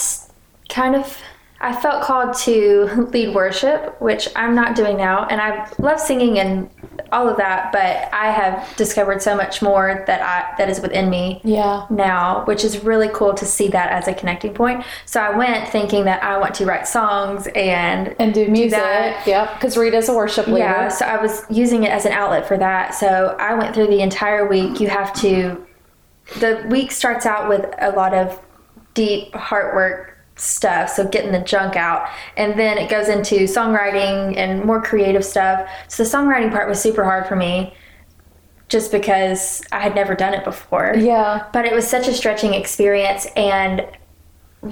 kind 0.68 0.95
of 0.95 1.16
I 1.62 1.78
felt 1.78 2.02
called 2.02 2.34
to 2.38 3.08
lead 3.12 3.34
worship, 3.34 4.00
which 4.00 4.28
I'm 4.34 4.54
not 4.54 4.74
doing 4.74 4.96
now, 4.96 5.26
and 5.26 5.40
I 5.42 5.70
love 5.78 6.00
singing 6.00 6.38
and 6.38 6.70
all 7.12 7.28
of 7.28 7.36
that, 7.36 7.70
but 7.72 8.08
I 8.14 8.30
have 8.30 8.74
discovered 8.76 9.20
so 9.20 9.36
much 9.36 9.61
more 9.61 10.04
that 10.06 10.22
I 10.22 10.54
that 10.56 10.70
is 10.70 10.80
within 10.80 11.11
me 11.11 11.40
Yeah. 11.44 11.84
now, 11.90 12.44
which 12.46 12.64
is 12.64 12.82
really 12.82 13.11
cool 13.12 13.34
to 13.34 13.44
see 13.44 13.68
that 13.68 13.90
as 13.90 14.08
a 14.08 14.14
connecting 14.14 14.54
point. 14.54 14.84
So 15.04 15.20
I 15.20 15.36
went 15.36 15.68
thinking 15.68 16.04
that 16.04 16.22
I 16.22 16.38
want 16.38 16.54
to 16.56 16.64
write 16.66 16.86
songs 16.88 17.46
and 17.54 18.14
And 18.18 18.32
do 18.32 18.48
music. 18.48 18.78
that. 18.78 19.26
Yep, 19.26 19.54
because 19.54 19.76
Rita's 19.76 20.08
a 20.08 20.14
worship 20.14 20.46
leader. 20.46 20.58
yeah, 20.61 20.88
so 20.88 21.04
I 21.04 21.20
was 21.20 21.44
using 21.50 21.82
it 21.84 21.90
as 21.90 22.06
an 22.06 22.12
outlet 22.12 22.46
for 22.48 22.56
that. 22.56 22.94
So 22.94 23.36
I 23.38 23.52
went 23.54 23.74
through 23.74 23.88
the 23.88 24.00
entire 24.00 24.46
week. 24.48 24.80
You 24.80 24.88
have 24.88 25.12
to, 25.20 25.66
the 26.38 26.64
week 26.70 26.90
starts 26.92 27.26
out 27.26 27.48
with 27.50 27.66
a 27.80 27.90
lot 27.90 28.14
of 28.14 28.38
deep 28.94 29.34
heart 29.34 29.74
work 29.74 30.09
stuff, 30.41 30.91
so 30.91 31.07
getting 31.07 31.32
the 31.32 31.41
junk 31.41 31.76
out. 31.76 32.09
And 32.36 32.59
then 32.59 32.78
it 32.78 32.91
goes 32.91 33.09
into 33.09 33.45
songwriting 33.45 34.36
and 34.36 34.64
more 34.64 34.80
creative 34.80 35.24
stuff. 35.24 35.68
So 35.88 36.05
the 36.05 36.09
songwriting 36.09 36.51
part 36.51 36.68
was 36.68 36.80
super 36.80 37.05
hard 37.05 37.26
for 37.26 37.36
me 37.36 37.74
just 38.68 38.93
because 38.93 39.62
I 39.72 39.80
had 39.80 39.95
never 39.95 40.14
done 40.14 40.32
it 40.32 40.45
before. 40.45 40.95
Yeah. 40.97 41.47
But 41.53 41.66
it 41.66 41.74
was 41.74 41.86
such 41.86 42.09
a 42.09 42.14
stretching 42.14 42.55
experience 42.55 43.26
and 43.36 43.86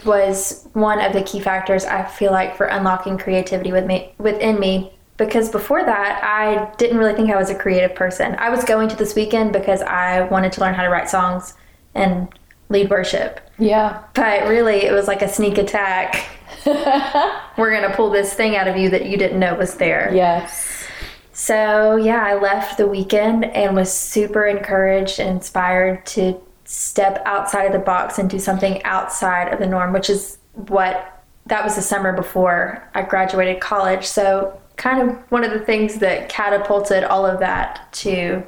was 0.05 0.69
one 0.75 1.01
of 1.01 1.13
the 1.13 1.23
key 1.23 1.41
factors 1.41 1.85
I 1.85 2.05
feel 2.05 2.31
like 2.31 2.57
for 2.57 2.67
unlocking 2.67 3.19
creativity 3.19 3.73
with 3.73 3.87
me 3.87 4.15
within 4.19 4.61
me 4.61 4.93
because 5.17 5.49
before 5.49 5.83
that 5.83 6.23
I 6.23 6.75
didn't 6.77 6.99
really 6.99 7.15
think 7.15 7.31
I 7.31 7.37
was 7.37 7.51
a 7.51 7.55
creative 7.55 7.95
person. 7.95 8.37
I 8.39 8.51
was 8.51 8.65
going 8.65 8.89
to 8.91 8.97
this 8.97 9.15
weekend 9.15 9.53
because 9.53 9.83
I 9.83 10.23
wanted 10.29 10.53
to 10.53 10.61
learn 10.61 10.75
how 10.75 10.83
to 10.83 10.91
write 10.91 11.09
songs 11.09 11.55
and 11.95 12.29
lead 12.69 12.91
worship. 12.91 13.41
Yeah. 13.59 14.03
But 14.15 14.49
really 14.49 14.85
it 14.85 14.93
was 14.93 15.09
like 15.09 15.23
a 15.23 15.29
sneak 15.29 15.59
attack. 15.59 16.27
We're 16.67 17.71
going 17.71 17.89
to 17.89 17.95
pull 17.95 18.11
this 18.11 18.35
thing 18.35 18.57
out 18.57 18.69
of 18.69 18.77
you 18.77 18.91
that 18.91 19.07
you 19.07 19.17
didn't 19.17 19.39
know 19.39 19.55
was 19.55 19.75
there. 19.75 20.13
Yes. 20.15 20.87
So, 21.33 21.97
yeah, 21.97 22.25
I 22.25 22.35
left 22.35 22.79
the 22.79 22.87
weekend 22.87 23.45
and 23.45 23.77
was 23.77 23.93
super 23.93 24.47
encouraged 24.47 25.21
and 25.21 25.31
inspired 25.31 26.05
to 26.07 26.41
step 26.65 27.23
outside 27.25 27.65
of 27.65 27.73
the 27.73 27.79
box 27.79 28.19
and 28.19 28.29
do 28.29 28.39
something 28.39 28.83
outside 28.83 29.53
of 29.53 29.59
the 29.59 29.67
norm, 29.67 29.93
which 29.93 30.11
is 30.11 30.39
what 30.55 31.25
that 31.47 31.65
was 31.65 31.77
the 31.77 31.83
summer 31.83 32.13
before 32.13 32.87
I 32.95 33.03
graduated 33.03 33.61
college. 33.61 34.05
So, 34.05 34.61
kind 34.77 35.09
of 35.09 35.17
one 35.31 35.45
of 35.45 35.53
the 35.53 35.61
things 35.61 35.97
that 35.97 36.29
catapulted 36.29 37.05
all 37.05 37.25
of 37.25 37.41
that 37.41 37.93
to 37.93 38.45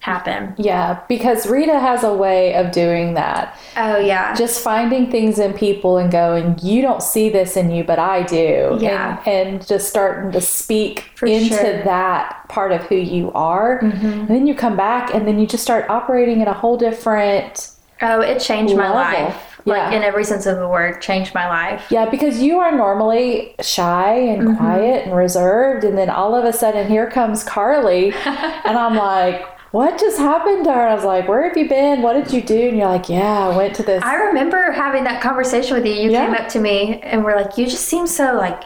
happen. 0.00 0.54
Yeah, 0.56 1.00
because 1.08 1.46
Rita 1.48 1.80
has 1.80 2.04
a 2.04 2.12
way 2.14 2.54
of 2.54 2.70
doing 2.70 3.14
that. 3.14 3.58
Oh, 3.76 3.96
yeah. 3.98 4.34
Just 4.36 4.62
finding 4.62 5.10
things 5.10 5.38
in 5.40 5.52
people 5.54 5.98
and 5.98 6.12
going, 6.12 6.56
you 6.62 6.80
don't 6.80 7.02
see 7.02 7.28
this 7.28 7.56
in 7.56 7.70
you, 7.72 7.82
but 7.82 7.98
I 7.98 8.22
do. 8.22 8.78
Yeah. 8.80 9.20
And, 9.26 9.56
and 9.56 9.66
just 9.66 9.88
starting 9.88 10.30
to 10.32 10.40
speak 10.40 11.10
For 11.16 11.26
into 11.26 11.48
sure. 11.48 11.58
Mm-hmm. 11.64 11.84
that 11.86 12.48
part 12.48 12.70
of 12.70 12.82
who 12.82 12.94
you 12.96 13.32
are. 13.32 13.78
And 13.78 14.28
then 14.28 14.46
you 14.46 14.54
come 14.54 14.76
back 14.76 15.12
and 15.12 15.26
then 15.26 15.40
you 15.40 15.46
just 15.46 15.64
start 15.64 15.88
operating 15.90 16.40
in 16.40 16.46
a 16.46 16.52
whole 16.52 16.76
different. 16.76 17.72
oh, 18.02 18.20
it 18.20 18.38
changed 18.40 18.76
my 18.76 18.90
life. 18.90 19.58
Like, 19.64 19.78
Yeah. 19.90 19.96
in 19.96 20.04
every 20.04 20.22
sense 20.22 20.46
of 20.46 20.58
the 20.58 20.68
word, 20.68 21.02
changed 21.02 21.34
my 21.34 21.48
life. 21.48 21.86
Yeah, 21.90 22.08
because 22.08 22.40
you 22.40 22.60
are 22.60 22.70
normally 22.70 23.56
shy 23.60 24.12
and 24.14 24.42
Mm-hmm. 24.42 24.56
quiet 24.58 25.06
and 25.06 25.16
reserved. 25.16 25.82
And 25.82 25.98
then 25.98 26.08
all 26.10 26.36
of 26.36 26.44
a 26.44 26.52
sudden, 26.52 26.86
here 26.88 27.10
comes 27.10 27.42
Carly. 27.42 28.12
and 28.24 28.78
I'm 28.78 28.94
like, 28.94 29.44
what 29.72 29.98
just 30.00 30.18
happened 30.18 30.64
to 30.64 30.72
her? 30.72 30.88
I 30.88 30.94
was 30.94 31.04
like, 31.04 31.28
where 31.28 31.46
have 31.46 31.56
you 31.56 31.68
been? 31.68 32.00
What 32.02 32.12
did 32.14 32.32
you 32.32 32.40
do? 32.40 32.68
And 32.68 32.78
you're 32.78 32.88
like, 32.88 33.08
yeah, 33.08 33.48
I 33.48 33.56
went 33.56 33.74
to 33.76 33.82
this. 33.82 34.02
I 34.02 34.14
remember 34.14 34.70
having 34.72 35.04
that 35.04 35.20
conversation 35.20 35.76
with 35.76 35.84
you. 35.86 35.92
You 35.94 36.10
Yeah. 36.10 36.26
came 36.26 36.34
up 36.34 36.48
to 36.50 36.60
me 36.60 37.00
and 37.02 37.24
were 37.24 37.34
like, 37.34 37.58
"You 37.58 37.66
just 37.66 37.84
seem 37.86 38.06
so 38.06 38.34
like 38.36 38.62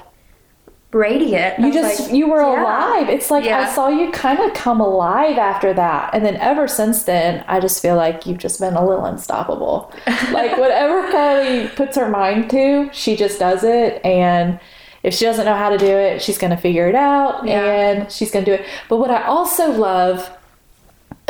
radiant." 0.92 1.58
You 1.60 1.72
just 1.72 2.00
like, 2.00 2.12
you 2.12 2.28
were 2.28 2.40
"Yeah." 2.42 2.62
alive 2.62 3.08
it's 3.08 3.30
like 3.30 3.44
i 3.46 3.72
saw 3.72 3.88
you 3.88 4.10
kind 4.10 4.40
of 4.40 4.52
come 4.54 4.80
alive 4.80 5.38
after 5.38 5.72
that 5.72 6.12
and 6.12 6.24
then 6.26 6.34
ever 6.38 6.66
since 6.66 7.04
then 7.04 7.44
i 7.46 7.60
just 7.60 7.80
feel 7.80 7.94
like 7.94 8.26
you've 8.26 8.38
just 8.38 8.58
been 8.58 8.74
a 8.74 8.84
little 8.84 9.04
unstoppable 9.04 9.92
like 10.32 10.58
whatever 10.58 11.08
carly 11.12 11.68
puts 11.76 11.96
her 11.96 12.08
mind 12.08 12.50
to 12.50 12.90
she 12.92 13.14
just 13.14 13.38
does 13.38 13.62
it 13.62 14.04
and 14.04 14.58
if 15.04 15.14
she 15.14 15.24
doesn't 15.24 15.44
know 15.44 15.54
how 15.54 15.68
to 15.70 15.78
do 15.78 15.86
it 15.86 16.20
she's 16.20 16.38
going 16.38 16.50
to 16.50 16.56
figure 16.56 16.88
it 16.88 16.96
out 16.96 17.46
Yeah. 17.46 17.62
and 17.62 18.10
she's 18.10 18.32
going 18.32 18.44
to 18.44 18.56
do 18.56 18.60
it 18.60 18.66
but 18.88 18.96
what 18.96 19.12
i 19.12 19.22
also 19.22 19.70
love 19.70 20.28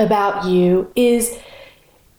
about 0.00 0.46
you 0.46 0.90
is 0.96 1.38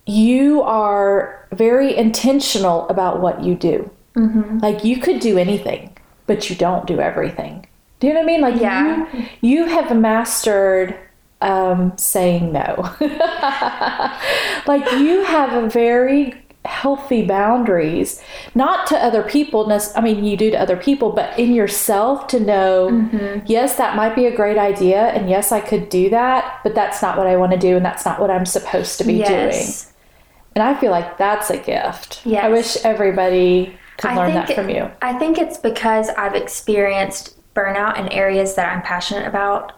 you 0.05 0.61
are 0.61 1.47
very 1.51 1.95
intentional 1.95 2.87
about 2.89 3.19
what 3.21 3.43
you 3.43 3.55
do 3.55 3.89
Mm-hmm. 4.15 4.57
like 4.59 4.83
you 4.83 4.97
could 4.97 5.21
do 5.21 5.37
anything, 5.37 5.95
but 6.27 6.49
you 6.49 6.55
don't 6.57 6.85
do 6.85 6.99
everything. 6.99 7.65
Do 8.01 8.07
you 8.07 8.13
know 8.13 8.19
what 8.19 8.25
I 8.25 8.31
mean? 8.33 8.41
Like 8.41 8.59
Yeah. 8.61 9.07
you, 9.13 9.25
you 9.41 9.65
have 9.67 9.95
mastered 9.95 10.97
um, 11.39 11.93
saying 11.97 12.51
no. 12.51 12.75
like 14.67 14.85
you 14.99 15.23
have 15.23 15.63
a 15.63 15.69
very 15.69 16.33
healthy 16.65 17.25
boundaries, 17.25 18.21
not 18.53 18.85
to 18.87 18.95
other 18.97 19.23
people. 19.23 19.71
I 19.95 20.01
mean, 20.01 20.23
you 20.23 20.37
do 20.37 20.51
to 20.51 20.59
other 20.59 20.77
people, 20.77 21.11
but 21.11 21.37
in 21.39 21.53
yourself 21.53 22.27
to 22.27 22.39
know, 22.39 22.89
Mm-hmm. 22.91 23.45
yes, 23.47 23.75
that 23.77 23.95
might 23.95 24.15
be 24.15 24.25
a 24.27 24.35
great 24.35 24.57
idea, 24.57 25.07
and 25.07 25.29
yes, 25.29 25.51
I 25.51 25.59
could 25.59 25.89
do 25.89 26.09
that, 26.11 26.59
but 26.63 26.75
that's 26.75 27.01
not 27.01 27.17
what 27.17 27.27
I 27.27 27.35
want 27.35 27.51
to 27.53 27.57
do, 27.57 27.75
and 27.77 27.85
that's 27.85 28.05
not 28.05 28.19
what 28.19 28.29
I'm 28.29 28.45
supposed 28.45 28.97
to 28.99 29.03
be 29.03 29.23
doing. 29.23 29.63
And 30.55 30.63
I 30.63 30.79
feel 30.79 30.91
like 30.91 31.17
that's 31.17 31.49
a 31.49 31.57
gift. 31.57 32.21
Yes. 32.25 32.43
I 32.43 32.49
wish 32.49 32.77
everybody 32.85 33.77
could 33.97 34.11
I 34.11 34.15
learn 34.17 34.33
think 34.33 34.47
that 34.47 34.55
from 34.55 34.69
you. 34.69 34.91
I 35.01 35.13
think 35.17 35.37
it's 35.37 35.57
because 35.57 36.09
I've 36.09 36.35
experienced 36.35 37.37
burnout 37.55 37.97
in 37.97 38.07
areas 38.09 38.55
that 38.55 38.71
I'm 38.71 38.81
passionate 38.81 39.27
about, 39.27 39.73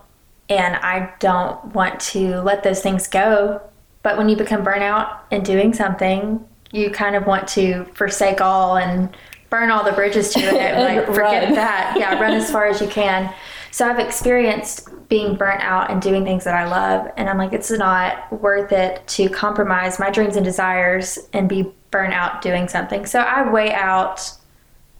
and 0.50 0.76
I 0.76 1.14
don't 1.20 1.64
want 1.74 2.00
to 2.02 2.42
let 2.42 2.64
those 2.64 2.82
things 2.82 3.08
go. 3.08 3.62
But 4.02 4.18
when 4.18 4.28
you 4.30 4.36
become 4.36 4.66
burnout 4.66 5.20
in 5.32 5.44
doing 5.44 5.74
something, 5.74 6.46
you 6.74 6.90
kind 6.90 7.16
of 7.16 7.26
want 7.26 7.48
to 7.50 7.86
forsake 7.94 8.42
all 8.42 8.78
and 8.78 9.16
burn 9.50 9.70
all 9.70 9.84
the 9.84 9.92
bridges 9.92 10.34
to 10.34 10.40
it. 10.40 10.56
And 10.56 10.98
like 10.98 11.06
forget 11.06 11.54
that. 11.56 11.96
Yeah, 11.98 12.20
run 12.20 12.34
as 12.34 12.52
far 12.52 12.66
as 12.66 12.82
you 12.82 12.88
can. 12.88 13.34
So 13.72 13.88
I've 13.88 14.00
experienced 14.00 14.90
being 15.08 15.36
burnt 15.36 15.62
out 15.62 15.90
and 15.90 16.02
doing 16.02 16.24
things 16.24 16.44
that 16.44 16.56
I 16.56 16.68
love, 16.68 17.12
and 17.18 17.30
I'm 17.30 17.38
like, 17.38 17.54
it's 17.54 17.72
not 17.72 18.32
worth 18.42 18.72
it 18.72 19.06
to 19.10 19.30
compromise 19.30 20.00
my 20.00 20.10
dreams 20.10 20.36
and 20.36 20.44
desires 20.44 21.20
and 21.34 21.48
be 21.48 21.72
burnt 21.92 22.14
out 22.14 22.42
doing 22.42 22.68
something. 22.68 23.06
So 23.06 23.20
I 23.20 23.52
weigh 23.52 23.74
out 23.74 24.32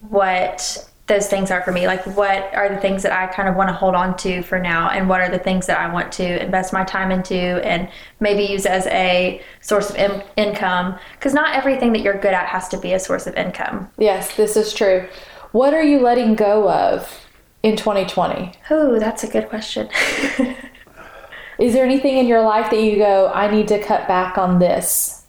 what 0.10 0.90
those 1.08 1.28
things 1.28 1.52
are 1.52 1.62
for 1.62 1.72
me. 1.72 1.86
Like, 1.86 2.06
what 2.16 2.54
are 2.54 2.70
the 2.70 2.80
things 2.80 3.04
that 3.04 3.12
I 3.12 3.28
kind 3.28 3.50
of 3.50 3.56
want 3.56 3.70
to 3.70 3.74
hold 3.74 3.94
on 3.94 4.16
to 4.18 4.42
for 4.44 4.58
now, 4.60 4.90
and 4.90 5.10
what 5.10 5.20
are 5.20 5.30
the 5.30 5.40
things 5.40 5.66
that 5.68 5.78
I 5.78 5.92
want 5.92 6.12
to 6.14 6.44
invest 6.44 6.72
my 6.72 6.84
time 6.86 7.12
into 7.12 7.36
and 7.36 7.90
maybe 8.20 8.44
use 8.44 8.66
as 8.66 8.88
a 8.88 9.42
source 9.62 9.90
of 9.90 9.96
in- 9.98 10.24
income? 10.38 10.98
Because 11.14 11.34
not 11.34 11.56
everything 11.56 11.92
that 11.94 12.02
you're 12.02 12.18
good 12.18 12.34
at 12.34 12.48
has 12.48 12.70
to 12.70 12.78
be 12.78 12.94
a 12.94 13.00
source 13.00 13.28
of 13.28 13.36
income. 13.36 13.90
Yes, 13.98 14.36
this 14.38 14.56
is 14.56 14.74
true. 14.74 15.08
What 15.52 15.74
are 15.74 15.84
you 15.84 16.00
letting 16.00 16.36
go 16.36 16.70
of 16.70 17.28
in 17.64 17.76
2020? 17.76 18.54
Oh, 18.70 18.98
that's 18.98 19.24
a 19.24 19.28
good 19.28 19.50
question. 19.50 19.90
Is 21.60 21.74
there 21.74 21.86
anything 21.86 22.18
in 22.18 22.28
your 22.28 22.42
life 22.42 22.72
that 22.72 22.82
you 22.82 22.98
go, 22.98 23.32
I 23.34 23.52
need 23.52 23.68
to 23.68 23.82
cut 23.82 24.08
back 24.08 24.38
on 24.38 24.60
this? 24.60 25.24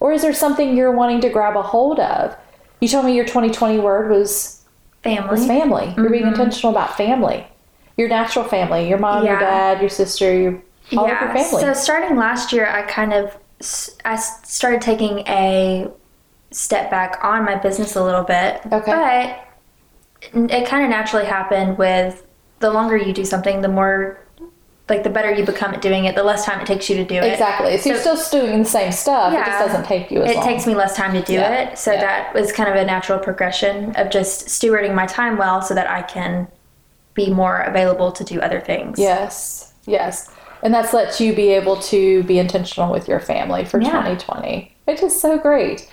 Or 0.00 0.12
is 0.12 0.22
there 0.22 0.32
something 0.32 0.76
you're 0.76 0.92
wanting 0.92 1.20
to 1.22 1.30
grab 1.30 1.56
a 1.56 1.62
hold 1.62 1.98
of? 1.98 2.36
You 2.80 2.88
told 2.88 3.06
me 3.06 3.16
your 3.16 3.24
2020 3.24 3.78
word 3.78 4.10
was 4.10 4.57
Family. 5.16 5.30
was 5.30 5.46
family. 5.46 5.94
You're 5.96 6.10
being 6.10 6.24
mm-hmm. 6.24 6.40
intentional 6.40 6.72
about 6.72 6.96
family. 6.96 7.46
Your 7.96 8.08
natural 8.08 8.44
family, 8.44 8.88
your 8.88 8.98
mom, 8.98 9.26
your 9.26 9.38
dad, 9.38 9.80
your 9.80 9.90
sister, 9.90 10.32
your 10.32 10.62
all 10.96 11.04
of 11.04 11.10
your 11.10 11.18
family. 11.18 11.44
So 11.44 11.72
starting 11.74 12.16
last 12.16 12.52
year, 12.52 12.66
I 12.66 12.82
kind 12.82 13.12
of 13.12 13.36
I 14.04 14.16
started 14.16 14.80
taking 14.80 15.20
a 15.26 15.88
step 16.50 16.90
back 16.90 17.18
on 17.22 17.44
my 17.44 17.56
business 17.56 17.96
a 17.96 18.04
little 18.04 18.22
bit. 18.22 18.60
Okay. 18.72 19.36
But 20.32 20.50
it 20.50 20.66
kind 20.66 20.84
of 20.84 20.90
naturally 20.90 21.26
happened 21.26 21.78
with 21.78 22.26
the 22.60 22.70
longer 22.70 22.96
you 22.96 23.12
do 23.12 23.24
something, 23.24 23.60
the 23.60 23.68
more 23.68 24.20
like 24.88 25.02
the 25.02 25.10
better 25.10 25.30
you 25.30 25.44
become 25.44 25.74
at 25.74 25.82
doing 25.82 26.06
it, 26.06 26.14
the 26.14 26.22
less 26.22 26.44
time 26.46 26.60
it 26.60 26.66
takes 26.66 26.88
you 26.88 26.96
to 26.96 27.04
do 27.04 27.16
it. 27.16 27.32
exactly. 27.32 27.76
So, 27.78 27.90
you're 27.90 27.98
still 28.16 28.40
doing 28.40 28.60
the 28.62 28.68
same 28.68 28.90
stuff. 28.92 29.32
Yeah, 29.32 29.42
It 29.42 29.46
just 29.46 29.66
doesn't 29.66 29.84
take 29.84 30.10
you 30.10 30.22
as 30.22 30.26
long, 30.28 30.30
It 30.32 30.36
long. 30.38 30.46
takes 30.46 30.66
me 30.66 30.74
less 30.74 30.96
time 30.96 31.12
to 31.12 31.20
do 31.22 31.34
Yeah. 31.34 31.52
it. 31.52 31.78
So 31.78 31.92
Yeah. 31.92 32.00
that 32.00 32.34
was 32.34 32.52
kind 32.52 32.68
of 32.70 32.76
a 32.76 32.84
natural 32.84 33.18
progression 33.18 33.94
of 33.96 34.08
just 34.10 34.46
stewarding 34.48 34.94
my 34.94 35.04
time 35.06 35.36
well 35.36 35.60
so 35.60 35.74
that 35.74 35.90
I 35.90 36.02
can 36.02 36.48
be 37.14 37.30
more 37.30 37.60
available 37.60 38.12
to 38.12 38.24
do 38.24 38.40
other 38.40 38.60
things. 38.60 38.98
Yes, 38.98 39.72
yes. 39.86 40.30
And 40.62 40.72
that's 40.72 40.92
lets 40.94 41.20
you 41.20 41.34
be 41.34 41.50
able 41.50 41.76
to 41.82 42.22
be 42.24 42.38
intentional 42.38 42.90
with 42.92 43.08
your 43.08 43.20
family 43.20 43.64
for 43.64 43.80
Yeah. 43.80 43.90
2020, 43.90 44.74
which 44.86 45.02
is 45.02 45.20
so 45.20 45.36
great. 45.38 45.86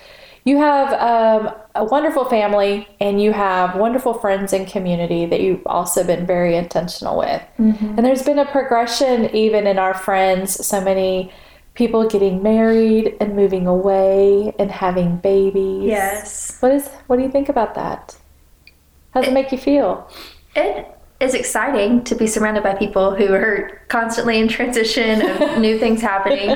You 0.44 0.58
have 0.58 0.92
um, 0.94 1.52
a 1.76 1.84
wonderful 1.84 2.24
family 2.24 2.88
and 3.00 3.20
you 3.20 3.32
have 3.32 3.76
wonderful 3.76 4.14
friends 4.14 4.52
and 4.52 4.66
community 4.66 5.26
that 5.26 5.40
you've 5.40 5.66
also 5.66 6.04
been 6.04 6.26
very 6.26 6.56
intentional 6.56 7.18
with. 7.18 7.42
Mm-hmm. 7.58 7.94
And 7.96 8.04
there's 8.04 8.22
been 8.22 8.38
a 8.38 8.46
progression 8.46 9.34
even 9.34 9.66
in 9.66 9.78
our 9.78 9.94
friends, 9.94 10.66
so 10.66 10.80
many 10.80 11.32
people 11.74 12.08
getting 12.08 12.42
married 12.42 13.14
and 13.20 13.36
moving 13.36 13.66
away 13.66 14.54
and 14.58 14.70
having 14.70 15.18
babies. 15.18 15.84
Yes. 15.84 16.58
What 16.60 16.72
is 16.72 16.88
what 17.06 17.16
do 17.16 17.22
you 17.22 17.30
think 17.30 17.48
about 17.48 17.74
that? 17.74 18.16
How 19.12 19.20
does 19.20 19.28
it 19.28 19.34
make 19.34 19.52
you 19.52 19.58
feel? 19.58 20.10
It 20.54 20.95
is 21.18 21.32
exciting 21.34 22.04
to 22.04 22.14
be 22.14 22.26
surrounded 22.26 22.62
by 22.62 22.74
people 22.74 23.14
who 23.14 23.32
are 23.32 23.80
constantly 23.88 24.38
in 24.38 24.48
transition 24.48 25.22
of 25.22 25.58
new 25.58 25.78
things 25.78 26.00
happening. 26.02 26.50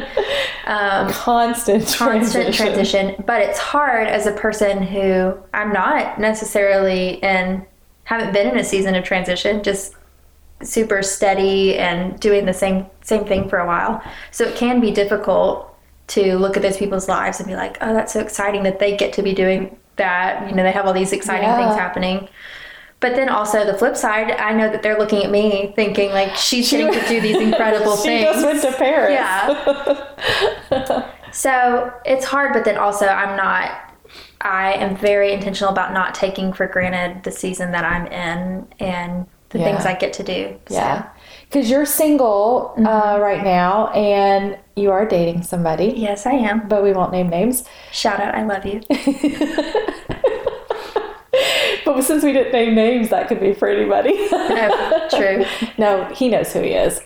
Um, 0.66 1.10
Constant 1.10 1.86
constant 1.96 2.54
transition, 2.54 3.22
but 3.26 3.40
it's 3.40 3.58
hard 3.58 4.06
as 4.06 4.26
a 4.26 4.32
person 4.32 4.82
who 4.82 5.34
I'm 5.54 5.72
not 5.72 6.20
necessarily 6.20 7.14
in, 7.22 7.64
haven't 8.04 8.32
been 8.34 8.48
in 8.48 8.58
a 8.58 8.64
season 8.64 8.94
of 8.94 9.02
transition, 9.04 9.62
just 9.62 9.94
super 10.62 11.02
steady 11.02 11.78
and 11.78 12.20
doing 12.20 12.44
the 12.44 12.52
same 12.52 12.84
same 13.00 13.24
thing 13.24 13.48
for 13.48 13.58
a 13.60 13.66
while. 13.66 14.02
So 14.30 14.44
it 14.44 14.56
can 14.56 14.78
be 14.80 14.90
difficult 14.90 15.74
to 16.08 16.36
look 16.36 16.56
at 16.56 16.62
those 16.62 16.76
people's 16.76 17.08
lives 17.08 17.38
and 17.40 17.48
be 17.48 17.56
like, 17.56 17.78
oh, 17.80 17.94
that's 17.94 18.12
so 18.12 18.20
exciting 18.20 18.62
that 18.64 18.78
they 18.78 18.94
get 18.96 19.12
to 19.14 19.22
be 19.22 19.32
doing 19.32 19.74
that. 19.96 20.48
You 20.50 20.54
know, 20.54 20.62
they 20.62 20.72
have 20.72 20.84
all 20.86 20.92
these 20.92 21.12
exciting 21.12 21.48
Yeah. 21.48 21.56
things 21.56 21.78
happening. 21.78 22.28
But 23.00 23.16
then 23.16 23.28
also 23.30 23.64
the 23.64 23.76
flip 23.78 23.96
side, 23.96 24.30
I 24.32 24.52
know 24.52 24.70
that 24.70 24.82
they're 24.82 24.98
looking 24.98 25.24
at 25.24 25.30
me 25.30 25.72
thinking 25.74 26.10
like 26.10 26.34
she's 26.36 26.70
getting 26.70 26.92
to 26.92 27.08
do 27.08 27.20
these 27.20 27.36
incredible 27.48 27.96
she 27.96 28.02
things. 28.02 28.24
just 28.24 28.44
went 28.44 28.60
to 28.62 28.72
Paris. 28.72 29.12
Yeah. 29.12 31.10
So 31.32 31.92
it's 32.04 32.24
hard, 32.26 32.52
but 32.52 32.64
then 32.64 32.76
also 32.76 33.06
I'm 33.06 33.36
not. 33.36 33.70
I 34.42 34.72
am 34.74 34.96
very 34.96 35.32
intentional 35.32 35.72
about 35.72 35.92
not 35.92 36.14
taking 36.14 36.52
for 36.52 36.66
granted 36.66 37.22
the 37.24 37.30
season 37.30 37.72
that 37.72 37.84
I'm 37.84 38.06
in 38.08 38.66
and 38.80 39.26
the 39.50 39.58
Yeah. 39.58 39.64
things 39.64 39.86
I 39.86 39.94
get 39.94 40.12
to 40.14 40.22
do. 40.22 40.56
So, 40.68 40.74
Yeah. 40.74 41.08
Because 41.48 41.70
you're 41.70 41.84
single 41.86 42.72
uh, 42.78 43.18
right 43.20 43.42
now 43.44 43.88
and 43.88 44.56
you 44.76 44.90
are 44.92 45.04
dating 45.06 45.42
somebody, 45.42 45.92
Yes, 45.96 46.24
I 46.26 46.32
am. 46.32 46.68
but 46.68 46.82
we 46.82 46.92
won't 46.92 47.12
name 47.12 47.28
names. 47.28 47.64
Shout 47.92 48.18
out, 48.20 48.34
I 48.34 48.44
love 48.44 48.64
you. 48.64 48.80
But 51.96 52.04
since 52.04 52.22
we 52.24 52.32
didn't 52.32 52.52
name 52.52 52.74
names, 52.74 53.08
that 53.10 53.28
could 53.28 53.40
be 53.40 53.54
for 53.54 53.68
anybody. 53.68 54.14
No, 54.30 55.08
true. 55.10 55.44
no, 55.78 56.04
he 56.06 56.28
knows 56.28 56.52
who 56.52 56.60
he 56.60 56.70
is. 56.72 57.00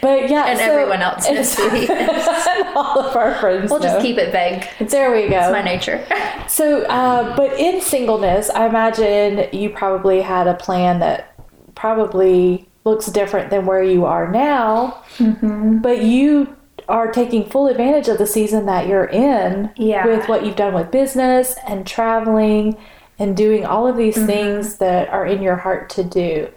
But 0.00 0.30
yeah, 0.30 0.46
And 0.46 0.58
so- 0.58 0.64
everyone 0.64 1.02
else 1.02 1.28
knows 1.30 1.54
who 1.56 1.68
he 1.70 1.82
is. 1.84 1.90
and 1.90 2.68
all 2.76 3.00
of 3.00 3.16
our 3.16 3.34
friends. 3.36 3.70
We'll 3.70 3.80
just 3.80 4.00
keep 4.00 4.16
it 4.18 4.32
vague. 4.32 4.66
It's 4.80 4.92
There 4.92 5.12
we 5.12 5.28
go. 5.28 5.38
It's 5.40 5.50
my 5.52 5.62
nature. 5.62 6.04
So, 6.48 6.82
uh, 6.84 7.36
but 7.36 7.58
in 7.58 7.80
singleness, 7.80 8.48
I 8.50 8.66
imagine 8.66 9.48
you 9.52 9.70
probably 9.70 10.20
had 10.22 10.46
a 10.46 10.54
plan 10.54 11.00
that 11.00 11.34
probably 11.74 12.68
looks 12.84 13.06
different 13.06 13.50
than 13.50 13.66
where 13.66 13.82
you 13.82 14.04
are 14.06 14.30
now. 14.30 15.02
Mm-hmm. 15.18 15.78
But 15.78 16.02
you 16.02 16.54
are 16.88 17.10
taking 17.10 17.44
full 17.48 17.66
advantage 17.66 18.08
of 18.08 18.18
the 18.18 18.26
season 18.26 18.66
that 18.66 18.86
you're 18.86 19.06
in 19.06 19.70
Yeah. 19.76 20.06
with 20.06 20.28
what 20.28 20.44
you've 20.44 20.56
done 20.56 20.74
with 20.74 20.90
business 20.90 21.56
and 21.66 21.86
traveling 21.86 22.76
and 23.18 23.36
doing 23.36 23.64
all 23.64 23.86
of 23.86 23.96
Mm-hmm. 23.96 24.02
these 24.04 24.26
things 24.26 24.76
that 24.78 25.08
are 25.10 25.26
in 25.26 25.42
your 25.42 25.56
heart 25.56 25.88
to 25.90 26.04
do. 26.04 26.48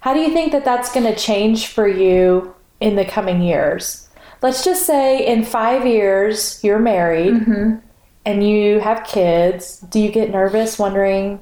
How 0.00 0.14
do 0.14 0.20
you 0.20 0.32
think 0.32 0.52
that 0.52 0.64
that's 0.64 0.92
going 0.92 1.06
to 1.06 1.14
change 1.14 1.68
for 1.68 1.86
you 1.86 2.54
in 2.80 2.96
the 2.96 3.04
coming 3.04 3.42
years? 3.42 4.08
Let's 4.42 4.64
just 4.64 4.86
say 4.86 5.26
in 5.26 5.44
five 5.44 5.86
years 5.86 6.62
you're 6.64 6.78
married 6.78 7.34
Mm-hmm. 7.34 7.76
and 8.24 8.48
you 8.48 8.80
have 8.80 9.04
kids. 9.04 9.78
Do 9.80 10.00
you 10.00 10.10
get 10.10 10.30
nervous 10.30 10.78
wondering 10.78 11.40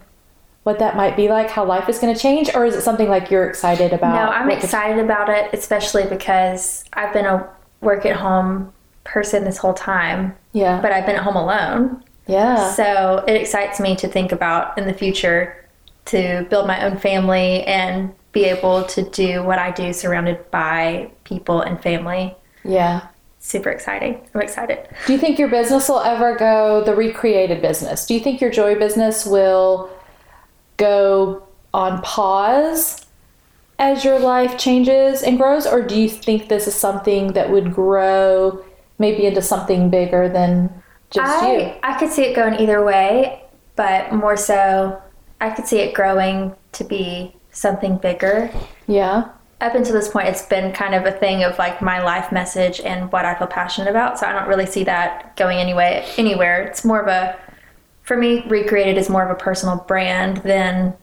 what 0.64 0.80
that 0.80 0.96
might 0.96 1.16
be 1.16 1.28
like, 1.28 1.48
how 1.48 1.64
life 1.64 1.88
is 1.88 1.98
going 1.98 2.14
to 2.14 2.20
change, 2.20 2.50
or 2.54 2.66
is 2.66 2.74
it 2.74 2.82
something 2.82 3.08
like 3.08 3.30
you're 3.30 3.48
excited 3.48 3.92
about? 3.94 4.14
No, 4.14 4.30
I'm 4.30 4.48
the- 4.48 4.56
excited 4.56 5.02
about 5.02 5.30
it, 5.30 5.48
especially 5.54 6.04
because 6.04 6.84
I've 6.92 7.12
been 7.14 7.24
a 7.24 7.48
work 7.80 8.04
at 8.04 8.16
home 8.16 8.70
person 9.04 9.44
this 9.44 9.56
whole 9.56 9.72
time, 9.72 10.36
yeah, 10.52 10.78
but 10.82 10.92
I've 10.92 11.06
been 11.06 11.16
at 11.16 11.22
home 11.22 11.36
alone. 11.36 12.04
Yeah, 12.28 12.70
So 12.72 13.24
it 13.26 13.34
excites 13.34 13.80
me 13.80 13.96
to 13.96 14.06
think 14.06 14.30
about 14.32 14.78
in 14.78 14.86
the 14.86 14.94
future 14.94 15.64
to 16.06 16.46
build 16.50 16.66
my 16.66 16.84
own 16.84 16.98
family 16.98 17.64
and 17.64 18.14
be 18.32 18.44
able 18.44 18.84
to 18.84 19.02
do 19.10 19.42
what 19.42 19.58
I 19.58 19.70
do 19.72 19.92
surrounded 19.92 20.50
by 20.50 21.10
people 21.24 21.60
and 21.62 21.82
family. 21.82 22.34
yeah. 22.64 23.08
Super 23.40 23.70
exciting. 23.70 24.20
I'm 24.34 24.42
excited. 24.42 24.88
Do 25.06 25.12
you 25.12 25.18
think 25.18 25.38
your 25.38 25.48
business 25.48 25.88
will 25.88 26.00
ever 26.00 26.36
go 26.36 26.82
the 26.84 26.94
recreated 26.94 27.62
business? 27.62 28.04
Do 28.04 28.14
you 28.14 28.20
think 28.20 28.40
your 28.40 28.50
joy 28.50 28.74
business 28.74 29.24
will 29.24 29.90
go 30.76 31.46
on 31.72 32.02
pause 32.02 33.06
as 33.78 34.04
your 34.04 34.18
life 34.18 34.58
changes 34.58 35.22
and 35.22 35.38
grows, 35.38 35.66
or 35.68 35.82
do 35.82 35.94
you 35.98 36.08
think 36.08 36.48
this 36.48 36.66
is 36.66 36.74
something 36.74 37.32
that 37.34 37.48
would 37.50 37.72
grow 37.72 38.62
maybe 38.98 39.24
into 39.24 39.40
something 39.40 39.88
bigger 39.88 40.28
than 40.28 40.82
just 41.10 41.42
you? 41.42 41.48
I, 41.48 41.80
I 41.82 41.98
could 41.98 42.10
see 42.12 42.22
it 42.24 42.34
going 42.36 42.54
either 42.60 42.84
way, 42.84 43.42
but 43.76 44.12
more 44.12 44.36
so, 44.36 45.00
I 45.40 45.50
could 45.50 45.66
see 45.66 45.78
it 45.78 45.94
growing 45.94 46.54
to 46.72 46.84
be 46.84 47.34
something 47.50 47.96
bigger. 47.98 48.50
Yeah, 48.86 49.28
Up 49.60 49.74
until 49.74 49.94
this 49.94 50.08
point, 50.08 50.28
it's 50.28 50.42
been 50.42 50.72
kind 50.72 50.94
of 50.94 51.04
a 51.04 51.12
thing 51.12 51.42
of 51.44 51.58
like 51.58 51.82
my 51.82 52.02
life 52.02 52.30
message 52.32 52.80
and 52.80 53.10
what 53.12 53.24
I 53.24 53.34
feel 53.36 53.46
passionate 53.48 53.90
about. 53.90 54.18
So 54.18 54.26
I 54.26 54.32
don't 54.32 54.48
really 54.48 54.66
see 54.66 54.84
that 54.84 55.36
going 55.36 55.58
anyway 55.58 56.06
anywhere. 56.16 56.62
It's 56.62 56.84
more 56.84 57.00
of 57.00 57.08
a, 57.08 57.36
for 58.02 58.16
me, 58.16 58.44
recreated 58.48 58.96
is 58.98 59.08
more 59.10 59.24
of 59.24 59.30
a 59.30 59.34
personal 59.34 59.76
brand 59.88 60.38
than 60.38 60.94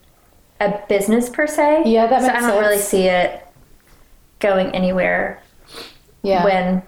a 0.60 0.80
business 0.88 1.28
per 1.28 1.46
se. 1.46 1.82
Yeah, 1.86 2.06
that 2.06 2.24
so 2.24 2.32
makes 2.32 2.46
I 2.46 2.50
don't 2.50 2.58
really 2.58 2.78
see 2.78 3.04
it 3.08 3.46
going 4.40 4.68
anywhere 4.74 5.42
yeah, 6.22 6.44
when 6.44 6.82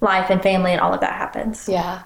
life 0.00 0.30
and 0.30 0.42
family 0.42 0.72
and 0.72 0.80
all 0.80 0.92
of 0.94 1.00
that 1.00 1.14
happens. 1.14 1.68
yeah. 1.68 2.02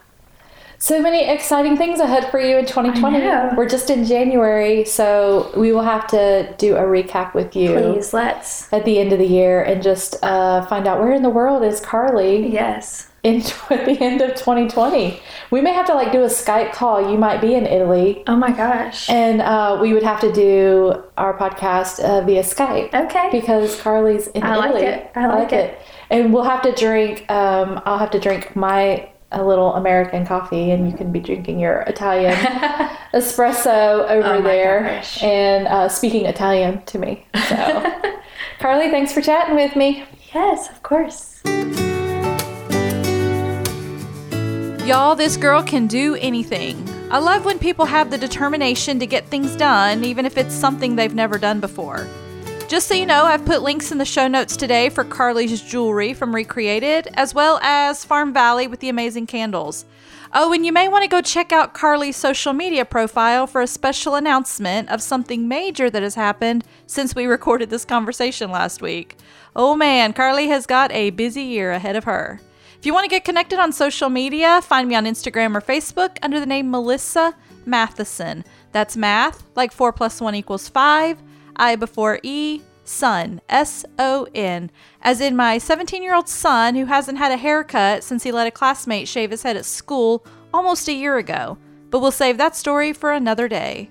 So 0.83 1.01
many 1.03 1.28
exciting 1.28 1.76
things 1.76 2.01
ahead 2.01 2.31
for 2.31 2.41
you 2.41 2.57
in 2.57 2.64
2020. 2.64 3.55
We're 3.55 3.68
just 3.68 3.91
in 3.91 4.07
January, 4.07 4.87
so 4.87 5.53
we 5.55 5.72
will 5.72 5.83
have 5.83 6.07
to 6.09 6.55
do 6.57 6.74
a 6.76 6.81
recap 6.81 7.35
with 7.35 7.55
you. 7.55 7.74
Please, 7.74 8.14
let's. 8.14 8.72
at 8.72 8.87
the 8.87 8.99
end 8.99 9.12
of 9.12 9.18
the 9.18 9.26
year 9.26 9.62
and 9.62 9.83
just 9.83 10.16
uh, 10.24 10.64
find 10.66 10.87
out 10.89 10.99
where 11.01 11.12
in 11.12 11.22
the 11.22 11.28
world 11.28 11.62
is 11.62 11.81
Carly 11.81 12.51
Yes. 12.51 13.11
in 13.22 13.43
at 13.70 13.85
the 13.85 13.99
end 14.01 14.22
of 14.22 14.31
2020. 14.31 15.20
We 15.51 15.61
may 15.61 15.74
have 15.74 15.85
to 15.87 15.95
like 15.95 16.12
do 16.12 16.22
a 16.22 16.28
Skype 16.28 16.72
call. 16.72 17.11
You 17.12 17.18
might 17.18 17.43
be 17.43 17.55
in 17.55 17.66
Italy, 17.66 18.22
Oh 18.26 18.37
my 18.37 18.51
gosh. 18.51 19.11
and 19.11 19.43
uh, 19.43 19.78
we 19.83 19.93
would 19.93 20.03
have 20.03 20.20
to 20.22 20.33
do 20.33 21.05
our 21.18 21.37
podcast 21.37 22.01
uh, 22.03 22.22
via 22.24 22.43
Skype 22.43 22.95
Okay. 22.95 23.28
because 23.31 23.78
Carly's 23.83 24.28
in 24.28 24.43
I 24.43 24.57
like 24.57 24.70
Italy. 24.76 24.87
it. 24.87 25.11
I 25.14 25.26
like 25.26 25.53
it. 25.53 25.78
And 26.09 26.33
we'll 26.33 26.45
have 26.45 26.62
to 26.62 26.72
drink. 26.72 27.31
Um, 27.31 27.83
I'll 27.85 27.99
have 27.99 28.12
to 28.12 28.18
drink 28.18 28.57
my 28.57 29.11
a 29.33 29.45
little 29.45 29.74
American 29.74 30.26
coffee, 30.26 30.70
and 30.72 30.91
you 30.91 30.97
can 30.97 31.12
be 31.12 31.20
drinking 31.20 31.59
your 31.61 31.81
Italian 31.83 32.33
espresso 33.14 34.09
over 34.09 34.35
Oh 34.39 34.43
there 34.43 34.81
gosh. 34.85 35.22
and 35.22 35.66
uh, 35.68 35.89
speaking 35.89 36.26
Italian 36.26 36.83
to 36.87 36.99
me. 36.99 37.26
So, 37.49 38.01
Carly, 38.59 38.91
thanks 38.91 39.12
for 39.12 39.20
chatting 39.22 39.55
with 39.57 39.76
me. 39.76 40.05
Yes, 40.35 40.68
of 40.70 40.83
course. 40.83 41.41
Y'all, 44.87 45.14
this 45.14 45.37
girl 45.37 45.62
can 45.62 45.87
do 45.87 46.16
anything. 46.16 46.76
I 47.12 47.18
love 47.18 47.45
when 47.45 47.59
people 47.59 47.85
have 47.85 48.11
the 48.11 48.18
determination 48.18 48.99
to 48.99 49.07
get 49.07 49.26
things 49.26 49.55
done, 49.55 50.03
even 50.05 50.26
if 50.26 50.37
it's 50.37 50.55
something 50.55 50.97
they've 50.97 51.14
never 51.14 51.39
done 51.39 51.61
before. 51.61 52.09
Just 52.71 52.87
so 52.87 52.95
you 52.95 53.05
know, 53.05 53.25
I've 53.25 53.45
put 53.45 53.62
links 53.62 53.91
in 53.91 53.99
the 53.99 54.05
show 54.05 54.29
notes 54.29 54.57
today 54.57 54.91
for 54.91 55.03
Carly's 55.03 55.61
jewelry 55.61 56.14
from 56.14 56.33
Recreated, 56.33 57.09
as 57.14 57.35
well 57.35 57.59
as 57.64 58.05
Farm 58.05 58.33
Valley 58.33 58.68
with 58.68 58.79
the 58.79 58.89
amazing 58.89 59.27
candles. 59.27 59.87
Oh, 60.33 60.53
and 60.53 60.64
you 60.64 60.73
may 60.73 60.87
want 60.87 61.03
to 61.03 61.09
go 61.09 61.21
check 61.21 61.51
out 61.51 61.75
Carly's 61.75 62.14
social 62.14 62.53
media 62.53 62.85
profile 62.85 63.49
for 63.49 63.61
a 63.61 63.66
special 63.66 64.14
announcement 64.14 64.89
of 64.89 65.03
something 65.03 65.49
major 65.49 65.91
that 65.91 66.05
has 66.05 66.14
happened 66.14 66.62
since 66.87 67.12
we 67.12 67.27
recorded 67.27 67.71
this 67.71 67.85
conversation 67.85 68.53
last 68.53 68.81
week. 68.81 69.16
Oh 69.57 69.75
man, 69.75 70.12
Carly 70.12 70.47
has 70.47 70.64
got 70.64 70.93
a 70.93 71.11
busy 71.11 71.43
year 71.43 71.73
ahead 71.73 71.97
of 71.97 72.05
her. 72.05 72.41
If 72.79 72.87
you 72.87 72.95
want 72.95 73.03
to 73.03 73.11
get 73.11 73.25
connected 73.25 73.59
on 73.59 73.73
social 73.73 74.11
media, 74.11 74.62
find 74.62 74.89
me 74.89 74.95
on 74.95 75.07
Instagram 75.07 75.57
or 75.57 75.61
Facebook 75.61 76.18
under 76.23 76.39
the 76.39 76.47
name 76.47 76.71
Melissa 76.71 77.35
Mathieson. 77.66 78.45
That's 78.71 78.97
math, 78.97 79.43
like 79.57 79.73
4 79.73 79.93
plus 79.93 80.21
1 80.21 80.37
equals 80.37 80.68
5, 80.68 81.21
I 81.57 81.76
before 81.76 82.20
E, 82.22 82.62
son, 82.84 83.40
S 83.48 83.84
O 83.98 84.26
N, 84.34 84.70
as 85.03 85.20
in 85.20 85.36
my 85.36 85.59
17 85.59 86.03
year 86.03 86.14
old 86.14 86.28
son 86.28 86.74
who 86.74 86.86
hasn't 86.86 87.18
had 87.18 87.32
a 87.32 87.36
haircut 87.36 88.03
since 88.05 88.22
he 88.22 88.32
let 88.32 88.46
a 88.46 88.51
classmate 88.51 89.09
shave 89.09 89.30
his 89.30 89.42
head 89.42 89.57
at 89.57 89.64
school 89.64 90.24
almost 90.53 90.88
a 90.88 90.92
year 90.92 91.16
ago. 91.18 91.59
But 91.90 92.01
we'll 92.01 92.12
save 92.12 92.38
that 92.38 92.57
story 92.57 92.92
for 92.92 93.12
another 93.12 93.48
day. 93.48 93.90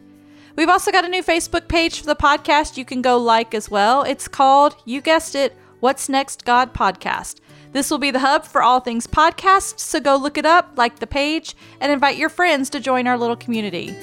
We've 0.55 0.69
also 0.69 0.91
got 0.91 1.05
a 1.05 1.09
new 1.09 1.23
Facebook 1.23 1.67
page 1.67 1.99
for 1.99 2.05
the 2.05 2.15
podcast 2.15 2.77
you 2.77 2.85
can 2.85 3.01
go 3.01 3.17
like 3.17 3.53
as 3.53 3.71
well. 3.71 4.03
It's 4.03 4.27
called, 4.27 4.75
you 4.85 4.99
guessed 4.99 5.35
it, 5.35 5.55
What's 5.79 6.09
Next 6.09 6.43
God 6.43 6.73
Podcast. 6.73 7.39
This 7.71 7.89
will 7.89 7.99
be 7.99 8.11
the 8.11 8.19
hub 8.19 8.45
for 8.45 8.61
all 8.61 8.79
things 8.79 9.07
podcast, 9.07 9.79
so 9.79 9.99
go 9.99 10.17
look 10.17 10.37
it 10.37 10.45
up, 10.45 10.73
like 10.75 10.99
the 10.99 11.07
page, 11.07 11.55
and 11.79 11.91
invite 11.91 12.17
your 12.17 12.29
friends 12.29 12.69
to 12.71 12.79
join 12.79 13.07
our 13.07 13.17
little 13.17 13.37
community. 13.37 13.95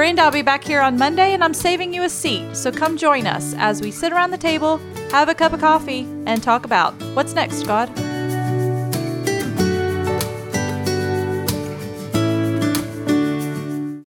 Friend, 0.00 0.18
I'll 0.18 0.30
be 0.30 0.40
back 0.40 0.64
here 0.64 0.80
on 0.80 0.96
Monday 0.96 1.34
and 1.34 1.44
I'm 1.44 1.52
saving 1.52 1.92
you 1.92 2.04
a 2.04 2.08
seat, 2.08 2.56
so 2.56 2.72
come 2.72 2.96
join 2.96 3.26
us 3.26 3.52
as 3.58 3.82
we 3.82 3.90
sit 3.90 4.14
around 4.14 4.30
the 4.30 4.38
table, 4.38 4.78
have 5.10 5.28
a 5.28 5.34
cup 5.34 5.52
of 5.52 5.60
coffee, 5.60 6.06
and 6.24 6.42
talk 6.42 6.64
about 6.64 6.94
what's 7.12 7.34
next, 7.34 7.64
God. 7.64 7.90